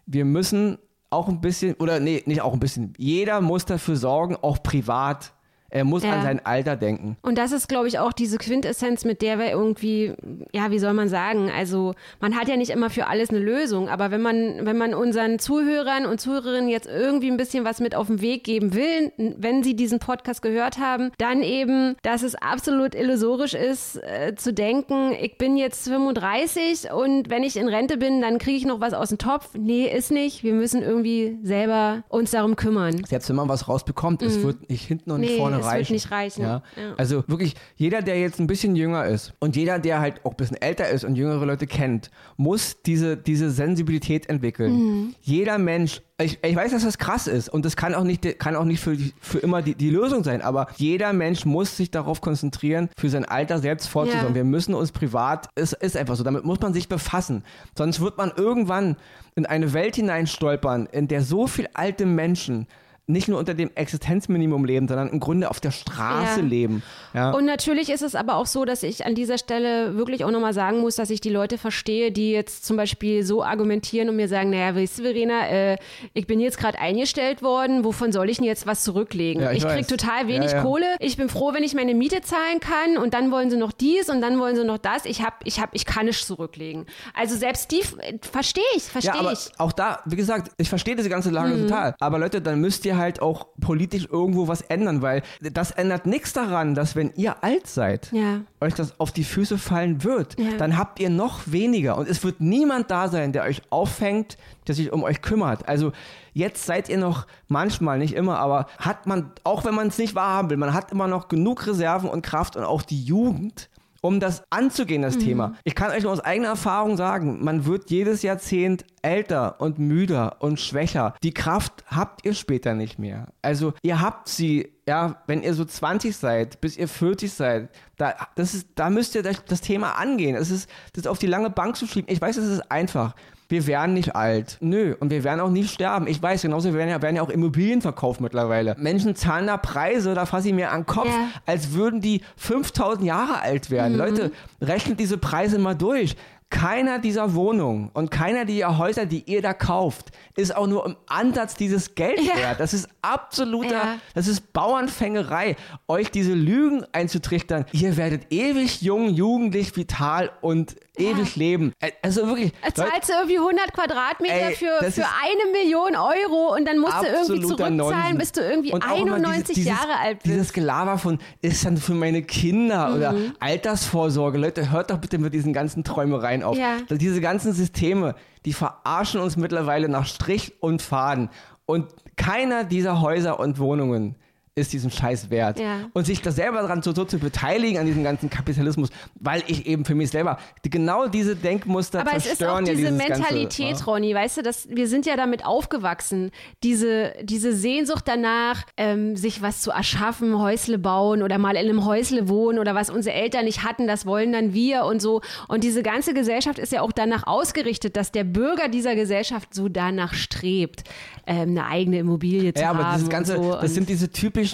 wir 0.06 0.26
müssen 0.26 0.78
auch 1.10 1.30
ein 1.30 1.40
bisschen, 1.40 1.76
oder 1.76 2.02
nee, 2.02 2.22
nicht 2.26 2.42
auch 2.42 2.54
ein 2.54 2.60
bisschen, 2.60 2.94
jeder 2.98 3.40
muss 3.40 3.64
dafür 3.66 3.96
sorgen, 3.96 4.36
auch 4.36 4.62
privat. 4.62 5.34
Er 5.70 5.84
muss 5.84 6.04
Ja. 6.04 6.14
an 6.14 6.22
sein 6.24 6.46
Alter 6.46 6.76
denken. 6.76 7.18
Und 7.22 7.38
das 7.38 7.52
ist, 7.52 7.68
glaube 7.70 7.88
ich, 7.88 8.00
auch 8.00 8.14
diese 8.14 8.38
Quintessenz, 8.38 9.06
mit 9.06 9.22
der 9.22 9.38
wir 9.40 9.50
irgendwie, 9.52 10.14
ja, 10.54 10.72
wie 10.72 10.80
soll 10.80 10.94
man 10.94 11.10
sagen, 11.10 11.50
also 11.56 11.94
man 12.20 12.36
hat 12.36 12.48
ja 12.48 12.58
nicht 12.58 12.72
immer 12.72 12.90
für 12.90 13.08
alles 13.08 13.30
eine 13.30 13.40
Lösung, 13.40 13.90
aber 13.90 14.12
wenn 14.12 14.22
man, 14.22 14.66
wenn 14.66 14.78
man 14.78 14.94
unseren 14.94 15.40
Zuhörern 15.40 16.06
und 16.06 16.20
Zuhörerinnen 16.20 16.70
jetzt 16.70 16.88
irgendwie 16.88 17.30
ein 17.30 17.38
bisschen 17.38 17.66
was 17.66 17.80
mit 17.80 17.96
auf 17.96 18.08
den 18.08 18.22
Weg 18.22 18.44
geben 18.44 18.74
will, 18.74 19.12
wenn 19.38 19.64
sie 19.64 19.76
diesen 19.76 20.00
Podcast 20.00 20.42
gehört 20.42 20.80
haben, 20.80 21.12
dann 21.18 21.44
eben, 21.44 21.96
dass 22.02 22.24
es 22.24 22.36
absolut 22.36 22.96
illusorisch 22.96 23.54
ist, 23.54 23.98
äh, 24.04 24.36
zu 24.36 24.54
denken, 24.54 25.12
ich 25.22 25.38
bin 25.38 25.58
jetzt 25.58 25.88
35 25.88 26.92
und 26.92 27.30
wenn 27.30 27.44
ich 27.44 27.56
in 27.58 27.68
Rente 27.68 27.98
bin, 27.98 28.22
dann 28.22 28.38
kriege 28.40 28.58
ich 28.58 28.66
noch 28.66 28.80
was 28.82 28.94
aus 28.94 29.10
dem 29.10 29.18
Topf. 29.18 29.50
Nee, 29.58 29.86
ist 29.86 30.12
nicht. 30.12 30.44
Wir 30.44 30.54
müssen 30.54 30.82
irgendwie 30.82 31.38
selber 31.44 32.04
uns 32.10 32.32
darum 32.32 32.56
kümmern. 32.56 33.04
Selbst 33.06 33.30
wenn 33.30 33.36
man 33.36 33.48
was 33.50 33.68
rausbekommt, 33.68 34.22
es 34.22 34.44
wird 34.44 34.70
nicht 34.70 34.86
hinten 34.86 35.12
und 35.12 35.20
Mhm. 35.20 35.26
Nee, 35.26 35.38
vorne 35.38 35.59
es 35.60 35.66
wird 35.66 35.76
reichen. 35.76 35.94
nicht 35.94 36.12
reichen. 36.12 36.42
Ja? 36.42 36.64
Ja. 36.76 36.94
Also 36.98 37.24
wirklich, 37.28 37.56
jeder, 37.76 38.02
der 38.02 38.20
jetzt 38.20 38.40
ein 38.40 38.48
bisschen 38.48 38.76
jünger 38.76 39.06
ist 39.06 39.34
und 39.40 39.56
jeder, 39.56 39.80
der 39.80 40.00
halt 40.00 40.26
auch 40.26 40.32
ein 40.32 40.38
bisschen 40.38 40.62
älter 40.62 40.90
ist 40.90 41.04
und 41.04 41.16
jüngere 41.16 41.46
Leute 41.46 41.68
kennt, 41.68 42.10
muss 42.38 42.82
diese, 42.84 43.18
diese 43.18 43.50
Sensibilität 43.52 44.30
entwickeln. 44.30 44.74
Mhm. 44.74 45.16
Jeder 45.22 45.58
Mensch, 45.58 46.02
ich, 46.22 46.40
ich 46.44 46.56
weiß, 46.56 46.72
dass 46.72 46.84
das 46.84 46.98
krass 46.98 47.28
ist 47.28 47.50
und 47.50 47.66
das 47.66 47.76
kann 47.76 47.96
auch 47.96 48.04
nicht, 48.04 48.40
kann 48.40 48.56
auch 48.56 48.66
nicht 48.66 48.82
für, 48.82 48.98
für 49.20 49.40
immer 49.40 49.62
die, 49.62 49.76
die 49.76 49.90
Lösung 49.90 50.24
sein, 50.24 50.42
aber 50.42 50.68
jeder 50.78 51.14
Mensch 51.14 51.46
muss 51.46 51.78
sich 51.78 51.92
darauf 51.92 52.22
konzentrieren, 52.22 52.90
für 52.98 53.10
sein 53.10 53.26
Alter 53.26 53.60
selbst 53.60 53.88
vorzusorgen. 53.88 54.30
Ja. 54.30 54.36
Wir 54.36 54.44
müssen 54.44 54.74
uns 54.74 54.92
privat, 54.92 55.48
es 55.56 55.74
ist 55.74 55.96
einfach 55.96 56.16
so, 56.16 56.24
damit 56.24 56.44
muss 56.44 56.60
man 56.60 56.74
sich 56.74 56.90
befassen. 56.90 57.44
Sonst 57.78 58.02
wird 58.02 58.18
man 58.18 58.32
irgendwann 58.36 58.98
in 59.36 59.46
eine 59.46 59.74
Welt 59.74 59.96
hineinstolpern, 59.96 60.88
in 60.92 61.08
der 61.08 61.22
so 61.22 61.48
viel 61.48 61.68
alte 61.74 62.06
Menschen 62.06 62.68
nicht 63.10 63.28
nur 63.28 63.40
unter 63.40 63.54
dem 63.54 63.72
Existenzminimum 63.76 64.66
leben, 64.66 64.88
sondern 64.88 65.10
im 65.10 65.20
Grunde 65.20 65.50
auf 65.50 65.60
der 65.60 65.72
Straße 65.72 66.40
Ja. 66.42 66.46
leben. 66.46 66.84
Ja. 67.14 67.32
Und 67.32 67.46
natürlich 67.46 67.90
ist 67.90 68.04
es 68.04 68.16
aber 68.16 68.36
auch 68.36 68.46
so, 68.46 68.66
dass 68.66 68.84
ich 68.84 69.06
an 69.06 69.16
dieser 69.16 69.38
Stelle 69.38 69.96
wirklich 69.96 70.24
auch 70.24 70.32
nochmal 70.32 70.54
sagen 70.54 70.80
muss, 70.80 70.96
dass 70.96 71.10
ich 71.10 71.20
die 71.20 71.30
Leute 71.32 71.58
verstehe, 71.58 72.12
die 72.12 72.32
jetzt 72.32 72.66
zum 72.66 72.78
Beispiel 72.78 73.24
so 73.24 73.44
argumentieren 73.44 74.10
und 74.10 74.16
mir 74.16 74.28
sagen, 74.28 74.52
naja, 74.52 74.76
weißt 74.76 75.00
du, 75.00 75.04
Verena, 75.04 75.48
äh, 75.50 75.78
ich 76.14 76.28
bin 76.28 76.40
jetzt 76.40 76.58
gerade 76.60 76.78
eingestellt 76.80 77.42
worden, 77.42 77.84
wovon 77.84 78.12
soll 78.12 78.30
ich 78.30 78.38
denn 78.38 78.46
jetzt 78.46 78.68
was 78.68 78.84
zurücklegen? 78.84 79.42
Ja, 79.42 79.52
ich 79.52 79.58
ich 79.60 79.64
krieg 79.64 79.80
weiß. 79.80 79.88
total 79.88 80.28
wenig. 80.28 80.56
Kohle, 80.62 80.86
ich 81.00 81.18
bin 81.18 81.30
froh, 81.30 81.54
wenn 81.54 81.64
ich 81.64 81.74
meine 81.74 81.96
Miete 81.96 82.22
zahlen 82.22 82.60
kann 82.60 82.98
und 83.02 83.14
dann 83.16 83.32
wollen 83.32 83.50
sie 83.50 83.58
noch 83.58 83.72
dies 83.72 84.10
und 84.10 84.22
dann 84.22 84.40
wollen 84.40 84.56
sie 84.56 84.64
noch 84.64 84.78
das. 84.78 85.06
Ich 85.06 85.24
hab, 85.24 85.46
ich 85.46 85.60
hab, 85.60 85.74
ich 85.74 85.86
kann 85.86 86.06
nicht 86.06 86.24
zurücklegen. 86.26 86.86
Also 87.16 87.36
selbst 87.36 87.72
die 87.72 87.80
äh, 88.00 88.18
verstehe 88.22 88.64
ich, 88.76 88.84
verstehe 88.84 89.32
ich. 89.34 89.50
auch 89.58 89.72
da, 89.72 90.00
wie 90.06 90.16
gesagt, 90.16 90.52
ich 90.58 90.70
verstehe 90.70 90.96
diese 90.96 91.10
ganze 91.10 91.32
Lage 91.32 91.58
total. 91.62 91.96
Aber 92.00 92.20
Leute, 92.20 92.42
dann 92.42 92.60
müsst 92.62 92.86
ihr 92.86 92.99
halt 93.00 93.22
auch 93.22 93.48
politisch 93.60 94.08
irgendwo 94.12 94.48
was 94.48 94.62
ändern, 94.62 95.02
weil 95.02 95.24
das 95.42 95.72
ändert 95.72 96.06
nichts 96.06 96.34
daran, 96.34 96.76
dass 96.76 96.96
wenn 96.96 97.12
ihr 97.16 97.44
alt 97.44 97.66
seid, 97.66 98.12
Ja. 98.12 98.42
euch 98.62 98.76
das 98.76 99.00
auf 99.00 99.12
die 99.12 99.24
Füße 99.24 99.58
fallen 99.58 100.04
wird, 100.04 100.40
Ja. 100.40 100.58
dann 100.58 100.78
habt 100.78 101.00
ihr 101.00 101.10
noch 101.10 101.40
weniger. 101.48 101.98
Und 101.98 102.08
es 102.08 102.24
wird 102.24 102.40
niemand 102.42 102.92
da 102.92 103.08
sein, 103.08 103.32
der 103.32 103.44
euch 103.44 103.62
auffängt, 103.72 104.38
der 104.68 104.76
sich 104.76 104.92
um 104.94 105.04
euch 105.04 105.22
kümmert. 105.22 105.68
Also 105.68 105.92
jetzt 106.34 106.66
seid 106.66 106.90
ihr 106.90 106.98
noch 107.00 107.26
manchmal, 107.48 107.98
nicht 107.98 108.14
immer, 108.14 108.38
aber 108.40 108.68
hat 108.78 109.08
man, 109.08 109.32
auch 109.44 109.66
wenn 109.66 109.74
man 109.74 109.88
es 109.88 109.98
nicht 109.98 110.14
wahrhaben 110.14 110.50
will, 110.52 110.58
man 110.58 110.74
hat 110.74 110.92
immer 110.92 111.08
noch 111.08 111.28
genug 111.28 111.66
Reserven 111.66 112.10
und 112.10 112.22
Kraft 112.22 112.56
und 112.56 112.64
auch 112.64 112.84
die 112.84 113.04
Jugend, 113.04 113.70
um 114.02 114.20
das 114.20 114.44
anzugehen, 114.50 115.02
das 115.02 115.18
Thema. 115.18 115.56
Ich 115.64 115.76
kann 115.76 115.92
euch 115.92 116.04
nur 116.04 116.12
aus 116.12 116.20
eigener 116.20 116.50
Erfahrung 116.50 116.98
sagen, 116.98 117.44
man 117.44 117.66
wird 117.66 117.90
jedes 117.90 118.22
Jahrzehnt 118.22 118.86
älter 119.02 119.60
und 119.60 119.80
müder 119.80 120.38
und 120.40 120.60
schwächer. 120.60 121.16
Die 121.24 121.34
Kraft 121.34 121.84
habt 121.88 122.26
ihr 122.26 122.34
später 122.34 122.74
nicht 122.74 123.00
mehr. 123.00 123.28
Also 123.42 123.74
ihr 123.82 124.02
habt 124.02 124.28
sie, 124.28 124.70
ja, 124.88 125.22
wenn 125.28 125.42
ihr 125.44 125.54
so 125.54 125.66
20 125.66 126.16
seid, 126.16 126.62
bis 126.62 126.78
ihr 126.78 126.88
40 126.88 127.34
seid, 127.34 127.70
da, 127.98 128.16
das 128.36 128.54
ist, 128.54 128.68
da 128.76 128.90
müsst 128.90 129.16
ihr 129.16 129.24
das, 129.24 129.44
das 129.46 129.62
Thema 129.62 129.92
angehen. 129.94 130.36
Es 130.36 130.52
ist, 130.52 130.70
das 130.94 131.08
auf 131.08 131.20
die 131.20 131.28
lange 131.28 131.50
Bank 131.50 131.76
zu 131.76 131.88
schieben. 131.88 132.12
Ich 132.12 132.22
weiß, 132.22 132.38
es 132.38 132.48
ist 132.48 132.72
einfach. 132.72 133.16
Wir 133.50 133.68
werden 133.68 133.94
nicht 133.94 134.16
alt. 134.16 134.58
Nö. 134.62 134.96
Und 135.00 135.10
wir 135.10 135.24
werden 135.24 135.40
auch 135.42 135.50
nie 135.50 135.66
sterben. 135.66 136.08
Ich 136.08 136.22
weiß, 136.22 136.44
genauso 136.44 136.74
werden 136.74 136.90
ja, 136.90 137.02
werden 137.02 137.16
ja 137.18 137.22
auch 137.24 137.30
Immobilien 137.30 137.82
verkauft 137.82 138.22
mittlerweile. 138.22 138.76
Menschen 138.80 139.16
zahlen 139.16 139.48
da 139.48 139.58
Preise, 139.58 140.14
da 140.14 140.26
fasse 140.26 140.48
ich 140.50 140.54
mir 140.54 140.72
an 140.72 140.82
den 140.82 140.86
Kopf, 140.86 141.08
Ja. 141.08 141.28
als 141.46 141.74
würden 141.74 142.00
die 142.00 142.22
5000 142.38 143.06
Jahre 143.06 143.42
alt 143.42 143.70
werden. 143.72 143.98
Leute, 143.98 144.32
rechnet 144.62 145.00
diese 145.00 145.18
Preise 145.18 145.60
mal 145.60 145.76
durch. 145.76 146.16
keiner 146.52 146.98
dieser 146.98 147.36
Wohnungen 147.36 147.92
und 147.94 148.10
keiner 148.10 148.44
dieser 148.44 148.80
Häuser, 148.80 149.06
die 149.06 149.22
ihr 149.32 149.44
da 149.44 149.54
kauft, 149.54 150.08
ist 150.36 150.56
auch 150.56 150.66
nur 150.66 150.84
im 150.84 150.96
Ansatz 151.06 151.54
dieses 151.54 151.94
Geld 151.94 152.20
Ja. 152.20 152.36
wert. 152.38 152.60
Das 152.60 152.74
ist 152.74 152.90
absoluter, 153.04 153.70
Ja. 153.70 153.96
das 154.16 154.28
ist 154.28 154.52
Bauernfängerei, 154.52 155.56
euch 155.88 156.10
diese 156.10 156.34
Lügen 156.34 156.86
einzutrichtern. 156.92 157.66
Ihr 157.72 157.98
werdet 157.98 158.32
ewig 158.34 158.82
jung, 158.82 159.10
jugendlich, 159.10 159.76
vital 159.78 160.32
und 160.42 160.76
ewig 161.00 161.36
leben. 161.36 161.74
Also 162.02 162.28
wirklich, 162.28 162.52
Zahlst 162.74 163.10
du 163.10 163.14
irgendwie 163.14 163.38
100 163.38 163.74
Quadratmeter 163.74 164.34
Ey, 164.50 164.56
für, 164.56 164.92
für 164.92 165.06
eine 165.06 165.52
Million 165.52 165.96
Euro 165.96 166.54
und 166.56 166.66
dann 166.68 166.80
musst 166.80 167.02
du 167.02 167.06
irgendwie 167.08 167.42
zurückzahlen, 167.42 167.78
Nonsens. 167.78 168.18
bis 168.18 168.32
du 168.34 168.42
irgendwie 168.42 168.72
Und 168.74 168.84
auch 168.84 168.98
immer 168.98 169.16
91 169.16 169.56
dieses, 169.56 169.70
Jahre 169.70 169.98
alt 170.00 170.20
bist. 170.24 170.26
Dieses 170.26 170.54
Gelaber 170.54 170.98
von, 170.98 171.20
ist 171.42 171.66
dann 171.66 171.78
für 171.78 171.94
meine 171.94 172.22
Kinder 172.24 172.94
oder 172.96 173.14
Mhm. 173.14 173.34
Altersvorsorge. 173.40 174.38
Leute, 174.38 174.72
hört 174.72 174.92
doch 174.92 174.98
bitte 174.98 175.18
mit 175.18 175.34
diesen 175.34 175.54
ganzen 175.54 175.84
Träumereien 175.84 176.44
auf. 176.44 176.58
Ja. 176.58 176.78
Diese 176.90 177.22
ganzen 177.22 177.54
Systeme, 177.54 178.16
die 178.46 178.54
verarschen 178.54 179.20
uns 179.22 179.38
mittlerweile 179.38 179.90
nach 179.90 180.06
Strich 180.06 180.54
und 180.62 180.82
Faden. 180.82 181.30
Und 181.66 181.88
keiner 182.16 182.64
dieser 182.64 183.02
Häuser 183.02 183.40
und 183.40 183.60
Wohnungen 183.60 184.16
ist 184.60 184.74
diesen 184.74 184.92
Scheiß 184.92 185.30
wert. 185.30 185.60
Ja. 185.60 185.90
Und 185.94 186.06
sich 186.06 186.22
da 186.22 186.32
selber 186.32 186.62
daran 186.62 186.82
so, 186.82 186.94
so 186.94 187.06
zu 187.06 187.20
beteiligen 187.20 187.80
an 187.80 187.86
diesem 187.86 188.04
ganzen 188.04 188.30
Kapitalismus, 188.30 188.90
weil 189.20 189.44
ich 189.48 189.66
eben 189.66 189.86
für 189.86 189.96
mich 189.96 190.10
selber 190.10 190.38
die, 190.66 190.70
genau 190.70 191.08
diese 191.08 191.36
Denkmuster 191.36 192.02
Aber 192.02 192.12
es 192.16 192.26
ist 192.26 192.44
auch 192.44 192.60
zerstören 192.60 192.66
ja 192.66 192.74
diese 192.74 192.92
Mentalität, 192.92 193.70
Ganze, 193.70 193.86
Ronny, 193.86 194.14
weißt 194.14 194.38
du, 194.38 194.42
dass 194.42 194.68
wir 194.70 194.88
sind 194.88 195.06
ja 195.06 195.16
damit 195.16 195.46
aufgewachsen. 195.46 196.32
Diese, 196.64 197.14
diese 197.24 197.54
Sehnsucht 197.54 198.04
danach, 198.08 198.64
ähm, 198.78 199.16
sich 199.16 199.42
was 199.42 199.62
zu 199.62 199.72
erschaffen, 199.72 200.40
Häusle 200.40 200.78
bauen 200.78 201.22
oder 201.24 201.38
mal 201.38 201.56
in 201.56 201.70
einem 201.70 201.86
Häusle 201.86 202.28
wohnen 202.28 202.60
oder 202.60 202.76
was 202.76 202.90
unsere 202.90 203.16
Eltern 203.16 203.46
nicht 203.46 203.64
hatten, 203.64 203.88
das 203.88 204.06
wollen 204.06 204.32
dann 204.32 204.54
wir 204.54 204.86
und 204.86 205.02
so. 205.02 205.22
Und 205.48 205.64
diese 205.64 205.84
ganze 205.84 206.14
Gesellschaft 206.14 206.60
ist 206.60 206.72
ja 206.72 206.82
auch 206.82 206.92
danach 206.92 207.28
ausgerichtet, 207.28 207.96
dass 207.96 208.12
der 208.12 208.24
Bürger 208.24 208.68
dieser 208.68 208.96
Gesellschaft 208.96 209.54
so 209.54 209.70
danach 209.70 210.14
strebt, 210.14 210.84
ähm, 211.28 211.50
eine 211.50 211.66
eigene 211.68 212.00
Immobilie 212.00 212.54
zu 212.54 212.62
Ja, 212.62 212.70
haben. 212.70 212.80
aber 212.80 212.96
dieses 212.96 213.10
ganze, 213.10 213.38
und 213.38 213.44
so. 213.44 213.52
das 213.62 213.74
sind 213.74 213.88
diese 213.90 214.10
typischen 214.12 214.49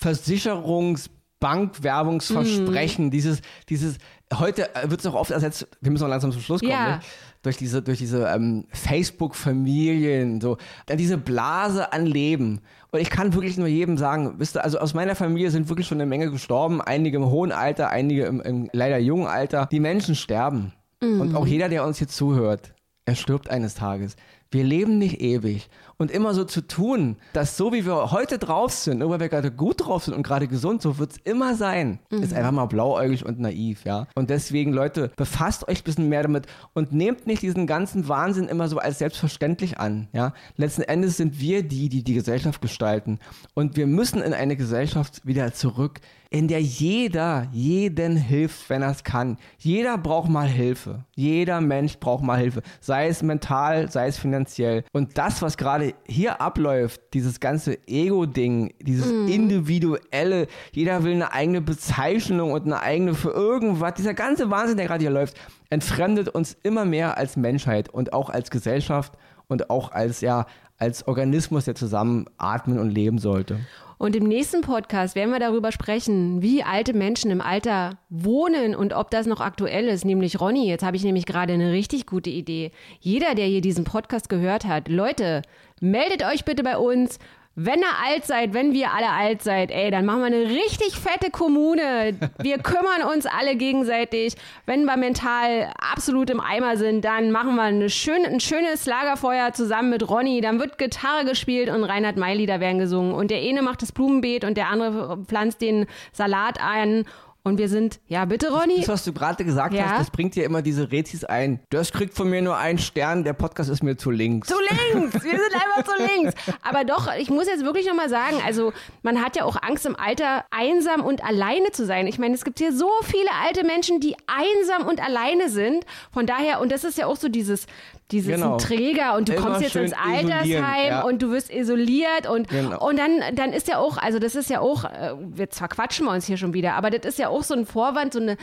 Versicherungs- 0.00 1.08
Bankwerbungsversprechen, 1.40 3.06
Mhm. 3.06 3.10
dieses, 3.12 3.42
dieses, 3.68 3.98
heute 4.34 4.68
wird 4.86 4.98
es 4.98 5.06
auch 5.06 5.14
oft 5.14 5.30
ersetzt, 5.30 5.68
wir 5.80 5.92
müssen 5.92 6.02
auch 6.04 6.08
langsam 6.08 6.32
zum 6.32 6.40
Schluss 6.42 6.60
kommen, 6.60 6.72
Ja. 6.72 6.96
ne? 6.96 7.00
durch 7.42 7.56
diese, 7.56 7.80
durch 7.80 7.98
diese 7.98 8.26
ähm, 8.26 8.66
Facebook-Familien, 8.72 10.40
so, 10.40 10.56
dann 10.86 10.98
diese 10.98 11.16
Blase 11.16 11.92
an 11.92 12.06
Leben. 12.06 12.60
Und 12.90 13.00
ich 13.00 13.10
kann 13.10 13.32
wirklich 13.34 13.56
nur 13.56 13.68
jedem 13.68 13.96
sagen, 13.98 14.34
wisst 14.38 14.56
ihr, 14.56 14.64
also 14.64 14.78
aus 14.78 14.94
meiner 14.94 15.14
Familie 15.14 15.50
sind 15.50 15.68
wirklich 15.68 15.86
schon 15.86 15.98
eine 16.00 16.06
Menge 16.08 16.30
gestorben, 16.30 16.80
einige 16.80 17.18
im 17.18 17.26
hohen 17.26 17.52
Alter, 17.52 17.90
einige 17.90 18.24
im, 18.24 18.40
im 18.40 18.68
leider 18.72 18.98
jungen 18.98 19.26
Alter. 19.26 19.68
Die 19.70 19.80
Menschen 19.80 20.14
sterben. 20.14 20.72
Und 21.00 21.36
auch 21.36 21.46
jeder, 21.46 21.68
der 21.68 21.84
uns 21.86 21.98
hier 21.98 22.08
zuhört, 22.08 22.72
er 23.04 23.14
stirbt 23.14 23.48
eines 23.50 23.76
Tages. 23.76 24.16
Wir 24.50 24.64
leben 24.64 24.98
nicht 24.98 25.20
ewig. 25.20 25.68
Und 25.98 26.12
immer 26.12 26.32
so 26.32 26.44
zu 26.44 26.60
tun, 26.60 27.16
dass 27.32 27.56
so 27.56 27.72
wie 27.72 27.84
wir 27.84 28.12
heute 28.12 28.38
drauf 28.38 28.72
sind, 28.72 28.98
nur 28.98 29.10
weil 29.10 29.18
wir 29.18 29.28
gerade 29.28 29.50
gut 29.50 29.84
drauf 29.84 30.04
sind 30.04 30.14
und 30.14 30.22
gerade 30.22 30.46
gesund, 30.46 30.80
so 30.80 30.98
wird 30.98 31.10
es 31.10 31.18
immer 31.24 31.56
sein, 31.56 31.98
ist 32.10 32.32
einfach 32.32 32.52
mal 32.52 32.66
blauäugig 32.66 33.26
und 33.26 33.40
naiv, 33.40 33.84
ja. 33.84 34.06
Und 34.14 34.30
deswegen, 34.30 34.72
Leute, 34.72 35.10
befasst 35.16 35.66
euch 35.66 35.80
ein 35.80 35.84
bisschen 35.84 36.08
mehr 36.08 36.22
damit 36.22 36.46
und 36.72 36.92
nehmt 36.92 37.26
nicht 37.26 37.42
diesen 37.42 37.66
ganzen 37.66 38.06
Wahnsinn 38.06 38.46
immer 38.46 38.68
so 38.68 38.78
als 38.78 38.98
selbstverständlich 38.98 39.80
an, 39.80 40.06
ja. 40.12 40.34
Letzten 40.56 40.82
Endes 40.82 41.16
sind 41.16 41.40
wir 41.40 41.64
die, 41.64 41.88
die 41.88 42.04
die 42.04 42.14
Gesellschaft 42.14 42.62
gestalten. 42.62 43.18
Und 43.54 43.76
wir 43.76 43.88
müssen 43.88 44.22
in 44.22 44.34
eine 44.34 44.54
Gesellschaft 44.54 45.26
wieder 45.26 45.52
zurück, 45.52 46.00
in 46.30 46.46
der 46.46 46.60
jeder 46.60 47.48
jeden 47.52 48.16
hilft, 48.16 48.68
wenn 48.68 48.82
er 48.82 48.90
es 48.90 49.02
kann. 49.02 49.38
Jeder 49.56 49.96
braucht 49.96 50.28
mal 50.28 50.46
Hilfe. 50.46 51.04
Jeder 51.16 51.60
Mensch 51.60 51.98
braucht 51.98 52.22
mal 52.22 52.38
Hilfe. 52.38 52.62
Sei 52.80 53.08
es 53.08 53.22
mental, 53.22 53.90
sei 53.90 54.08
es 54.08 54.18
finanziell. 54.18 54.84
Und 54.92 55.16
das, 55.16 55.40
was 55.40 55.56
gerade 55.56 55.87
hier 56.04 56.40
abläuft, 56.40 57.00
dieses 57.14 57.40
ganze 57.40 57.78
Ego-Ding, 57.86 58.74
dieses 58.80 59.10
individuelle, 59.10 60.46
jeder 60.72 61.04
will 61.04 61.12
eine 61.14 61.32
eigene 61.32 61.60
Bezeichnung 61.60 62.52
und 62.52 62.64
eine 62.64 62.80
eigene 62.80 63.14
für 63.14 63.30
irgendwas, 63.30 63.94
dieser 63.94 64.14
ganze 64.14 64.50
Wahnsinn, 64.50 64.76
der 64.76 64.86
gerade 64.86 65.02
hier 65.02 65.10
läuft, 65.10 65.36
entfremdet 65.70 66.28
uns 66.28 66.56
immer 66.62 66.84
mehr 66.84 67.16
als 67.18 67.36
Menschheit 67.36 67.88
und 67.88 68.12
auch 68.12 68.30
als 68.30 68.50
Gesellschaft 68.50 69.12
und 69.48 69.70
auch 69.70 69.92
als, 69.92 70.20
ja, 70.20 70.46
als 70.78 71.06
Organismus, 71.06 71.64
der 71.66 71.74
zusammen 71.74 72.26
atmen 72.38 72.78
und 72.78 72.90
leben 72.90 73.18
sollte. 73.18 73.58
Und 73.98 74.14
im 74.14 74.24
nächsten 74.24 74.60
Podcast 74.60 75.16
werden 75.16 75.32
wir 75.32 75.40
darüber 75.40 75.72
sprechen, 75.72 76.40
wie 76.40 76.62
alte 76.62 76.94
Menschen 76.94 77.32
im 77.32 77.40
Alter 77.40 77.98
wohnen 78.08 78.76
und 78.76 78.92
ob 78.92 79.10
das 79.10 79.26
noch 79.26 79.40
aktuell 79.40 79.88
ist. 79.88 80.04
Nämlich 80.04 80.40
Ronny, 80.40 80.68
jetzt 80.68 80.84
habe 80.84 80.96
ich 80.96 81.02
nämlich 81.02 81.26
gerade 81.26 81.52
eine 81.52 81.72
richtig 81.72 82.06
gute 82.06 82.30
Idee. 82.30 82.70
Jeder, 83.00 83.34
der 83.34 83.46
hier 83.46 83.60
diesen 83.60 83.82
Podcast 83.82 84.28
gehört 84.28 84.66
hat, 84.66 84.88
Leute, 84.88 85.42
meldet 85.80 86.24
euch 86.24 86.44
bitte 86.44 86.62
bei 86.62 86.78
uns. 86.78 87.18
Wenn 87.60 87.80
ihr 87.80 88.06
alt 88.06 88.24
seid, 88.24 88.54
wenn 88.54 88.72
wir 88.72 88.92
alle 88.92 89.10
alt 89.10 89.42
seid, 89.42 89.72
ey, 89.72 89.90
dann 89.90 90.06
machen 90.06 90.20
wir 90.20 90.26
eine 90.26 90.42
richtig 90.42 90.96
fette 90.96 91.32
Kommune. 91.32 92.14
Wir 92.38 92.58
kümmern 92.62 93.02
uns 93.12 93.26
alle 93.26 93.56
gegenseitig. 93.56 94.36
Wenn 94.64 94.84
wir 94.84 94.96
mental 94.96 95.72
absolut 95.76 96.30
im 96.30 96.38
Eimer 96.38 96.76
sind, 96.76 97.04
dann 97.04 97.32
machen 97.32 97.56
wir 97.56 97.62
eine 97.62 97.90
schön, 97.90 98.24
ein 98.24 98.38
schönes 98.38 98.86
Lagerfeuer 98.86 99.54
zusammen 99.54 99.90
mit 99.90 100.08
Ronny. 100.08 100.40
Dann 100.40 100.60
wird 100.60 100.78
Gitarre 100.78 101.24
gespielt 101.24 101.68
und 101.68 101.82
Reinhard 101.82 102.16
May-Lieder 102.16 102.60
werden 102.60 102.78
gesungen. 102.78 103.12
Und 103.12 103.32
der 103.32 103.40
eine 103.40 103.62
macht 103.62 103.82
das 103.82 103.90
Blumenbeet 103.90 104.44
und 104.44 104.56
der 104.56 104.68
andere 104.68 105.18
pflanzt 105.24 105.60
den 105.60 105.86
Salat 106.12 106.60
ein. 106.62 107.06
Und 107.48 107.58
wir 107.58 107.68
sind, 107.68 107.98
ja 108.08 108.24
bitte 108.24 108.50
Ronny? 108.52 108.76
Das, 108.80 108.88
was 108.88 109.04
du 109.04 109.12
gerade 109.12 109.44
gesagt 109.44 109.74
Ja? 109.74 109.90
hast, 109.90 110.00
das 110.00 110.10
bringt 110.10 110.34
dir 110.34 110.44
immer 110.44 110.62
diese 110.62 110.92
Rezis 110.92 111.24
ein. 111.24 111.60
Das 111.70 111.92
kriegt 111.92 112.14
von 112.14 112.28
mir 112.28 112.42
nur 112.42 112.56
einen 112.56 112.78
Stern, 112.78 113.24
der 113.24 113.32
Podcast 113.32 113.70
ist 113.70 113.82
mir 113.82 113.96
zu 113.96 114.10
links. 114.10 114.48
zu 114.48 114.54
links. 114.92 115.14
Wir 115.24 115.30
sind 115.32 115.54
einfach 115.54 115.84
zu 115.84 116.02
links. 116.02 116.34
Aber 116.62 116.84
doch, 116.84 117.10
ich 117.18 117.30
muss 117.30 117.46
jetzt 117.46 117.64
wirklich 117.64 117.86
nochmal 117.86 118.08
sagen, 118.08 118.36
also 118.44 118.72
man 119.02 119.22
hat 119.24 119.36
ja 119.36 119.44
auch 119.44 119.56
Angst 119.62 119.86
im 119.86 119.96
Alter, 119.96 120.44
einsam 120.50 121.00
und 121.02 121.24
alleine 121.24 121.70
zu 121.72 121.86
sein. 121.86 122.06
Ich 122.06 122.18
meine, 122.18 122.34
es 122.34 122.44
gibt 122.44 122.58
hier 122.58 122.72
so 122.72 122.90
viele 123.02 123.30
alte 123.44 123.64
Menschen, 123.64 124.00
die 124.00 124.14
einsam 124.26 124.86
und 124.86 125.02
alleine 125.02 125.48
sind. 125.48 125.84
Von 126.12 126.26
daher, 126.26 126.60
und 126.60 126.70
das 126.70 126.84
ist 126.84 126.98
ja 126.98 127.06
auch 127.06 127.16
so 127.16 127.28
dieses, 127.28 127.66
dieses 128.10 128.34
Genau. 128.34 128.56
Träger 128.56 129.16
und 129.16 129.28
du 129.28 129.34
Immer 129.34 129.42
kommst 129.46 129.60
jetzt 129.62 129.76
ins 129.76 129.92
Altersheim 129.92 130.86
ja. 130.86 131.02
und 131.02 131.20
du 131.22 131.30
wirst 131.30 131.52
isoliert 131.52 132.26
und, 132.28 132.48
Genau. 132.48 132.86
und 132.86 132.98
dann, 132.98 133.20
dann 133.34 133.52
ist 133.52 133.68
ja 133.68 133.78
auch, 133.78 133.98
also 133.98 134.18
das 134.18 134.34
ist 134.34 134.50
ja 134.50 134.60
auch, 134.60 134.84
äh, 134.84 135.14
wir 135.18 135.50
zwar 135.50 135.68
quatschen 135.68 136.06
wir 136.06 136.12
uns 136.12 136.26
hier 136.26 136.36
schon 136.36 136.54
wieder, 136.54 136.74
aber 136.74 136.90
das 136.90 137.04
ist 137.04 137.18
ja 137.18 137.28
auch 137.28 137.42
so 137.42 137.54
ein 137.54 137.66
Vorwand, 137.66 138.12
so 138.14 138.20
eine, 138.20 138.36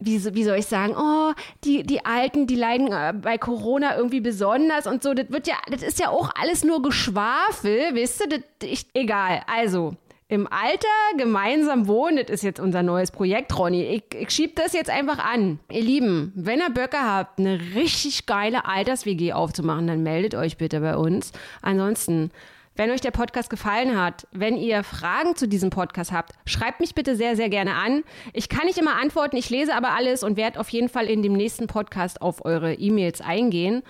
wie, 0.00 0.22
wie 0.34 0.44
soll 0.44 0.58
ich 0.58 0.66
sagen, 0.66 0.94
oh, 0.96 1.32
die, 1.64 1.82
die 1.82 2.04
Alten, 2.04 2.46
die 2.46 2.54
leiden 2.54 2.92
äh, 2.92 3.12
bei 3.20 3.36
Corona 3.38 3.96
irgendwie 3.96 4.20
besonders 4.20 4.86
und 4.86 5.02
so. 5.02 5.12
Das 5.12 5.30
wird 5.30 5.48
ja, 5.48 5.56
das 5.70 5.82
ist 5.82 5.98
ja 5.98 6.10
auch 6.10 6.30
alles 6.40 6.62
nur 6.64 6.82
Geschwafel, 6.82 7.94
wisst 7.94 8.20
ihr? 8.20 8.28
Das, 8.28 8.40
ich, 8.68 8.86
egal. 8.94 9.42
Also, 9.52 9.96
im 10.28 10.46
Alter 10.46 10.86
gemeinsam 11.16 11.88
wohnen, 11.88 12.18
das 12.18 12.28
ist 12.28 12.42
jetzt 12.42 12.60
unser 12.60 12.82
neues 12.82 13.10
Projekt, 13.10 13.58
Ronny. 13.58 13.84
Ich, 13.84 14.04
ich 14.14 14.30
schieb 14.30 14.56
das 14.56 14.74
jetzt 14.74 14.90
einfach 14.90 15.18
an. 15.18 15.58
Ihr 15.70 15.80
Lieben, 15.80 16.32
wenn 16.34 16.60
ihr 16.60 16.68
Böcke 16.68 17.00
habt, 17.00 17.38
eine 17.38 17.58
richtig 17.74 18.26
geile 18.26 18.66
Alters-WG 18.66 19.32
aufzumachen, 19.32 19.86
dann 19.86 20.02
meldet 20.02 20.34
euch 20.34 20.58
bitte 20.58 20.80
bei 20.80 20.96
uns. 20.96 21.32
Ansonsten, 21.62 22.30
wenn 22.76 22.90
euch 22.90 23.00
der 23.00 23.10
Podcast 23.10 23.48
gefallen 23.48 23.98
hat, 23.98 24.26
wenn 24.30 24.58
ihr 24.58 24.84
Fragen 24.84 25.34
zu 25.34 25.48
diesem 25.48 25.70
Podcast 25.70 26.12
habt, 26.12 26.34
schreibt 26.44 26.80
mich 26.80 26.94
bitte 26.94 27.16
sehr, 27.16 27.34
sehr 27.34 27.48
gerne 27.48 27.74
an. 27.74 28.04
Ich 28.34 28.50
kann 28.50 28.66
nicht 28.66 28.78
immer 28.78 29.00
antworten, 29.00 29.36
ich 29.38 29.48
lese 29.48 29.74
aber 29.74 29.92
alles 29.92 30.22
und 30.22 30.36
werde 30.36 30.60
auf 30.60 30.68
jeden 30.68 30.90
Fall 30.90 31.06
in 31.06 31.22
dem 31.22 31.32
nächsten 31.32 31.68
Podcast 31.68 32.20
auf 32.20 32.44
eure 32.44 32.74
E-Mails 32.74 33.22
eingehen. 33.22 33.82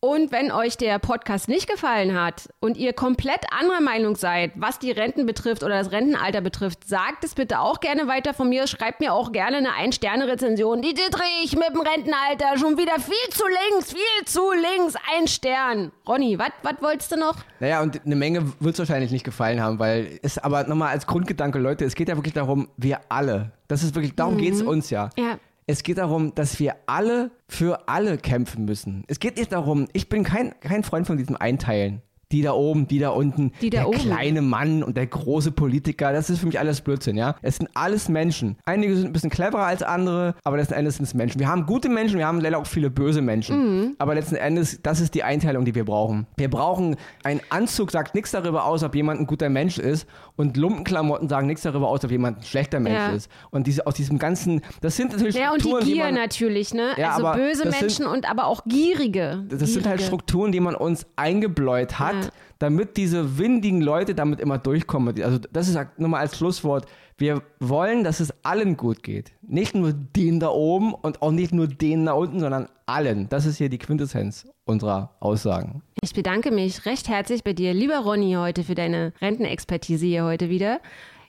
Und 0.00 0.30
wenn 0.30 0.52
euch 0.52 0.76
der 0.76 1.00
Podcast 1.00 1.48
nicht 1.48 1.68
gefallen 1.68 2.14
hat 2.14 2.48
und 2.60 2.76
ihr 2.76 2.92
komplett 2.92 3.40
anderer 3.50 3.80
Meinung 3.80 4.14
seid, 4.14 4.52
was 4.54 4.78
die 4.78 4.92
Renten 4.92 5.26
betrifft 5.26 5.64
oder 5.64 5.76
das 5.76 5.90
Rentenalter 5.90 6.40
betrifft, 6.40 6.86
sagt 6.86 7.24
es 7.24 7.34
bitte 7.34 7.58
auch 7.58 7.80
gerne 7.80 8.06
weiter 8.06 8.32
von 8.32 8.48
mir. 8.48 8.68
Schreibt 8.68 9.00
mir 9.00 9.12
auch 9.12 9.32
gerne 9.32 9.56
eine 9.56 9.74
Ein-Sterne-Rezension. 9.74 10.82
Die 10.82 10.94
Dittrich 10.94 11.56
mit 11.56 11.70
dem 11.70 11.80
Rentenalter 11.80 12.58
schon 12.58 12.78
wieder 12.78 13.00
viel 13.00 13.32
zu 13.32 13.42
links, 13.48 13.92
viel 13.92 14.24
zu 14.26 14.52
links. 14.52 14.94
Ein 15.16 15.26
Stern. 15.26 15.90
Ronny, 16.06 16.38
was 16.38 16.52
wolltest 16.80 17.10
du 17.10 17.16
noch? 17.16 17.34
Naja, 17.58 17.82
und 17.82 18.00
eine 18.06 18.14
Menge 18.14 18.52
wird 18.60 18.74
es 18.74 18.78
wahrscheinlich 18.78 19.10
nicht 19.10 19.24
gefallen 19.24 19.60
haben, 19.60 19.80
weil 19.80 20.20
es 20.22 20.38
aber 20.38 20.62
nochmal 20.62 20.90
als 20.90 21.08
Grundgedanke, 21.08 21.58
Leute, 21.58 21.84
es 21.84 21.96
geht 21.96 22.08
ja 22.08 22.14
wirklich 22.16 22.34
darum, 22.34 22.68
wir 22.76 23.00
alle, 23.08 23.50
das 23.66 23.82
ist 23.82 23.96
wirklich, 23.96 24.14
darum 24.14 24.38
geht's 24.38 24.62
uns 24.62 24.90
ja. 24.90 25.10
Ja. 25.18 25.40
Es 25.70 25.82
geht 25.82 25.98
darum, 25.98 26.34
dass 26.34 26.58
wir 26.58 26.76
alle 26.86 27.30
für 27.46 27.90
alle 27.90 28.16
kämpfen 28.16 28.64
müssen. 28.64 29.04
Es 29.06 29.20
geht 29.20 29.36
nicht 29.36 29.52
darum, 29.52 29.86
ich 29.92 30.08
bin 30.08 30.24
kein, 30.24 30.58
kein 30.60 30.82
Freund 30.82 31.06
von 31.06 31.18
diesem 31.18 31.36
Einteilen. 31.36 32.00
Die 32.32 32.42
da 32.42 32.52
oben, 32.52 32.86
die 32.86 32.98
da 32.98 33.10
unten, 33.10 33.52
Die 33.62 33.70
da 33.70 33.78
der 33.78 33.88
oben. 33.88 33.98
kleine 33.98 34.42
Mann 34.42 34.82
und 34.82 34.96
der 34.96 35.06
große 35.06 35.50
Politiker, 35.52 36.12
das 36.12 36.28
ist 36.28 36.40
für 36.40 36.46
mich 36.46 36.58
alles 36.58 36.80
Blödsinn, 36.82 37.16
ja. 37.16 37.36
Es 37.42 37.56
sind 37.56 37.70
alles 37.74 38.08
Menschen. 38.08 38.56
Einige 38.66 38.94
sind 38.96 39.06
ein 39.06 39.12
bisschen 39.12 39.30
cleverer 39.30 39.64
als 39.64 39.82
andere, 39.82 40.34
aber 40.44 40.58
letzten 40.58 40.74
Endes 40.74 40.96
sind 40.96 41.04
es 41.04 41.14
Menschen. 41.14 41.38
Wir 41.40 41.48
haben 41.48 41.64
gute 41.66 41.88
Menschen, 41.88 42.18
wir 42.18 42.26
haben 42.26 42.40
leider 42.40 42.58
auch 42.58 42.66
viele 42.66 42.90
böse 42.90 43.22
Menschen. 43.22 43.94
Aber 43.98 44.14
letzten 44.14 44.34
Endes, 44.36 44.80
das 44.82 45.00
ist 45.00 45.14
die 45.14 45.22
Einteilung, 45.22 45.64
die 45.64 45.74
wir 45.74 45.84
brauchen. 45.84 46.26
Wir 46.36 46.50
brauchen, 46.50 46.96
ein 47.24 47.40
Anzug 47.50 47.90
sagt 47.90 48.14
nichts 48.14 48.30
darüber 48.32 48.64
aus, 48.66 48.82
ob 48.82 48.94
jemand 48.94 49.20
ein 49.20 49.26
guter 49.26 49.48
Mensch 49.48 49.78
ist 49.78 50.06
und 50.36 50.56
Lumpenklamotten 50.56 51.28
sagen 51.28 51.46
nichts 51.46 51.62
darüber 51.62 51.88
aus, 51.88 52.04
ob 52.04 52.10
jemand 52.10 52.38
ein 52.38 52.42
schlechter 52.42 52.78
Mensch 52.80 52.98
Ja. 52.98 53.08
ist. 53.10 53.30
Und 53.50 53.66
diese, 53.66 53.86
aus 53.86 53.94
diesem 53.94 54.18
ganzen, 54.18 54.60
das 54.82 54.96
sind 54.96 55.12
natürlich 55.12 55.34
Ja, 55.36 55.50
und 55.52 55.58
die 55.58 55.68
Strukturen, 55.68 55.86
die 55.86 55.92
Gier 55.94 56.04
man, 56.04 56.14
natürlich, 56.14 56.74
ne? 56.74 56.90
Ja, 56.96 57.12
also 57.14 57.32
böse 57.32 57.64
das 57.64 57.72
sind- 57.72 57.80
Menschen 57.80 58.06
und 58.06 58.30
aber 58.30 58.46
auch 58.46 58.64
gierige. 58.66 59.44
das 59.48 59.60
sind 59.72 59.86
halt 59.86 59.96
Gierige. 59.98 60.04
Strukturen, 60.04 60.52
die 60.52 60.60
man 60.60 60.74
uns 60.74 61.06
eingebläut 61.16 61.98
hat, 61.98 62.14
Ja. 62.14 62.17
Damit 62.58 62.96
diese 62.96 63.38
windigen 63.38 63.80
Leute 63.80 64.14
damit 64.14 64.40
immer 64.40 64.58
durchkommen. 64.58 65.22
Also 65.22 65.38
das 65.52 65.68
ist 65.68 65.78
nur 65.96 66.08
mal 66.08 66.20
als 66.20 66.36
Schlusswort. 66.36 66.86
Wir 67.16 67.42
wollen, 67.58 68.04
dass 68.04 68.20
es 68.20 68.32
allen 68.44 68.76
gut 68.76 69.02
geht. 69.02 69.32
Nicht 69.42 69.74
nur 69.74 69.92
denen 69.92 70.38
da 70.38 70.48
oben 70.50 70.94
und 70.94 71.20
auch 71.22 71.32
nicht 71.32 71.52
nur 71.52 71.66
denen 71.66 72.06
da 72.06 72.12
unten, 72.12 72.40
sondern 72.40 72.68
allen. 72.86 73.28
Das 73.28 73.44
ist 73.44 73.58
hier 73.58 73.68
die 73.68 73.78
Quintessenz 73.78 74.46
unserer 74.64 75.16
Aussagen. 75.20 75.82
Ich 76.02 76.14
bedanke 76.14 76.50
mich 76.52 76.86
recht 76.86 77.08
herzlich 77.08 77.42
bei 77.42 77.52
dir, 77.52 77.74
lieber 77.74 77.98
Ronny, 77.98 78.34
heute 78.34 78.62
für 78.62 78.74
deine 78.74 79.12
Rentenexpertise 79.20 80.06
hier 80.06 80.24
heute 80.24 80.48
wieder. 80.48 80.80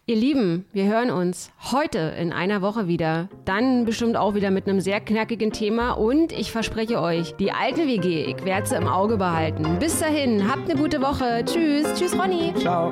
Ihr 0.09 0.15
Lieben, 0.15 0.65
wir 0.73 0.85
hören 0.85 1.11
uns 1.11 1.51
heute 1.71 1.99
in 1.99 2.33
einer 2.33 2.63
Woche 2.63 2.87
wieder. 2.87 3.29
Dann 3.45 3.85
bestimmt 3.85 4.17
auch 4.17 4.33
wieder 4.33 4.49
mit 4.49 4.67
einem 4.67 4.81
sehr 4.81 4.99
knackigen 4.99 5.51
Thema. 5.51 5.91
Und 5.91 6.31
ich 6.31 6.51
verspreche 6.51 6.99
euch, 6.99 7.35
die 7.35 7.51
alte 7.51 7.85
WG, 7.85 8.23
ich 8.23 8.43
werde 8.43 8.65
sie 8.65 8.75
im 8.75 8.87
Auge 8.87 9.17
behalten. 9.17 9.77
Bis 9.77 9.99
dahin, 9.99 10.51
habt 10.51 10.67
eine 10.67 10.81
gute 10.81 10.99
Woche. 10.99 11.45
Tschüss. 11.45 11.93
Tschüss, 11.93 12.17
Ronny. 12.17 12.55
Ciao. 12.55 12.91